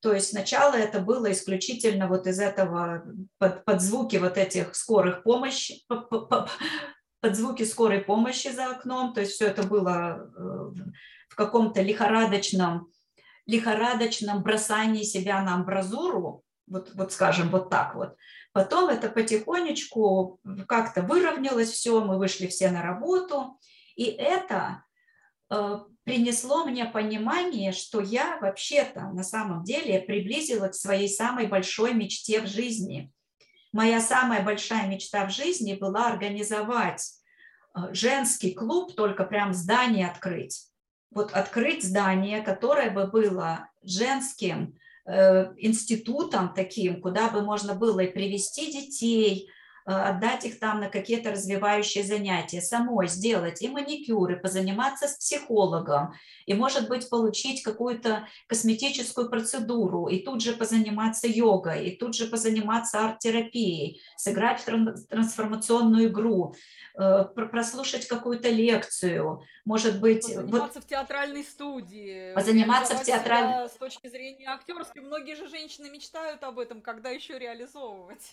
То 0.00 0.12
есть 0.12 0.30
сначала 0.30 0.74
это 0.74 1.00
было 1.00 1.32
исключительно 1.32 2.06
вот 2.06 2.26
из 2.26 2.38
этого, 2.38 3.04
под, 3.38 3.64
под 3.64 3.80
звуки 3.80 4.16
вот 4.16 4.36
этих 4.36 4.74
скорых 4.76 5.24
помощи, 5.24 5.82
под 7.20 7.36
звуки 7.36 7.64
скорой 7.64 8.00
помощи 8.00 8.48
за 8.48 8.70
окном, 8.70 9.12
то 9.12 9.20
есть 9.20 9.32
все 9.32 9.46
это 9.46 9.64
было 9.64 10.30
э, 10.36 10.50
в 11.28 11.34
каком-то 11.34 11.82
лихорадочном, 11.82 12.92
лихорадочном 13.46 14.42
бросании 14.42 15.02
себя 15.02 15.42
на 15.42 15.54
амбразуру, 15.54 16.44
вот, 16.68 16.92
вот 16.94 17.12
скажем, 17.12 17.50
вот 17.50 17.70
так 17.70 17.94
вот. 17.96 18.14
Потом 18.52 18.88
это 18.88 19.08
потихонечку 19.08 20.40
как-то 20.68 21.02
выровнялось 21.02 21.70
все, 21.70 22.00
мы 22.04 22.18
вышли 22.18 22.46
все 22.46 22.70
на 22.70 22.82
работу, 22.82 23.58
и 23.96 24.04
это 24.04 24.84
э, 25.50 25.78
принесло 26.08 26.64
мне 26.64 26.86
понимание, 26.86 27.72
что 27.72 28.00
я 28.00 28.38
вообще-то 28.40 29.10
на 29.12 29.22
самом 29.22 29.62
деле 29.62 30.00
приблизилась 30.00 30.70
к 30.70 30.80
своей 30.80 31.08
самой 31.08 31.46
большой 31.46 31.92
мечте 31.92 32.40
в 32.40 32.46
жизни. 32.46 33.12
Моя 33.72 34.00
самая 34.00 34.42
большая 34.42 34.88
мечта 34.88 35.26
в 35.26 35.30
жизни 35.30 35.74
была 35.74 36.08
организовать 36.08 37.12
э, 37.76 37.92
женский 37.92 38.54
клуб, 38.54 38.94
только 38.96 39.24
прям 39.24 39.52
здание 39.52 40.08
открыть. 40.08 40.68
Вот 41.10 41.32
открыть 41.32 41.84
здание, 41.84 42.40
которое 42.40 42.90
бы 42.90 43.06
было 43.06 43.68
женским 43.82 44.78
э, 45.04 45.52
институтом 45.58 46.54
таким, 46.54 47.02
куда 47.02 47.28
бы 47.28 47.42
можно 47.42 47.74
было 47.74 48.00
и 48.00 48.10
привести 48.10 48.72
детей, 48.72 49.50
отдать 49.94 50.44
их 50.44 50.58
там 50.58 50.80
на 50.80 50.88
какие-то 50.88 51.30
развивающие 51.30 52.04
занятия, 52.04 52.60
самой 52.60 53.08
сделать 53.08 53.62
и 53.62 53.68
маникюры, 53.68 54.36
позаниматься 54.36 55.08
с 55.08 55.16
психологом, 55.16 56.12
и, 56.46 56.54
может 56.54 56.88
быть, 56.88 57.08
получить 57.08 57.62
какую-то 57.62 58.28
косметическую 58.48 59.30
процедуру, 59.30 60.08
и 60.08 60.18
тут 60.18 60.42
же 60.42 60.52
позаниматься 60.52 61.26
йогой, 61.26 61.88
и 61.88 61.96
тут 61.96 62.14
же 62.14 62.26
позаниматься 62.26 63.04
арт-терапией, 63.04 64.02
сыграть 64.16 64.60
в 64.60 65.06
трансформационную 65.06 66.08
игру, 66.08 66.54
э, 66.98 67.24
прослушать 67.34 68.06
какую-то 68.06 68.50
лекцию, 68.50 69.42
может 69.64 70.00
быть... 70.00 70.26
Позаниматься 70.26 70.74
вот, 70.74 70.84
в 70.84 70.86
театральной 70.86 71.44
студии. 71.44 72.34
Позаниматься 72.34 72.94
в 72.94 73.02
театральной... 73.04 73.68
С 73.68 73.72
точки 73.72 74.08
зрения 74.08 74.48
актерской, 74.48 75.02
многие 75.02 75.34
же 75.34 75.48
женщины 75.48 75.88
мечтают 75.88 76.42
об 76.42 76.58
этом, 76.58 76.82
когда 76.82 77.10
еще 77.10 77.38
реализовывать. 77.38 78.32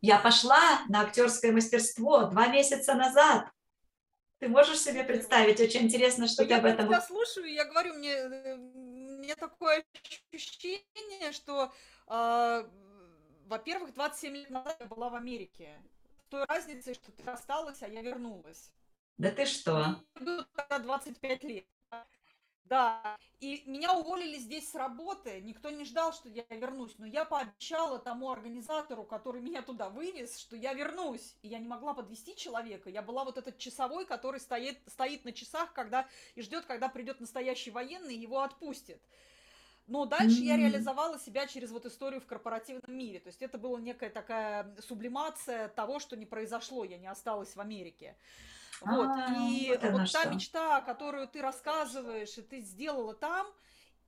Я 0.00 0.18
пошла 0.18 0.82
на 0.88 1.02
актерское 1.02 1.52
мастерство 1.52 2.24
два 2.24 2.46
месяца 2.46 2.94
назад. 2.94 3.50
Ты 4.38 4.48
можешь 4.48 4.80
себе 4.80 5.04
представить? 5.04 5.60
Очень 5.60 5.82
интересно, 5.82 6.26
что 6.26 6.42
я 6.42 6.48
ты 6.48 6.54
об 6.54 6.64
этом... 6.64 6.90
Я 6.90 7.02
слушаю, 7.02 7.52
я 7.52 7.66
говорю, 7.66 7.94
мне, 7.94 8.12
э, 8.12 8.56
мне 8.56 9.36
такое 9.36 9.84
ощущение, 10.32 11.32
что, 11.32 11.70
э, 12.06 12.68
во-первых, 13.44 13.92
27 13.92 14.36
лет 14.36 14.50
назад 14.50 14.78
я 14.80 14.86
была 14.86 15.10
в 15.10 15.14
Америке. 15.14 15.76
С 16.24 16.30
той 16.30 16.44
разницей, 16.46 16.94
что 16.94 17.12
ты 17.12 17.30
осталась, 17.30 17.82
а 17.82 17.88
я 17.88 18.00
вернулась. 18.00 18.72
Да 19.18 19.30
ты 19.30 19.44
что? 19.44 20.00
25 20.14 21.44
лет. 21.44 21.66
Да, 22.70 23.18
и 23.40 23.64
меня 23.66 23.94
уволили 23.94 24.38
здесь 24.38 24.70
с 24.70 24.76
работы, 24.76 25.40
никто 25.40 25.70
не 25.70 25.84
ждал, 25.84 26.12
что 26.12 26.28
я 26.28 26.44
вернусь, 26.50 26.94
но 26.98 27.04
я 27.06 27.24
пообещала 27.24 27.98
тому 27.98 28.30
организатору, 28.30 29.02
который 29.02 29.42
меня 29.42 29.60
туда 29.60 29.88
вывез, 29.88 30.38
что 30.38 30.54
я 30.54 30.72
вернусь, 30.72 31.34
и 31.42 31.48
я 31.48 31.58
не 31.58 31.66
могла 31.66 31.94
подвести 31.94 32.36
человека, 32.36 32.88
я 32.88 33.02
была 33.02 33.24
вот 33.24 33.38
этот 33.38 33.58
часовой, 33.58 34.06
который 34.06 34.38
стоит, 34.38 34.78
стоит 34.86 35.24
на 35.24 35.32
часах, 35.32 35.72
когда 35.72 36.06
и 36.36 36.42
ждет, 36.42 36.64
когда 36.66 36.88
придет 36.88 37.18
настоящий 37.18 37.72
военный, 37.72 38.14
и 38.14 38.20
его 38.20 38.40
отпустит. 38.40 39.02
Но 39.88 40.06
дальше 40.06 40.40
mm-hmm. 40.42 40.44
я 40.44 40.56
реализовала 40.56 41.18
себя 41.18 41.48
через 41.48 41.72
вот 41.72 41.86
историю 41.86 42.20
в 42.20 42.26
корпоративном 42.26 42.96
мире. 42.96 43.18
То 43.18 43.30
есть 43.30 43.42
это 43.42 43.58
была 43.58 43.80
некая 43.80 44.10
такая 44.10 44.76
сублимация 44.78 45.66
того, 45.70 45.98
что 45.98 46.16
не 46.16 46.26
произошло, 46.26 46.84
я 46.84 46.98
не 46.98 47.08
осталась 47.08 47.56
в 47.56 47.60
Америке. 47.60 48.16
Вот. 48.80 49.08
А, 49.08 49.36
и 49.38 49.68
вот, 49.68 49.90
вот 49.92 50.12
та 50.12 50.24
мечта, 50.26 50.80
которую 50.80 51.28
ты 51.28 51.42
рассказываешь, 51.42 52.36
и 52.38 52.42
ты 52.42 52.60
сделала 52.60 53.14
там, 53.14 53.46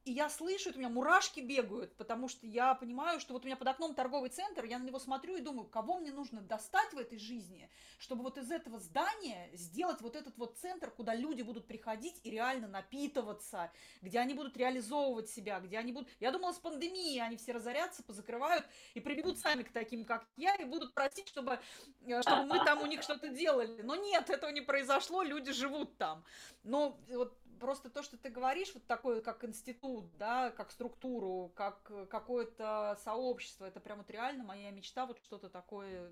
и 0.05 0.12
я 0.12 0.28
слышу, 0.28 0.70
это 0.70 0.78
у 0.78 0.80
меня 0.80 0.88
мурашки 0.88 1.40
бегают, 1.40 1.94
потому 1.96 2.28
что 2.28 2.46
я 2.46 2.74
понимаю, 2.74 3.20
что 3.20 3.34
вот 3.34 3.44
у 3.44 3.46
меня 3.46 3.57
под 3.57 3.68
окном 3.68 3.94
торговый 3.94 4.30
центр, 4.30 4.64
я 4.64 4.78
на 4.78 4.84
него 4.84 4.98
смотрю 4.98 5.36
и 5.36 5.40
думаю, 5.40 5.68
кого 5.68 5.98
мне 5.98 6.11
нужно 6.11 6.40
достать 6.40 6.92
в 6.92 6.98
этой 6.98 7.18
жизни, 7.18 7.70
чтобы 7.98 8.24
вот 8.24 8.36
из 8.36 8.50
этого 8.50 8.80
здания 8.80 9.48
сделать 9.53 10.00
вот 10.00 10.16
этот 10.16 10.36
вот 10.38 10.59
центр, 10.59 10.90
куда 10.90 11.14
люди 11.14 11.42
будут 11.42 11.66
приходить 11.68 12.20
и 12.24 12.30
реально 12.30 12.66
напитываться, 12.66 13.70
где 14.00 14.18
они 14.18 14.34
будут 14.34 14.57
реализовывать 14.57 15.30
себя, 15.30 15.61
где 15.61 15.78
они 15.78 15.92
будут... 15.92 16.09
Я 16.18 16.32
думала, 16.32 16.53
с 16.53 16.59
пандемией 16.59 17.22
они 17.22 17.36
все 17.36 17.53
разорятся, 17.53 18.03
позакрывают 18.03 18.66
и 18.94 19.00
прибегут 19.00 19.38
сами 19.38 19.62
к 19.62 19.72
таким, 19.72 20.05
как 20.05 20.26
я, 20.36 20.57
и 20.57 20.64
будут 20.64 20.94
просить, 20.94 21.28
чтобы, 21.28 21.61
э, 22.07 22.22
чтобы 22.22 22.46
мы 22.46 22.64
там 22.64 22.82
у 22.82 22.86
них 22.86 23.03
что-то 23.03 23.28
делали. 23.28 23.82
Но 23.82 23.94
нет, 23.94 24.30
этого 24.30 24.50
не 24.50 24.62
произошло, 24.62 25.22
люди 25.22 25.53
живут 25.53 25.96
там. 25.96 26.24
Но 26.64 26.98
вот 27.09 27.36
просто 27.62 27.88
то, 27.88 28.02
что 28.02 28.16
ты 28.16 28.28
говоришь, 28.28 28.72
вот 28.74 28.84
такое, 28.88 29.20
как 29.20 29.44
институт, 29.44 30.04
да, 30.18 30.50
как 30.50 30.72
структуру, 30.72 31.52
как 31.54 31.80
какое-то 32.10 32.98
сообщество, 33.04 33.64
это 33.64 33.78
прям 33.78 33.98
вот 33.98 34.10
реально 34.10 34.42
моя 34.42 34.72
мечта 34.72 35.06
вот 35.06 35.18
что-то 35.24 35.48
такое 35.48 36.10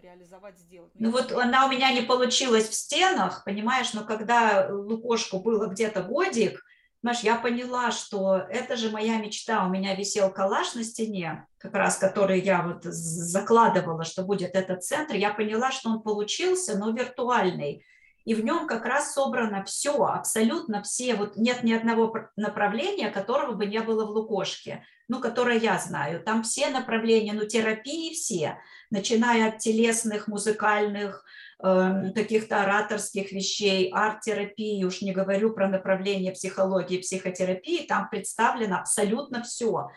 реализовать, 0.00 0.56
сделать. 0.58 0.92
Ну 0.94 1.10
вот 1.10 1.32
она 1.32 1.66
у 1.66 1.70
меня 1.70 1.92
не 1.92 2.02
получилась 2.02 2.68
в 2.68 2.74
стенах, 2.74 3.42
понимаешь, 3.44 3.92
но 3.92 4.04
когда 4.04 4.68
Лукошку 4.70 5.40
было 5.40 5.66
где-то 5.66 6.02
годик, 6.04 6.62
Знаешь, 7.00 7.20
я 7.20 7.36
поняла, 7.36 7.92
что 7.92 8.36
это 8.36 8.76
же 8.76 8.90
моя 8.90 9.18
мечта. 9.18 9.64
У 9.64 9.70
меня 9.70 9.94
висел 9.94 10.32
калаш 10.32 10.74
на 10.74 10.82
стене, 10.82 11.46
как 11.58 11.74
раз 11.74 11.96
который 11.96 12.40
я 12.40 12.62
вот 12.62 12.82
закладывала, 12.82 14.04
что 14.04 14.24
будет 14.24 14.56
этот 14.56 14.82
центр. 14.82 15.14
Я 15.14 15.32
поняла, 15.32 15.70
что 15.70 15.90
он 15.90 16.02
получился, 16.02 16.76
но 16.76 16.90
виртуальный 16.90 17.84
и 18.24 18.34
в 18.34 18.44
нем 18.44 18.66
как 18.66 18.84
раз 18.84 19.14
собрано 19.14 19.64
все, 19.64 20.04
абсолютно 20.04 20.82
все, 20.82 21.14
вот 21.14 21.36
нет 21.36 21.62
ни 21.62 21.72
одного 21.72 22.14
направления, 22.36 23.10
которого 23.10 23.52
бы 23.52 23.66
не 23.66 23.80
было 23.80 24.04
в 24.04 24.10
Лукошке, 24.10 24.84
ну, 25.08 25.20
которое 25.20 25.58
я 25.58 25.78
знаю, 25.78 26.22
там 26.22 26.42
все 26.42 26.68
направления, 26.68 27.32
ну, 27.32 27.46
терапии 27.46 28.12
все, 28.12 28.58
начиная 28.90 29.48
от 29.48 29.58
телесных, 29.58 30.28
музыкальных, 30.28 31.24
э, 31.62 32.12
каких-то 32.14 32.62
ораторских 32.62 33.32
вещей, 33.32 33.90
арт-терапии, 33.90 34.84
уж 34.84 35.00
не 35.00 35.12
говорю 35.12 35.54
про 35.54 35.68
направление 35.68 36.32
психологии, 36.32 37.00
психотерапии, 37.00 37.86
там 37.86 38.10
представлено 38.10 38.78
абсолютно 38.78 39.42
все 39.42 39.88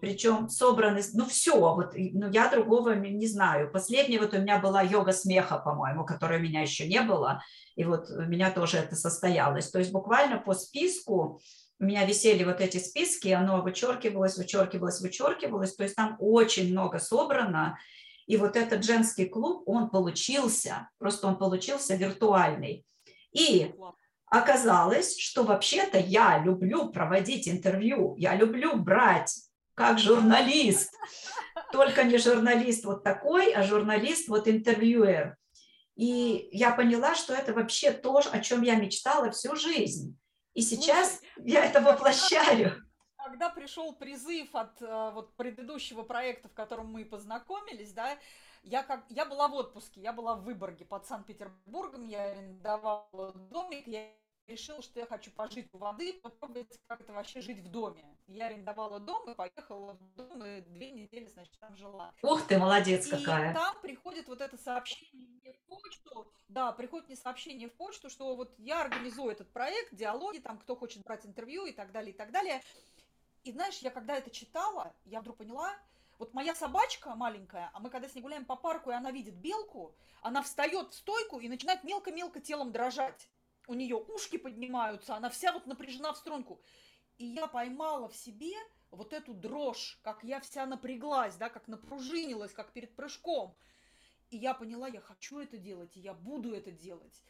причем 0.00 0.48
собраны, 0.48 1.02
ну 1.14 1.26
все, 1.26 1.58
вот, 1.58 1.94
ну 1.94 2.30
я 2.30 2.48
другого 2.48 2.94
не 2.94 3.26
знаю. 3.26 3.70
Последняя 3.70 4.18
вот 4.18 4.34
у 4.34 4.38
меня 4.38 4.58
была 4.58 4.82
йога 4.82 5.12
смеха, 5.12 5.58
по-моему, 5.58 6.04
которой 6.04 6.38
у 6.38 6.42
меня 6.42 6.62
еще 6.62 6.88
не 6.88 7.02
было, 7.02 7.42
и 7.76 7.84
вот 7.84 8.10
у 8.10 8.22
меня 8.22 8.50
тоже 8.50 8.78
это 8.78 8.96
состоялось. 8.96 9.70
То 9.70 9.78
есть 9.78 9.92
буквально 9.92 10.38
по 10.38 10.54
списку 10.54 11.40
у 11.78 11.84
меня 11.84 12.04
висели 12.04 12.44
вот 12.44 12.60
эти 12.60 12.78
списки, 12.78 13.28
оно 13.28 13.62
вычеркивалось, 13.62 14.36
вычеркивалось, 14.36 15.00
вычеркивалось, 15.00 15.74
то 15.74 15.82
есть 15.82 15.96
там 15.96 16.16
очень 16.18 16.72
много 16.72 16.98
собрано, 16.98 17.78
и 18.26 18.36
вот 18.36 18.56
этот 18.56 18.84
женский 18.84 19.24
клуб, 19.24 19.64
он 19.66 19.90
получился, 19.90 20.88
просто 20.98 21.26
он 21.26 21.36
получился 21.36 21.96
виртуальный. 21.96 22.84
И 23.32 23.74
оказалось, 24.26 25.18
что 25.18 25.42
вообще-то 25.42 25.98
я 25.98 26.38
люблю 26.38 26.90
проводить 26.90 27.48
интервью, 27.48 28.14
я 28.16 28.36
люблю 28.36 28.76
брать 28.76 29.49
как 29.80 29.98
журналист. 29.98 30.94
Только 31.72 32.04
не 32.04 32.18
журналист 32.18 32.84
вот 32.84 33.02
такой, 33.02 33.52
а 33.52 33.62
журналист 33.62 34.28
вот 34.28 34.46
интервьюер. 34.46 35.36
И 35.96 36.48
я 36.52 36.72
поняла, 36.72 37.14
что 37.14 37.32
это 37.32 37.54
вообще 37.54 37.90
то, 37.90 38.20
о 38.30 38.40
чем 38.40 38.62
я 38.62 38.74
мечтала 38.76 39.30
всю 39.30 39.56
жизнь. 39.56 40.18
И 40.52 40.60
сейчас 40.60 41.20
Слушай, 41.34 41.50
я 41.50 41.64
это 41.64 41.80
воплощаю. 41.80 42.82
Когда 43.16 43.48
пришел 43.48 43.94
призыв 43.94 44.54
от 44.54 44.82
э, 44.82 45.10
вот 45.14 45.34
предыдущего 45.36 46.02
проекта, 46.02 46.48
в 46.48 46.54
котором 46.54 46.92
мы 46.92 47.04
познакомились, 47.04 47.92
да, 47.92 48.18
я 48.62 48.82
как 48.82 49.04
я 49.08 49.24
была 49.24 49.48
в 49.48 49.54
отпуске, 49.54 50.00
я 50.00 50.12
была 50.12 50.34
в 50.34 50.44
Выборге 50.44 50.84
под 50.84 51.06
Санкт-Петербургом, 51.06 52.06
я 52.08 52.24
арендовала 52.24 53.32
домик, 53.50 53.86
я 53.86 54.10
решила, 54.50 54.82
что 54.82 55.00
я 55.00 55.06
хочу 55.06 55.30
пожить 55.30 55.68
у 55.72 55.78
воды, 55.78 56.14
попробовать, 56.20 56.78
как 56.86 57.00
это 57.00 57.12
вообще 57.12 57.40
жить 57.40 57.60
в 57.60 57.68
доме. 57.70 58.04
Я 58.26 58.46
арендовала 58.46 59.00
дом 59.00 59.30
и 59.30 59.34
поехала 59.34 59.94
в 59.94 60.14
дом, 60.14 60.44
и 60.44 60.60
две 60.60 60.90
недели, 60.90 61.26
значит, 61.26 61.58
там 61.58 61.76
жила. 61.76 62.12
Ух 62.22 62.46
ты, 62.46 62.58
молодец 62.58 63.06
и 63.06 63.10
какая. 63.10 63.54
там 63.54 63.80
приходит 63.80 64.28
вот 64.28 64.40
это 64.40 64.58
сообщение 64.58 65.52
в 65.52 65.60
почту, 65.66 66.32
да, 66.48 66.72
приходит 66.72 67.08
мне 67.08 67.16
сообщение 67.16 67.68
в 67.68 67.74
почту, 67.74 68.10
что 68.10 68.34
вот 68.36 68.52
я 68.58 68.82
организую 68.82 69.32
этот 69.32 69.50
проект, 69.52 69.94
диалоги, 69.94 70.38
там, 70.38 70.58
кто 70.58 70.76
хочет 70.76 71.02
брать 71.04 71.24
интервью 71.24 71.66
и 71.66 71.72
так 71.72 71.92
далее, 71.92 72.12
и 72.12 72.16
так 72.16 72.32
далее. 72.32 72.60
И 73.44 73.52
знаешь, 73.52 73.78
я 73.78 73.90
когда 73.90 74.16
это 74.16 74.30
читала, 74.30 74.94
я 75.04 75.20
вдруг 75.20 75.38
поняла, 75.38 75.74
вот 76.18 76.34
моя 76.34 76.54
собачка 76.54 77.14
маленькая, 77.14 77.70
а 77.72 77.80
мы 77.80 77.88
когда 77.88 78.06
с 78.06 78.14
ней 78.14 78.20
гуляем 78.20 78.44
по 78.44 78.54
парку, 78.54 78.90
и 78.90 78.94
она 78.94 79.10
видит 79.10 79.34
белку, 79.36 79.94
она 80.20 80.42
встает 80.42 80.92
в 80.92 80.94
стойку 80.94 81.40
и 81.40 81.48
начинает 81.48 81.82
мелко-мелко 81.82 82.40
телом 82.40 82.72
дрожать 82.72 83.30
у 83.70 83.74
нее 83.74 83.96
ушки 83.96 84.36
поднимаются, 84.36 85.14
она 85.14 85.30
вся 85.30 85.52
вот 85.52 85.66
напряжена 85.66 86.12
в 86.12 86.16
струнку. 86.16 86.60
И 87.18 87.24
я 87.24 87.46
поймала 87.46 88.08
в 88.08 88.16
себе 88.16 88.52
вот 88.90 89.12
эту 89.12 89.32
дрожь, 89.32 90.00
как 90.02 90.24
я 90.24 90.40
вся 90.40 90.66
напряглась, 90.66 91.36
да, 91.36 91.48
как 91.48 91.68
напружинилась, 91.68 92.52
как 92.52 92.72
перед 92.72 92.96
прыжком. 92.96 93.54
И 94.30 94.36
я 94.36 94.54
поняла, 94.54 94.88
я 94.88 95.00
хочу 95.00 95.38
это 95.38 95.56
делать, 95.56 95.96
и 95.96 96.00
я 96.00 96.14
буду 96.14 96.52
это 96.52 96.72
делать. 96.72 97.22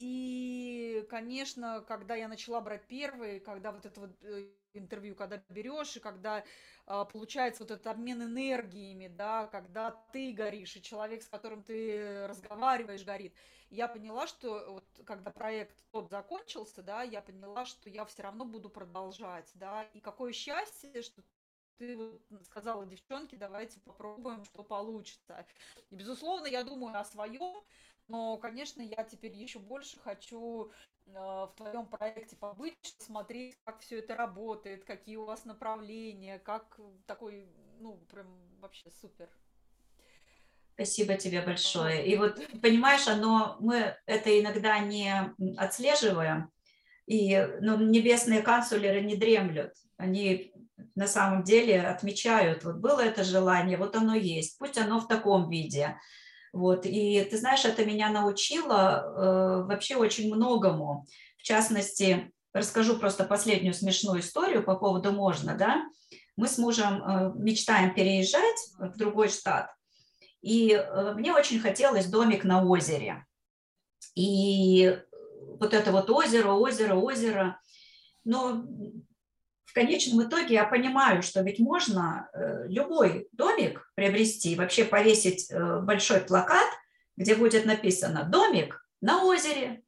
И, 0.00 1.06
конечно, 1.10 1.84
когда 1.86 2.16
я 2.16 2.26
начала 2.26 2.60
брать 2.60 2.86
первые, 2.88 3.38
когда 3.38 3.70
вот 3.70 3.86
это 3.86 4.00
вот 4.00 4.10
э, 4.22 4.50
интервью, 4.72 5.14
когда 5.14 5.42
берешь, 5.48 5.96
и 5.96 6.00
когда 6.00 6.40
э, 6.40 7.04
получается 7.12 7.62
вот 7.62 7.70
этот 7.70 7.86
обмен 7.86 8.22
энергиями, 8.22 9.06
да, 9.06 9.46
когда 9.46 9.92
ты 10.12 10.32
горишь, 10.32 10.76
и 10.76 10.82
человек, 10.82 11.22
с 11.22 11.28
которым 11.28 11.62
ты 11.62 12.26
разговариваешь, 12.26 13.04
горит, 13.04 13.34
я 13.70 13.88
поняла, 13.88 14.26
что 14.26 14.72
вот 14.72 14.84
когда 15.04 15.30
проект 15.30 15.82
тот 15.90 16.10
закончился, 16.10 16.82
да, 16.82 17.02
я 17.02 17.20
поняла, 17.20 17.64
что 17.66 17.90
я 17.90 18.04
все 18.04 18.22
равно 18.22 18.44
буду 18.44 18.70
продолжать, 18.70 19.50
да, 19.54 19.84
и 19.92 20.00
какое 20.00 20.32
счастье, 20.32 21.02
что 21.02 21.22
ты 21.76 22.20
сказала, 22.44 22.84
девчонки, 22.86 23.36
давайте 23.36 23.80
попробуем, 23.80 24.44
что 24.44 24.64
получится. 24.64 25.46
И, 25.90 25.94
безусловно, 25.94 26.46
я 26.46 26.64
думаю 26.64 26.98
о 26.98 27.04
своем, 27.04 27.62
но, 28.08 28.38
конечно, 28.38 28.82
я 28.82 29.04
теперь 29.04 29.34
еще 29.34 29.58
больше 29.58 30.00
хочу 30.00 30.72
э, 31.06 31.12
в 31.12 31.52
твоем 31.56 31.86
проекте 31.86 32.36
побыть, 32.36 32.96
смотреть, 32.98 33.56
как 33.64 33.80
все 33.80 33.98
это 33.98 34.16
работает, 34.16 34.84
какие 34.84 35.16
у 35.16 35.24
вас 35.24 35.44
направления, 35.44 36.38
как 36.38 36.80
такой, 37.06 37.48
ну, 37.78 37.98
прям 38.08 38.26
вообще 38.60 38.90
супер. 38.90 39.28
Спасибо 40.80 41.16
тебе 41.16 41.42
большое. 41.42 42.06
И 42.06 42.16
вот, 42.16 42.38
понимаешь, 42.62 43.08
оно, 43.08 43.56
мы 43.58 43.96
это 44.06 44.38
иногда 44.38 44.78
не 44.78 45.12
отслеживаем, 45.56 46.52
и 47.04 47.36
ну, 47.60 47.78
небесные 47.78 48.42
канцлеры 48.42 49.00
не 49.00 49.16
дремлют. 49.16 49.72
Они 49.96 50.52
на 50.94 51.08
самом 51.08 51.42
деле 51.42 51.80
отмечают, 51.82 52.62
вот 52.62 52.76
было 52.76 53.00
это 53.00 53.24
желание, 53.24 53.76
вот 53.76 53.96
оно 53.96 54.14
есть, 54.14 54.56
пусть 54.56 54.78
оно 54.78 55.00
в 55.00 55.08
таком 55.08 55.50
виде. 55.50 55.98
Вот. 56.52 56.86
И 56.86 57.26
ты 57.28 57.36
знаешь, 57.38 57.64
это 57.64 57.84
меня 57.84 58.08
научило 58.10 59.02
э, 59.02 59.64
вообще 59.66 59.96
очень 59.96 60.32
многому. 60.32 61.06
В 61.38 61.42
частности, 61.42 62.30
расскажу 62.52 63.00
просто 63.00 63.24
последнюю 63.24 63.74
смешную 63.74 64.20
историю 64.20 64.62
по 64.62 64.76
поводу 64.76 65.10
«можно». 65.10 65.56
Да? 65.56 65.82
Мы 66.36 66.46
с 66.46 66.56
мужем 66.56 67.02
э, 67.02 67.32
мечтаем 67.34 67.94
переезжать 67.94 68.58
в 68.78 68.96
другой 68.96 69.28
штат, 69.28 69.72
и 70.42 70.72
э, 70.72 71.14
мне 71.14 71.32
очень 71.32 71.60
хотелось 71.60 72.06
домик 72.06 72.44
на 72.44 72.64
озере. 72.64 73.26
И 74.14 74.98
вот 75.60 75.74
это 75.74 75.90
вот 75.90 76.10
озеро, 76.10 76.52
озеро, 76.52 76.94
озеро. 76.94 77.60
Но 78.24 78.64
в 79.64 79.72
конечном 79.72 80.22
итоге 80.22 80.54
я 80.54 80.64
понимаю, 80.64 81.22
что 81.22 81.42
ведь 81.42 81.58
можно 81.58 82.28
э, 82.32 82.68
любой 82.68 83.28
домик 83.32 83.90
приобрести, 83.94 84.54
вообще 84.54 84.84
повесить 84.84 85.50
э, 85.50 85.80
большой 85.80 86.20
плакат, 86.20 86.68
где 87.16 87.34
будет 87.34 87.64
написано 87.66 88.24
«Домик 88.24 88.86
на 89.00 89.24
озере». 89.24 89.82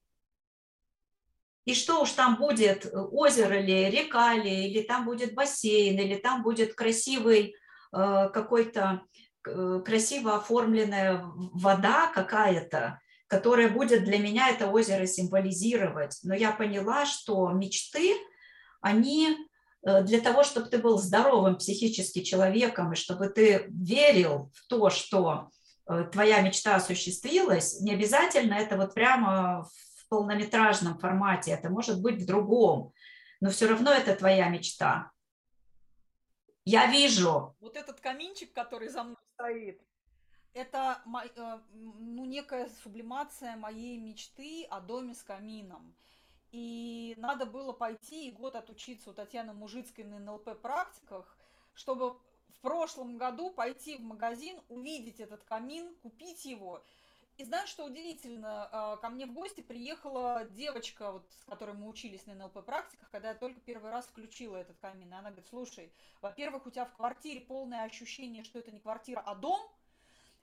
И 1.64 1.74
что 1.74 2.03
уж 2.03 2.11
там 2.12 2.36
будет, 2.36 2.90
озеро 2.92 3.61
ли, 3.61 3.88
река 3.90 4.34
ли, 4.34 4.66
или 4.68 4.82
там 4.82 5.05
будет 5.05 5.34
бассейн, 5.34 5.96
или 6.01 6.16
там 6.16 6.42
будет 6.42 6.74
красивый 6.74 7.55
какой-то 7.92 9.03
красиво 9.43 10.36
оформленная 10.36 11.22
вода 11.24 12.11
какая-то, 12.14 13.01
которая 13.26 13.68
будет 13.68 14.05
для 14.05 14.18
меня 14.18 14.49
это 14.49 14.68
озеро 14.68 15.07
символизировать. 15.07 16.18
Но 16.22 16.34
я 16.34 16.53
поняла, 16.53 17.07
что 17.07 17.49
мечты, 17.51 18.14
они 18.80 19.36
для 19.82 20.20
того, 20.20 20.45
чтобы 20.45 20.68
ты 20.68 20.78
был 20.78 20.99
здоровым 20.99 21.57
психически 21.57 22.22
человеком, 22.22 22.93
и 22.93 22.97
чтобы 22.97 23.28
ты 23.28 23.66
верил 23.68 24.51
в 24.55 24.66
то, 24.68 24.91
что 24.91 25.49
твоя 26.12 26.41
мечта 26.41 26.76
осуществилась, 26.76 27.80
не 27.80 27.95
обязательно 27.95 28.55
это 28.55 28.76
вот 28.76 28.95
прямо 28.95 29.66
полнометражном 30.11 30.99
формате, 30.99 31.53
это 31.53 31.70
может 31.70 32.03
быть 32.03 32.20
в 32.20 32.26
другом, 32.26 32.93
но 33.41 33.49
все 33.49 33.68
равно 33.68 33.93
это 33.93 34.14
твоя 34.14 34.49
мечта. 34.49 35.12
Я 36.64 36.86
вижу. 36.86 37.54
Вот 37.61 37.76
этот 37.76 38.00
каминчик, 38.00 38.52
который 38.52 38.88
за 38.88 39.02
мной 39.02 39.16
стоит, 39.34 39.82
это 40.52 41.02
э, 41.36 41.58
ну, 41.72 42.24
некая 42.24 42.68
сублимация 42.82 43.56
моей 43.56 43.96
мечты 43.98 44.66
о 44.68 44.80
доме 44.80 45.14
с 45.14 45.22
камином. 45.22 45.94
И 46.50 47.14
надо 47.16 47.46
было 47.46 47.72
пойти 47.72 48.28
и 48.28 48.32
год 48.32 48.56
отучиться 48.56 49.11
у 49.11 49.12
Татьяны 49.12 49.52
Мужицкой 49.52 50.04
на 50.04 50.18
НЛП 50.18 50.61
практиках, 50.61 51.38
чтобы 51.74 52.18
в 52.48 52.61
прошлом 52.61 53.18
году 53.18 53.50
пойти 53.50 53.96
в 53.96 54.02
магазин, 54.02 54.61
увидеть 54.68 55.20
этот 55.20 55.44
камин, 55.44 55.94
купить 56.02 56.44
его 56.44 56.84
и 57.41 57.45
знаешь, 57.45 57.70
что 57.70 57.84
удивительно? 57.84 58.68
А, 58.70 58.97
ко 58.99 59.09
мне 59.09 59.24
в 59.24 59.32
гости 59.32 59.62
приехала 59.62 60.45
девочка, 60.51 61.12
вот, 61.12 61.26
с 61.41 61.45
которой 61.47 61.74
мы 61.74 61.88
учились 61.88 62.26
на 62.26 62.34
НЛП 62.34 62.64
практиках, 62.64 63.09
когда 63.11 63.30
я 63.30 63.34
только 63.34 63.61
первый 63.61 63.91
раз 63.91 64.07
включила 64.07 64.59
этот 64.59 64.76
камин. 64.78 65.09
И 65.09 65.14
она 65.14 65.30
говорит, 65.30 65.49
слушай, 65.49 65.91
во-первых, 66.20 66.66
у 66.66 66.70
тебя 66.70 66.84
в 66.84 66.93
квартире 66.93 67.41
полное 67.41 67.84
ощущение, 67.84 68.45
что 68.45 68.59
это 68.59 68.70
не 68.70 68.78
квартира, 68.78 69.20
а 69.20 69.34
дом. 69.34 69.61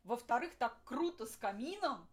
Во-вторых, 0.04 0.56
так 0.58 0.76
круто 0.86 1.28
с 1.28 1.36
камином. 1.36 2.08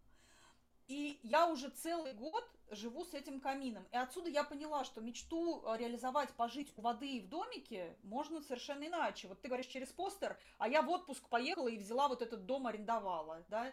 И 0.87 1.19
я 1.23 1.47
уже 1.47 1.71
целый 1.71 2.13
год 2.13 2.47
живу 2.71 3.07
с 3.07 3.15
этим 3.15 3.41
камином. 3.41 3.87
И 3.91 3.97
отсюда 3.97 4.29
я 4.29 4.45
поняла, 4.45 4.85
что 4.85 5.01
мечту 5.01 5.63
а, 5.65 5.79
реализовать, 5.79 6.31
пожить 6.35 6.73
у 6.77 6.83
воды 6.83 7.09
и 7.09 7.21
в 7.21 7.29
домике 7.31 7.97
можно 8.03 8.43
совершенно 8.43 8.87
иначе. 8.87 9.29
Вот 9.29 9.41
ты 9.41 9.49
говоришь 9.49 9.67
через 9.67 9.89
постер, 9.89 10.39
а 10.59 10.69
я 10.69 10.83
в 10.83 10.91
отпуск 10.91 11.27
поехала 11.31 11.69
и 11.69 11.79
взяла 11.79 12.09
вот 12.09 12.21
этот 12.21 12.45
дом, 12.45 12.67
арендовала, 12.67 13.45
да. 13.49 13.73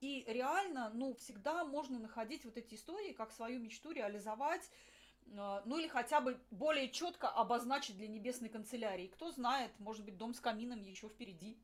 И 0.00 0.24
реально, 0.28 0.90
ну, 0.94 1.14
всегда 1.16 1.64
можно 1.64 1.98
находить 1.98 2.44
вот 2.44 2.56
эти 2.56 2.74
истории, 2.74 3.12
как 3.12 3.32
свою 3.32 3.58
мечту 3.58 3.90
реализовать, 3.90 4.62
э, 5.26 5.60
ну 5.64 5.78
или 5.78 5.88
хотя 5.88 6.20
бы 6.20 6.38
более 6.50 6.88
четко 6.90 7.28
обозначить 7.28 7.96
для 7.96 8.06
небесной 8.06 8.48
канцелярии. 8.48 9.08
Кто 9.08 9.32
знает, 9.32 9.72
может 9.78 10.04
быть, 10.04 10.16
дом 10.16 10.34
с 10.34 10.40
камином 10.40 10.82
еще 10.84 11.08
впереди. 11.08 11.58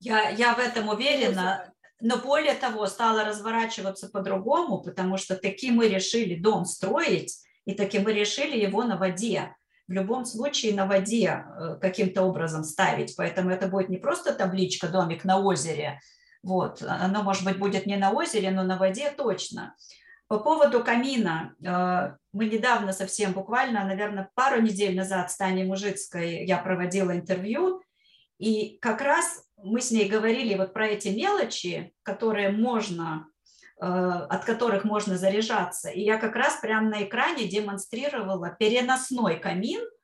Я, 0.00 0.30
я 0.30 0.54
в 0.54 0.58
этом 0.58 0.88
уверена. 0.88 1.72
Но 2.00 2.16
более 2.16 2.54
того, 2.54 2.86
стало 2.86 3.22
разворачиваться 3.22 4.08
по-другому, 4.08 4.82
потому 4.82 5.16
что 5.16 5.36
таким 5.36 5.76
мы 5.76 5.88
решили 5.88 6.34
дом 6.34 6.64
строить, 6.64 7.38
и 7.64 7.74
таким 7.74 8.02
мы 8.02 8.12
решили 8.12 8.58
его 8.58 8.82
на 8.82 8.96
воде. 8.96 9.54
В 9.86 9.92
любом 9.92 10.24
случае 10.24 10.74
на 10.74 10.86
воде 10.86 11.44
э, 11.44 11.76
каким-то 11.80 12.22
образом 12.22 12.64
ставить. 12.64 13.14
Поэтому 13.14 13.50
это 13.50 13.68
будет 13.68 13.88
не 13.88 13.98
просто 13.98 14.32
табличка 14.34 14.88
«домик 14.88 15.24
на 15.24 15.38
озере», 15.38 16.00
вот. 16.42 16.82
Оно, 16.82 17.22
может 17.22 17.44
быть, 17.44 17.58
будет 17.58 17.86
не 17.86 17.96
на 17.96 18.10
озере, 18.10 18.50
но 18.50 18.62
на 18.62 18.76
воде 18.76 19.10
точно. 19.10 19.76
По 20.28 20.38
поводу 20.38 20.82
камина. 20.82 21.54
Э, 21.64 22.16
мы 22.32 22.46
недавно 22.46 22.92
совсем, 22.92 23.32
буквально, 23.32 23.84
наверное, 23.84 24.30
пару 24.34 24.60
недель 24.60 24.96
назад 24.96 25.30
с 25.30 25.36
Таней 25.36 25.64
Мужицкой 25.64 26.44
я 26.46 26.58
проводила 26.58 27.12
интервью, 27.12 27.82
и 28.38 28.78
как 28.80 29.02
раз 29.02 29.44
мы 29.56 29.80
с 29.80 29.90
ней 29.90 30.08
говорили 30.08 30.56
вот 30.56 30.72
про 30.72 30.88
эти 30.88 31.08
мелочи, 31.08 31.92
которые 32.02 32.50
можно, 32.50 33.26
э, 33.80 33.84
от 33.84 34.44
которых 34.44 34.84
можно 34.84 35.16
заряжаться. 35.16 35.90
И 35.90 36.00
я 36.00 36.18
как 36.18 36.34
раз 36.34 36.56
прямо 36.56 36.88
на 36.88 37.04
экране 37.04 37.46
демонстрировала 37.46 38.50
переносной 38.58 39.38
камин– 39.38 39.80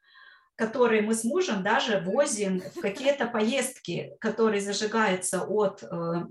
который 0.59 1.03
мы 1.03 1.15
с 1.15 1.23
мужем 1.23 1.63
даже 1.63 2.01
возим 2.01 2.61
в 2.75 2.81
какие-то 2.81 3.27
поездки, 3.27 4.17
который 4.21 4.59
зажигается 4.59 5.45
от 5.45 5.85
э, 5.85 6.27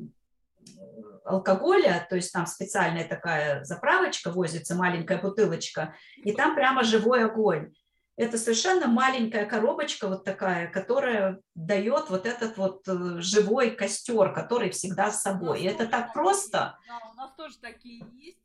алкоголя, 1.24 2.06
то 2.10 2.18
есть 2.18 2.34
там 2.34 2.46
специальная 2.46 3.08
такая 3.08 3.64
заправочка 3.64 4.30
возится, 4.30 4.76
маленькая 4.76 5.22
бутылочка, 5.22 5.96
и 6.18 6.34
там 6.34 6.56
прямо 6.56 6.84
живой 6.84 7.24
огонь. 7.24 7.74
Это 8.18 8.38
совершенно 8.38 8.88
маленькая 8.88 9.46
коробочка 9.46 10.10
вот 10.10 10.26
такая, 10.26 10.70
которая 10.70 11.40
дает 11.56 12.10
вот 12.10 12.26
этот 12.26 12.58
вот 12.58 12.86
э, 12.86 13.22
живой 13.22 13.72
костер, 13.72 14.34
который 14.34 14.72
всегда 14.72 15.10
с 15.10 15.22
собой. 15.22 15.62
И 15.62 15.68
это 15.68 15.88
так 15.88 16.12
просто. 16.12 16.78
Да, 16.86 17.00
у 17.14 17.16
нас 17.16 17.32
тоже 17.38 17.58
такие 17.60 18.04
есть. 18.14 18.40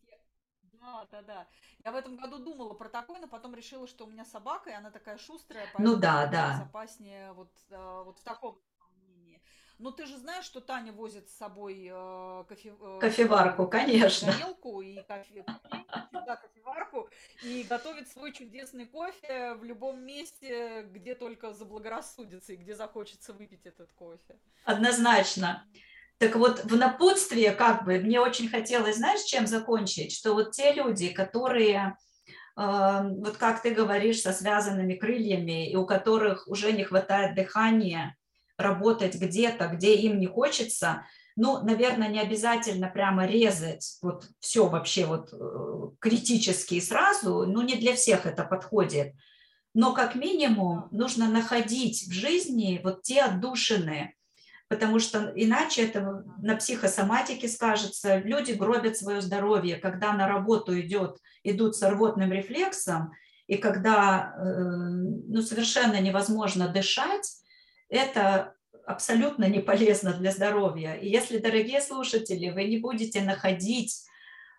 Да, 0.75 1.07
да, 1.11 1.23
да. 1.23 1.47
Я 1.85 1.91
в 1.93 1.97
этом 1.97 2.17
году 2.17 2.39
думала 2.39 2.75
про 2.75 2.89
такой, 2.89 3.19
но 3.19 3.27
потом 3.27 3.55
решила, 3.55 3.87
что 3.89 4.05
у 4.05 4.09
меня 4.09 4.25
собака, 4.25 4.71
и 4.71 4.73
она 4.73 4.91
такая 4.91 5.19
шустрая, 5.19 5.67
ну, 5.79 5.97
да, 5.97 6.27
да. 6.27 6.55
безопаснее 6.55 7.33
вот, 7.33 7.51
э, 7.71 8.03
вот 8.05 8.19
в 8.19 8.23
таком 8.23 8.57
исполнении. 8.61 9.43
Но 9.79 9.91
ты 9.91 10.07
же 10.07 10.17
знаешь, 10.17 10.45
что 10.45 10.61
Таня 10.61 10.93
возит 10.93 11.29
с 11.29 11.37
собой 11.37 11.89
э, 11.91 12.45
кофе, 12.49 12.75
э, 12.81 12.99
кофеварку, 13.01 13.67
конечно. 13.67 14.33
Горелку 14.33 14.81
и 14.81 15.03
кофе, 15.03 15.45
да, 16.13 16.37
кофеварку, 16.37 17.09
и 17.43 17.65
готовит 17.65 18.09
свой 18.09 18.33
чудесный 18.33 18.87
кофе 18.87 19.55
в 19.55 19.65
любом 19.65 20.05
месте, 20.05 20.83
где 20.85 21.17
только 21.17 21.53
заблагорассудится 21.53 22.53
и 22.53 22.57
где 22.57 22.77
захочется 22.77 23.33
выпить 23.33 23.67
этот 23.67 23.93
кофе. 23.95 24.39
Однозначно. 24.65 25.67
Так 26.23 26.37
вот, 26.37 26.63
в 26.63 26.77
напутствие, 26.77 27.51
как 27.51 27.85
бы, 27.85 27.99
мне 27.99 28.21
очень 28.21 28.49
хотелось, 28.49 28.99
знаешь, 28.99 29.23
чем 29.23 29.49
закончить? 29.49 30.13
Что 30.13 30.35
вот 30.35 30.53
те 30.53 30.73
люди, 30.73 31.09
которые, 31.09 31.97
э, 32.57 33.01
вот 33.17 33.37
как 33.39 33.61
ты 33.61 33.73
говоришь, 33.75 34.21
со 34.21 34.33
связанными 34.33 34.95
крыльями, 34.95 35.69
и 35.69 35.75
у 35.75 35.85
которых 35.85 36.47
уже 36.47 36.71
не 36.71 36.85
хватает 36.85 37.35
дыхания 37.35 38.17
работать 38.57 39.17
где-то, 39.17 39.67
где 39.67 39.97
им 39.97 40.21
не 40.21 40.29
хочется, 40.29 41.05
ну, 41.35 41.61
наверное, 41.65 42.07
не 42.07 42.21
обязательно 42.21 42.87
прямо 42.87 43.27
резать 43.27 43.99
вот 44.01 44.29
все 44.39 44.69
вообще 44.69 45.07
вот 45.07 45.31
э, 45.33 45.97
критически 45.99 46.79
сразу, 46.79 47.47
ну, 47.49 47.63
не 47.63 47.75
для 47.75 47.97
всех 47.97 48.27
это 48.27 48.45
подходит. 48.45 49.13
Но 49.75 49.93
как 49.93 50.15
минимум 50.15 50.87
нужно 50.93 51.29
находить 51.29 52.05
в 52.07 52.13
жизни 52.13 52.81
вот 52.85 53.03
те 53.03 53.23
отдушины, 53.23 54.15
потому 54.73 54.99
что 55.01 55.31
иначе 55.35 55.83
это 55.83 56.25
на 56.41 56.57
психосоматике 56.57 57.47
скажется. 57.47 58.17
Люди 58.17 58.53
гробят 58.53 58.97
свое 58.97 59.21
здоровье, 59.21 59.77
когда 59.77 60.15
на 60.15 60.27
работу 60.27 60.81
идет, 60.81 61.19
идут 61.45 61.77
с 61.77 61.87
рвотным 61.87 62.33
рефлексом, 62.33 63.13
и 63.49 63.59
когда 63.59 64.33
э, 64.35 64.45
ну, 65.29 65.43
совершенно 65.43 66.01
невозможно 66.01 66.69
дышать, 66.69 67.35
это 67.91 68.55
абсолютно 68.87 69.45
не 69.45 69.61
полезно 69.61 70.15
для 70.15 70.31
здоровья. 70.33 70.95
И 70.95 71.07
если, 71.11 71.37
дорогие 71.37 71.83
слушатели, 71.83 72.49
вы 72.49 72.65
не 72.65 72.79
будете 72.79 73.21
находить 73.21 74.07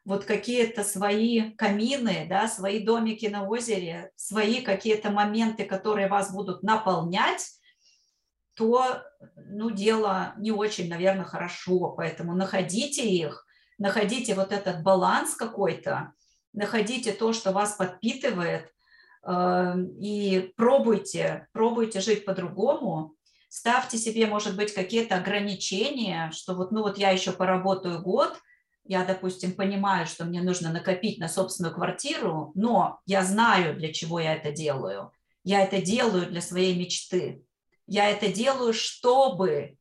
вот 0.05 0.25
какие-то 0.25 0.83
свои 0.83 1.53
камины, 1.53 2.27
да, 2.29 2.47
свои 2.47 2.85
домики 2.85 3.25
на 3.25 3.47
озере, 3.47 4.11
свои 4.15 4.61
какие-то 4.61 5.09
моменты, 5.09 5.65
которые 5.65 6.07
вас 6.07 6.31
будут 6.31 6.61
наполнять, 6.61 7.62
то 8.55 9.03
ну, 9.35 9.71
дело 9.71 10.33
не 10.37 10.51
очень, 10.51 10.89
наверное, 10.89 11.25
хорошо. 11.25 11.93
Поэтому 11.97 12.35
находите 12.35 13.07
их, 13.07 13.45
находите 13.77 14.35
вот 14.35 14.51
этот 14.51 14.83
баланс 14.83 15.35
какой-то, 15.35 16.13
находите 16.53 17.11
то, 17.13 17.33
что 17.33 17.51
вас 17.51 17.73
подпитывает, 17.73 18.71
э, 19.25 19.75
и 19.99 20.53
пробуйте, 20.55 21.47
пробуйте 21.51 21.99
жить 21.99 22.25
по-другому, 22.25 23.15
ставьте 23.49 23.97
себе, 23.97 24.27
может 24.27 24.55
быть, 24.55 24.73
какие-то 24.73 25.15
ограничения, 25.15 26.31
что 26.31 26.55
вот, 26.55 26.71
ну 26.71 26.81
вот 26.81 26.97
я 26.97 27.11
еще 27.11 27.31
поработаю 27.31 28.01
год, 28.01 28.39
я, 28.85 29.05
допустим, 29.05 29.53
понимаю, 29.53 30.05
что 30.07 30.25
мне 30.25 30.41
нужно 30.41 30.71
накопить 30.71 31.17
на 31.17 31.29
собственную 31.29 31.73
квартиру, 31.73 32.51
но 32.53 32.99
я 33.05 33.23
знаю, 33.23 33.77
для 33.77 33.93
чего 33.93 34.19
я 34.19 34.35
это 34.35 34.51
делаю. 34.51 35.11
Я 35.45 35.63
это 35.63 35.81
делаю 35.81 36.27
для 36.27 36.41
своей 36.41 36.77
мечты. 36.77 37.43
Я 37.87 38.09
это 38.09 38.31
делаю, 38.31 38.73
чтобы. 38.73 39.77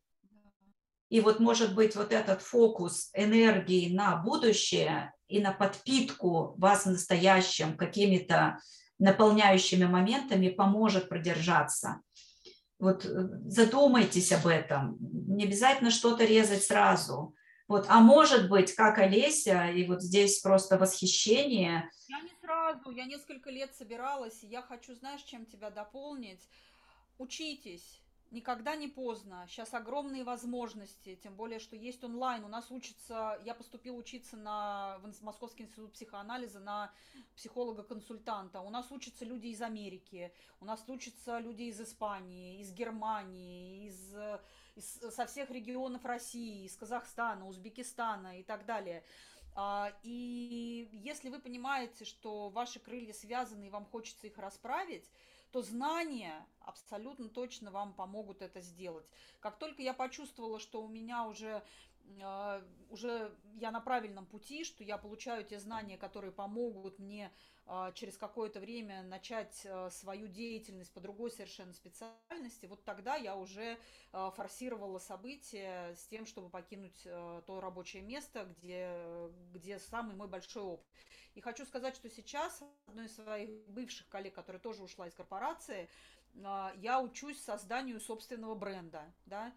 И 1.08 1.20
вот 1.20 1.40
может 1.40 1.74
быть 1.74 1.94
вот 1.94 2.12
этот 2.12 2.42
фокус 2.42 3.10
энергии 3.12 3.94
на 3.94 4.16
будущее 4.16 5.12
и 5.28 5.40
на 5.40 5.52
подпитку 5.52 6.54
вас 6.58 6.84
в 6.84 6.90
настоящем 6.90 7.76
какими-то 7.76 8.58
наполняющими 8.98 9.84
моментами 9.84 10.48
поможет 10.48 11.08
продержаться. 11.08 12.00
Вот 12.78 13.04
э, 13.04 13.28
задумайтесь 13.46 14.32
об 14.32 14.46
этом. 14.46 14.96
Не 15.00 15.44
обязательно 15.44 15.90
что-то 15.90 16.24
резать 16.24 16.62
сразу. 16.62 17.34
Вот, 17.68 17.86
а 17.88 18.00
может 18.00 18.48
быть, 18.48 18.74
как 18.74 18.98
Олеся, 18.98 19.68
и 19.68 19.86
вот 19.86 20.02
здесь 20.02 20.40
просто 20.40 20.78
восхищение. 20.78 21.90
Я 22.08 22.20
не 22.20 22.32
сразу, 22.40 22.90
я 22.90 23.04
несколько 23.04 23.50
лет 23.50 23.74
собиралась, 23.74 24.42
и 24.42 24.48
я 24.48 24.62
хочу, 24.62 24.94
знаешь, 24.94 25.22
чем 25.22 25.46
тебя 25.46 25.70
дополнить? 25.70 26.42
Учитесь, 27.22 28.00
никогда 28.32 28.74
не 28.74 28.88
поздно. 28.88 29.46
Сейчас 29.48 29.74
огромные 29.74 30.24
возможности, 30.24 31.14
тем 31.22 31.36
более, 31.36 31.60
что 31.60 31.76
есть 31.76 32.02
онлайн. 32.02 32.44
У 32.44 32.48
нас 32.48 32.68
учится, 32.72 33.40
я 33.44 33.54
поступила 33.54 33.96
учиться 33.96 34.36
на, 34.36 34.98
в 34.98 35.22
Московский 35.22 35.62
институт 35.62 35.92
психоанализа 35.92 36.58
на 36.58 36.92
психолога-консультанта. 37.36 38.60
У 38.60 38.70
нас 38.70 38.90
учатся 38.90 39.24
люди 39.24 39.46
из 39.46 39.62
Америки, 39.62 40.32
у 40.60 40.64
нас 40.64 40.82
учатся 40.88 41.38
люди 41.38 41.62
из 41.62 41.80
Испании, 41.80 42.60
из 42.60 42.72
Германии, 42.72 43.86
из, 43.86 44.16
из, 44.74 45.14
со 45.14 45.26
всех 45.26 45.48
регионов 45.50 46.04
России, 46.04 46.64
из 46.64 46.76
Казахстана, 46.76 47.46
Узбекистана 47.46 48.40
и 48.40 48.42
так 48.42 48.66
далее. 48.66 49.04
А, 49.54 49.92
и 50.02 50.88
если 50.90 51.28
вы 51.28 51.38
понимаете, 51.38 52.04
что 52.04 52.48
ваши 52.48 52.80
крылья 52.80 53.12
связаны 53.12 53.66
и 53.66 53.70
вам 53.70 53.86
хочется 53.86 54.26
их 54.26 54.38
расправить, 54.38 55.08
то 55.52 55.62
знания 55.62 56.46
абсолютно 56.60 57.28
точно 57.28 57.70
вам 57.70 57.94
помогут 57.94 58.42
это 58.42 58.60
сделать. 58.60 59.06
Как 59.40 59.58
только 59.58 59.82
я 59.82 59.92
почувствовала, 59.94 60.58
что 60.58 60.82
у 60.82 60.88
меня 60.88 61.26
уже 61.26 61.62
а, 62.20 62.62
уже 62.90 63.34
я 63.54 63.70
на 63.70 63.80
правильном 63.80 64.26
пути, 64.26 64.64
что 64.64 64.82
я 64.82 64.98
получаю 64.98 65.44
те 65.44 65.58
знания, 65.60 65.96
которые 65.96 66.32
помогут 66.32 66.98
мне 66.98 67.32
через 67.94 68.16
какое-то 68.16 68.60
время 68.60 69.02
начать 69.02 69.64
а, 69.64 69.88
свою 69.90 70.26
деятельность 70.26 70.92
по 70.92 71.00
другой 71.00 71.30
совершенно 71.30 71.72
специальности, 71.72 72.66
вот 72.66 72.84
тогда 72.84 73.16
я 73.16 73.36
уже 73.36 73.78
форсировала 74.10 74.98
события 74.98 75.94
с 75.94 76.06
тем, 76.06 76.26
чтобы 76.26 76.50
покинуть 76.50 77.02
то 77.02 77.60
рабочее 77.60 78.02
место, 78.02 78.44
где, 78.44 78.94
где 79.52 79.78
самый 79.78 80.14
мой 80.14 80.28
большой 80.28 80.62
опыт. 80.62 80.86
И 81.34 81.40
хочу 81.40 81.64
сказать, 81.64 81.96
что 81.96 82.10
сейчас 82.10 82.62
одной 82.86 83.06
из 83.06 83.14
своих 83.14 83.66
бывших 83.68 84.08
коллег, 84.08 84.34
которая 84.34 84.60
тоже 84.60 84.82
ушла 84.82 85.08
из 85.08 85.14
корпорации, 85.14 85.88
я 86.34 87.00
учусь 87.00 87.42
созданию 87.42 88.00
собственного 88.00 88.54
бренда, 88.54 89.12
да, 89.26 89.46
а, 89.46 89.52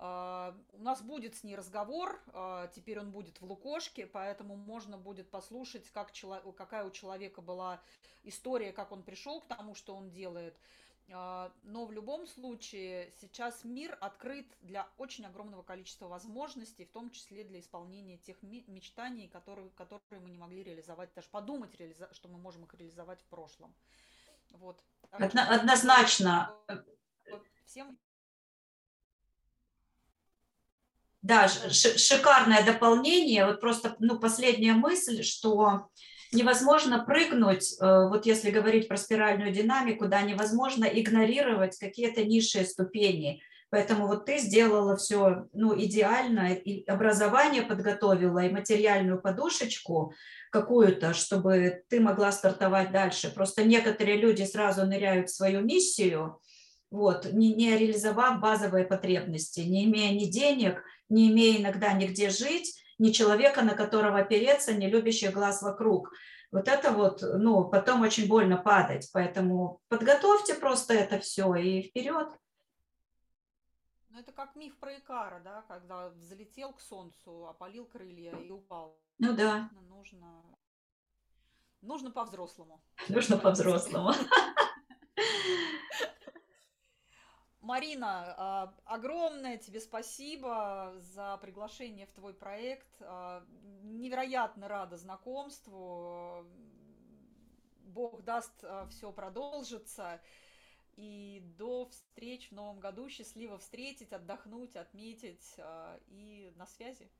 у 0.00 0.82
нас 0.82 1.02
будет 1.02 1.36
с 1.36 1.44
ней 1.44 1.56
разговор, 1.56 2.22
а, 2.32 2.68
теперь 2.68 2.98
он 2.98 3.10
будет 3.10 3.38
в 3.40 3.44
Лукошке, 3.44 4.06
поэтому 4.06 4.56
можно 4.56 4.96
будет 4.96 5.28
послушать, 5.30 5.90
как, 5.90 6.10
какая 6.56 6.84
у 6.84 6.90
человека 6.90 7.42
была 7.42 7.82
история, 8.22 8.72
как 8.72 8.92
он 8.92 9.02
пришел 9.02 9.42
к 9.42 9.46
тому, 9.46 9.74
что 9.74 9.94
он 9.94 10.10
делает. 10.10 10.56
А, 11.12 11.52
но 11.64 11.84
в 11.84 11.92
любом 11.92 12.26
случае 12.26 13.12
сейчас 13.20 13.62
мир 13.62 13.98
открыт 14.00 14.46
для 14.62 14.88
очень 14.96 15.26
огромного 15.26 15.62
количества 15.62 16.08
возможностей, 16.08 16.86
в 16.86 16.92
том 16.92 17.10
числе 17.10 17.44
для 17.44 17.60
исполнения 17.60 18.16
тех 18.16 18.40
мечтаний, 18.42 19.28
которые, 19.28 19.68
которые 19.70 20.20
мы 20.20 20.30
не 20.30 20.38
могли 20.38 20.62
реализовать, 20.62 21.12
даже 21.14 21.28
подумать, 21.28 21.72
что 22.12 22.28
мы 22.28 22.38
можем 22.38 22.64
их 22.64 22.72
реализовать 22.72 23.20
в 23.20 23.26
прошлом. 23.26 23.74
Вот. 24.52 24.82
Однозначно. 25.10 26.56
Всем 27.66 27.98
Да, 31.22 31.48
шикарное 31.48 32.64
дополнение. 32.64 33.44
Вот 33.46 33.60
просто 33.60 33.94
ну, 33.98 34.18
последняя 34.18 34.72
мысль, 34.72 35.22
что 35.22 35.88
невозможно 36.32 37.04
прыгнуть, 37.04 37.74
э, 37.78 38.08
вот 38.08 38.24
если 38.24 38.50
говорить 38.50 38.88
про 38.88 38.96
спиральную 38.96 39.52
динамику, 39.52 40.08
да, 40.08 40.22
невозможно 40.22 40.84
игнорировать 40.84 41.78
какие-то 41.78 42.24
низшие 42.24 42.64
ступени. 42.64 43.42
Поэтому 43.70 44.08
вот 44.08 44.26
ты 44.26 44.38
сделала 44.38 44.96
все 44.96 45.46
ну, 45.52 45.78
идеально, 45.78 46.54
и 46.54 46.84
образование 46.88 47.62
подготовила, 47.62 48.40
и 48.40 48.50
материальную 48.50 49.20
подушечку 49.20 50.12
какую-то, 50.50 51.14
чтобы 51.14 51.84
ты 51.88 52.00
могла 52.00 52.32
стартовать 52.32 52.90
дальше. 52.90 53.32
Просто 53.32 53.62
некоторые 53.62 54.16
люди 54.16 54.42
сразу 54.42 54.86
ныряют 54.86 55.28
в 55.28 55.34
свою 55.34 55.60
миссию, 55.60 56.40
вот, 56.90 57.32
не, 57.32 57.54
не 57.54 57.76
реализовав 57.76 58.40
базовые 58.40 58.84
потребности, 58.84 59.60
не 59.60 59.84
имея 59.84 60.12
ни 60.12 60.24
денег, 60.24 60.82
не 61.08 61.30
имея 61.30 61.60
иногда 61.60 61.92
нигде 61.92 62.30
жить, 62.30 62.82
ни 62.98 63.10
человека, 63.10 63.62
на 63.62 63.74
которого 63.74 64.18
опереться, 64.18 64.74
не 64.74 64.88
любящих 64.88 65.32
глаз 65.32 65.62
вокруг. 65.62 66.12
Вот 66.52 66.66
это 66.66 66.90
вот, 66.90 67.22
ну, 67.22 67.68
потом 67.68 68.02
очень 68.02 68.28
больно 68.28 68.56
падать, 68.56 69.08
поэтому 69.12 69.80
подготовьте 69.88 70.54
просто 70.54 70.94
это 70.94 71.20
все 71.20 71.54
и 71.54 71.82
вперед. 71.82 72.28
Ну, 74.08 74.18
это 74.18 74.32
как 74.32 74.56
миф 74.56 74.76
про 74.78 74.98
Икара, 74.98 75.40
да, 75.44 75.62
когда 75.68 76.08
взлетел 76.08 76.72
к 76.72 76.80
солнцу, 76.80 77.46
опалил 77.46 77.86
крылья 77.86 78.32
и 78.32 78.50
упал. 78.50 78.98
Ну 79.18 79.32
да. 79.32 79.70
Нужно, 79.88 80.42
нужно 81.82 82.10
по-взрослому. 82.10 82.82
Нужно 83.08 83.36
по-взрослому. 83.36 84.12
Марина, 87.60 88.34
а, 88.38 88.74
огромное 88.86 89.58
тебе 89.58 89.80
спасибо 89.80 90.94
за 90.98 91.36
приглашение 91.38 92.06
в 92.06 92.12
твой 92.12 92.32
проект. 92.32 92.88
А, 93.00 93.44
невероятно 93.82 94.66
рада 94.66 94.96
знакомству. 94.96 96.46
Бог 97.84 98.22
даст, 98.22 98.52
а, 98.62 98.86
все 98.86 99.12
продолжится. 99.12 100.22
И 100.96 101.42
до 101.58 101.86
встреч 101.86 102.48
в 102.50 102.52
новом 102.52 102.80
году. 102.80 103.08
Счастливо 103.10 103.58
встретить, 103.58 104.12
отдохнуть, 104.12 104.76
отметить. 104.76 105.56
И 106.08 106.52
на 106.56 106.66
связи. 106.66 107.10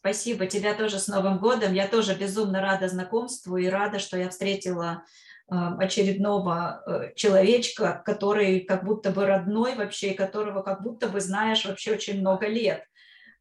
Спасибо, 0.00 0.46
тебя 0.46 0.74
тоже 0.74 0.98
с 0.98 1.08
Новым 1.08 1.38
годом. 1.38 1.74
Я 1.74 1.86
тоже 1.86 2.14
безумно 2.14 2.62
рада 2.62 2.88
знакомству 2.88 3.56
и 3.58 3.68
рада, 3.68 3.98
что 3.98 4.16
я 4.16 4.30
встретила 4.30 5.04
очередного 5.50 6.82
э, 6.86 7.12
человечка, 7.16 8.02
который 8.06 8.60
как 8.60 8.84
будто 8.84 9.10
бы 9.10 9.26
родной 9.26 9.74
вообще, 9.74 10.10
и 10.12 10.16
которого 10.16 10.62
как 10.62 10.82
будто 10.82 11.08
бы 11.08 11.20
знаешь 11.20 11.64
вообще 11.64 11.92
очень 11.92 12.20
много 12.20 12.46
лет. 12.46 12.84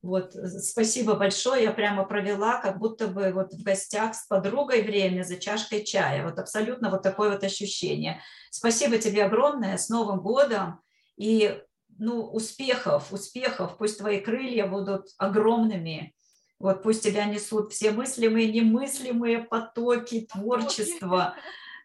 Вот, 0.02 0.34
спасибо 0.34 1.16
большое, 1.16 1.64
я 1.64 1.72
прямо 1.72 2.06
провела, 2.06 2.60
как 2.62 2.80
будто 2.80 3.08
бы 3.08 3.32
вот 3.32 3.54
в 3.54 3.64
гостях 3.64 4.16
с 4.16 4.26
подругой 4.26 4.82
время 4.82 5.24
за 5.24 5.38
чашкой 5.38 5.84
чая. 5.84 6.24
Вот 6.24 6.40
абсолютно 6.40 6.90
вот 6.90 7.04
такое 7.04 7.30
вот 7.30 7.44
ощущение. 7.44 8.22
Спасибо 8.50 8.98
тебе 8.98 9.26
огромное, 9.26 9.78
с 9.78 9.90
Новым 9.90 10.22
годом 10.22 10.80
и 11.16 11.62
ну, 12.00 12.22
успехов, 12.24 13.14
успехов, 13.14 13.78
пусть 13.78 14.00
твои 14.00 14.20
крылья 14.20 14.66
будут 14.66 15.08
огромными, 15.18 16.16
вот 16.60 16.84
пусть 16.84 17.04
тебя 17.04 17.26
несут 17.26 17.72
все 17.72 17.92
мыслимые, 17.92 18.52
немыслимые 18.52 19.40
потоки 19.40 20.28
творчества, 20.32 21.36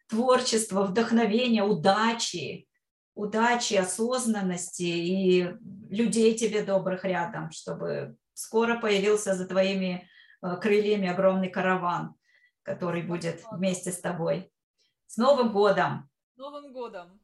творчества, 0.08 0.82
вдохновения, 0.82 1.62
удачи, 1.62 2.68
удачи, 3.14 3.74
осознанности 3.74 4.82
и 4.82 5.54
людей 5.90 6.34
тебе 6.36 6.64
добрых 6.64 7.04
рядом, 7.04 7.52
чтобы 7.52 8.16
скоро 8.34 8.78
появился 8.78 9.34
за 9.36 9.46
твоими 9.46 10.08
э, 10.42 10.56
крыльями 10.56 11.08
огромный 11.08 11.50
караван, 11.50 12.16
который 12.62 13.02
будет 13.02 13.44
вместе 13.52 13.92
с 13.92 14.00
тобой. 14.00 14.52
С 15.06 15.16
Новым 15.16 15.52
годом! 15.52 16.10
Новым 16.36 16.72
годом! 16.72 17.20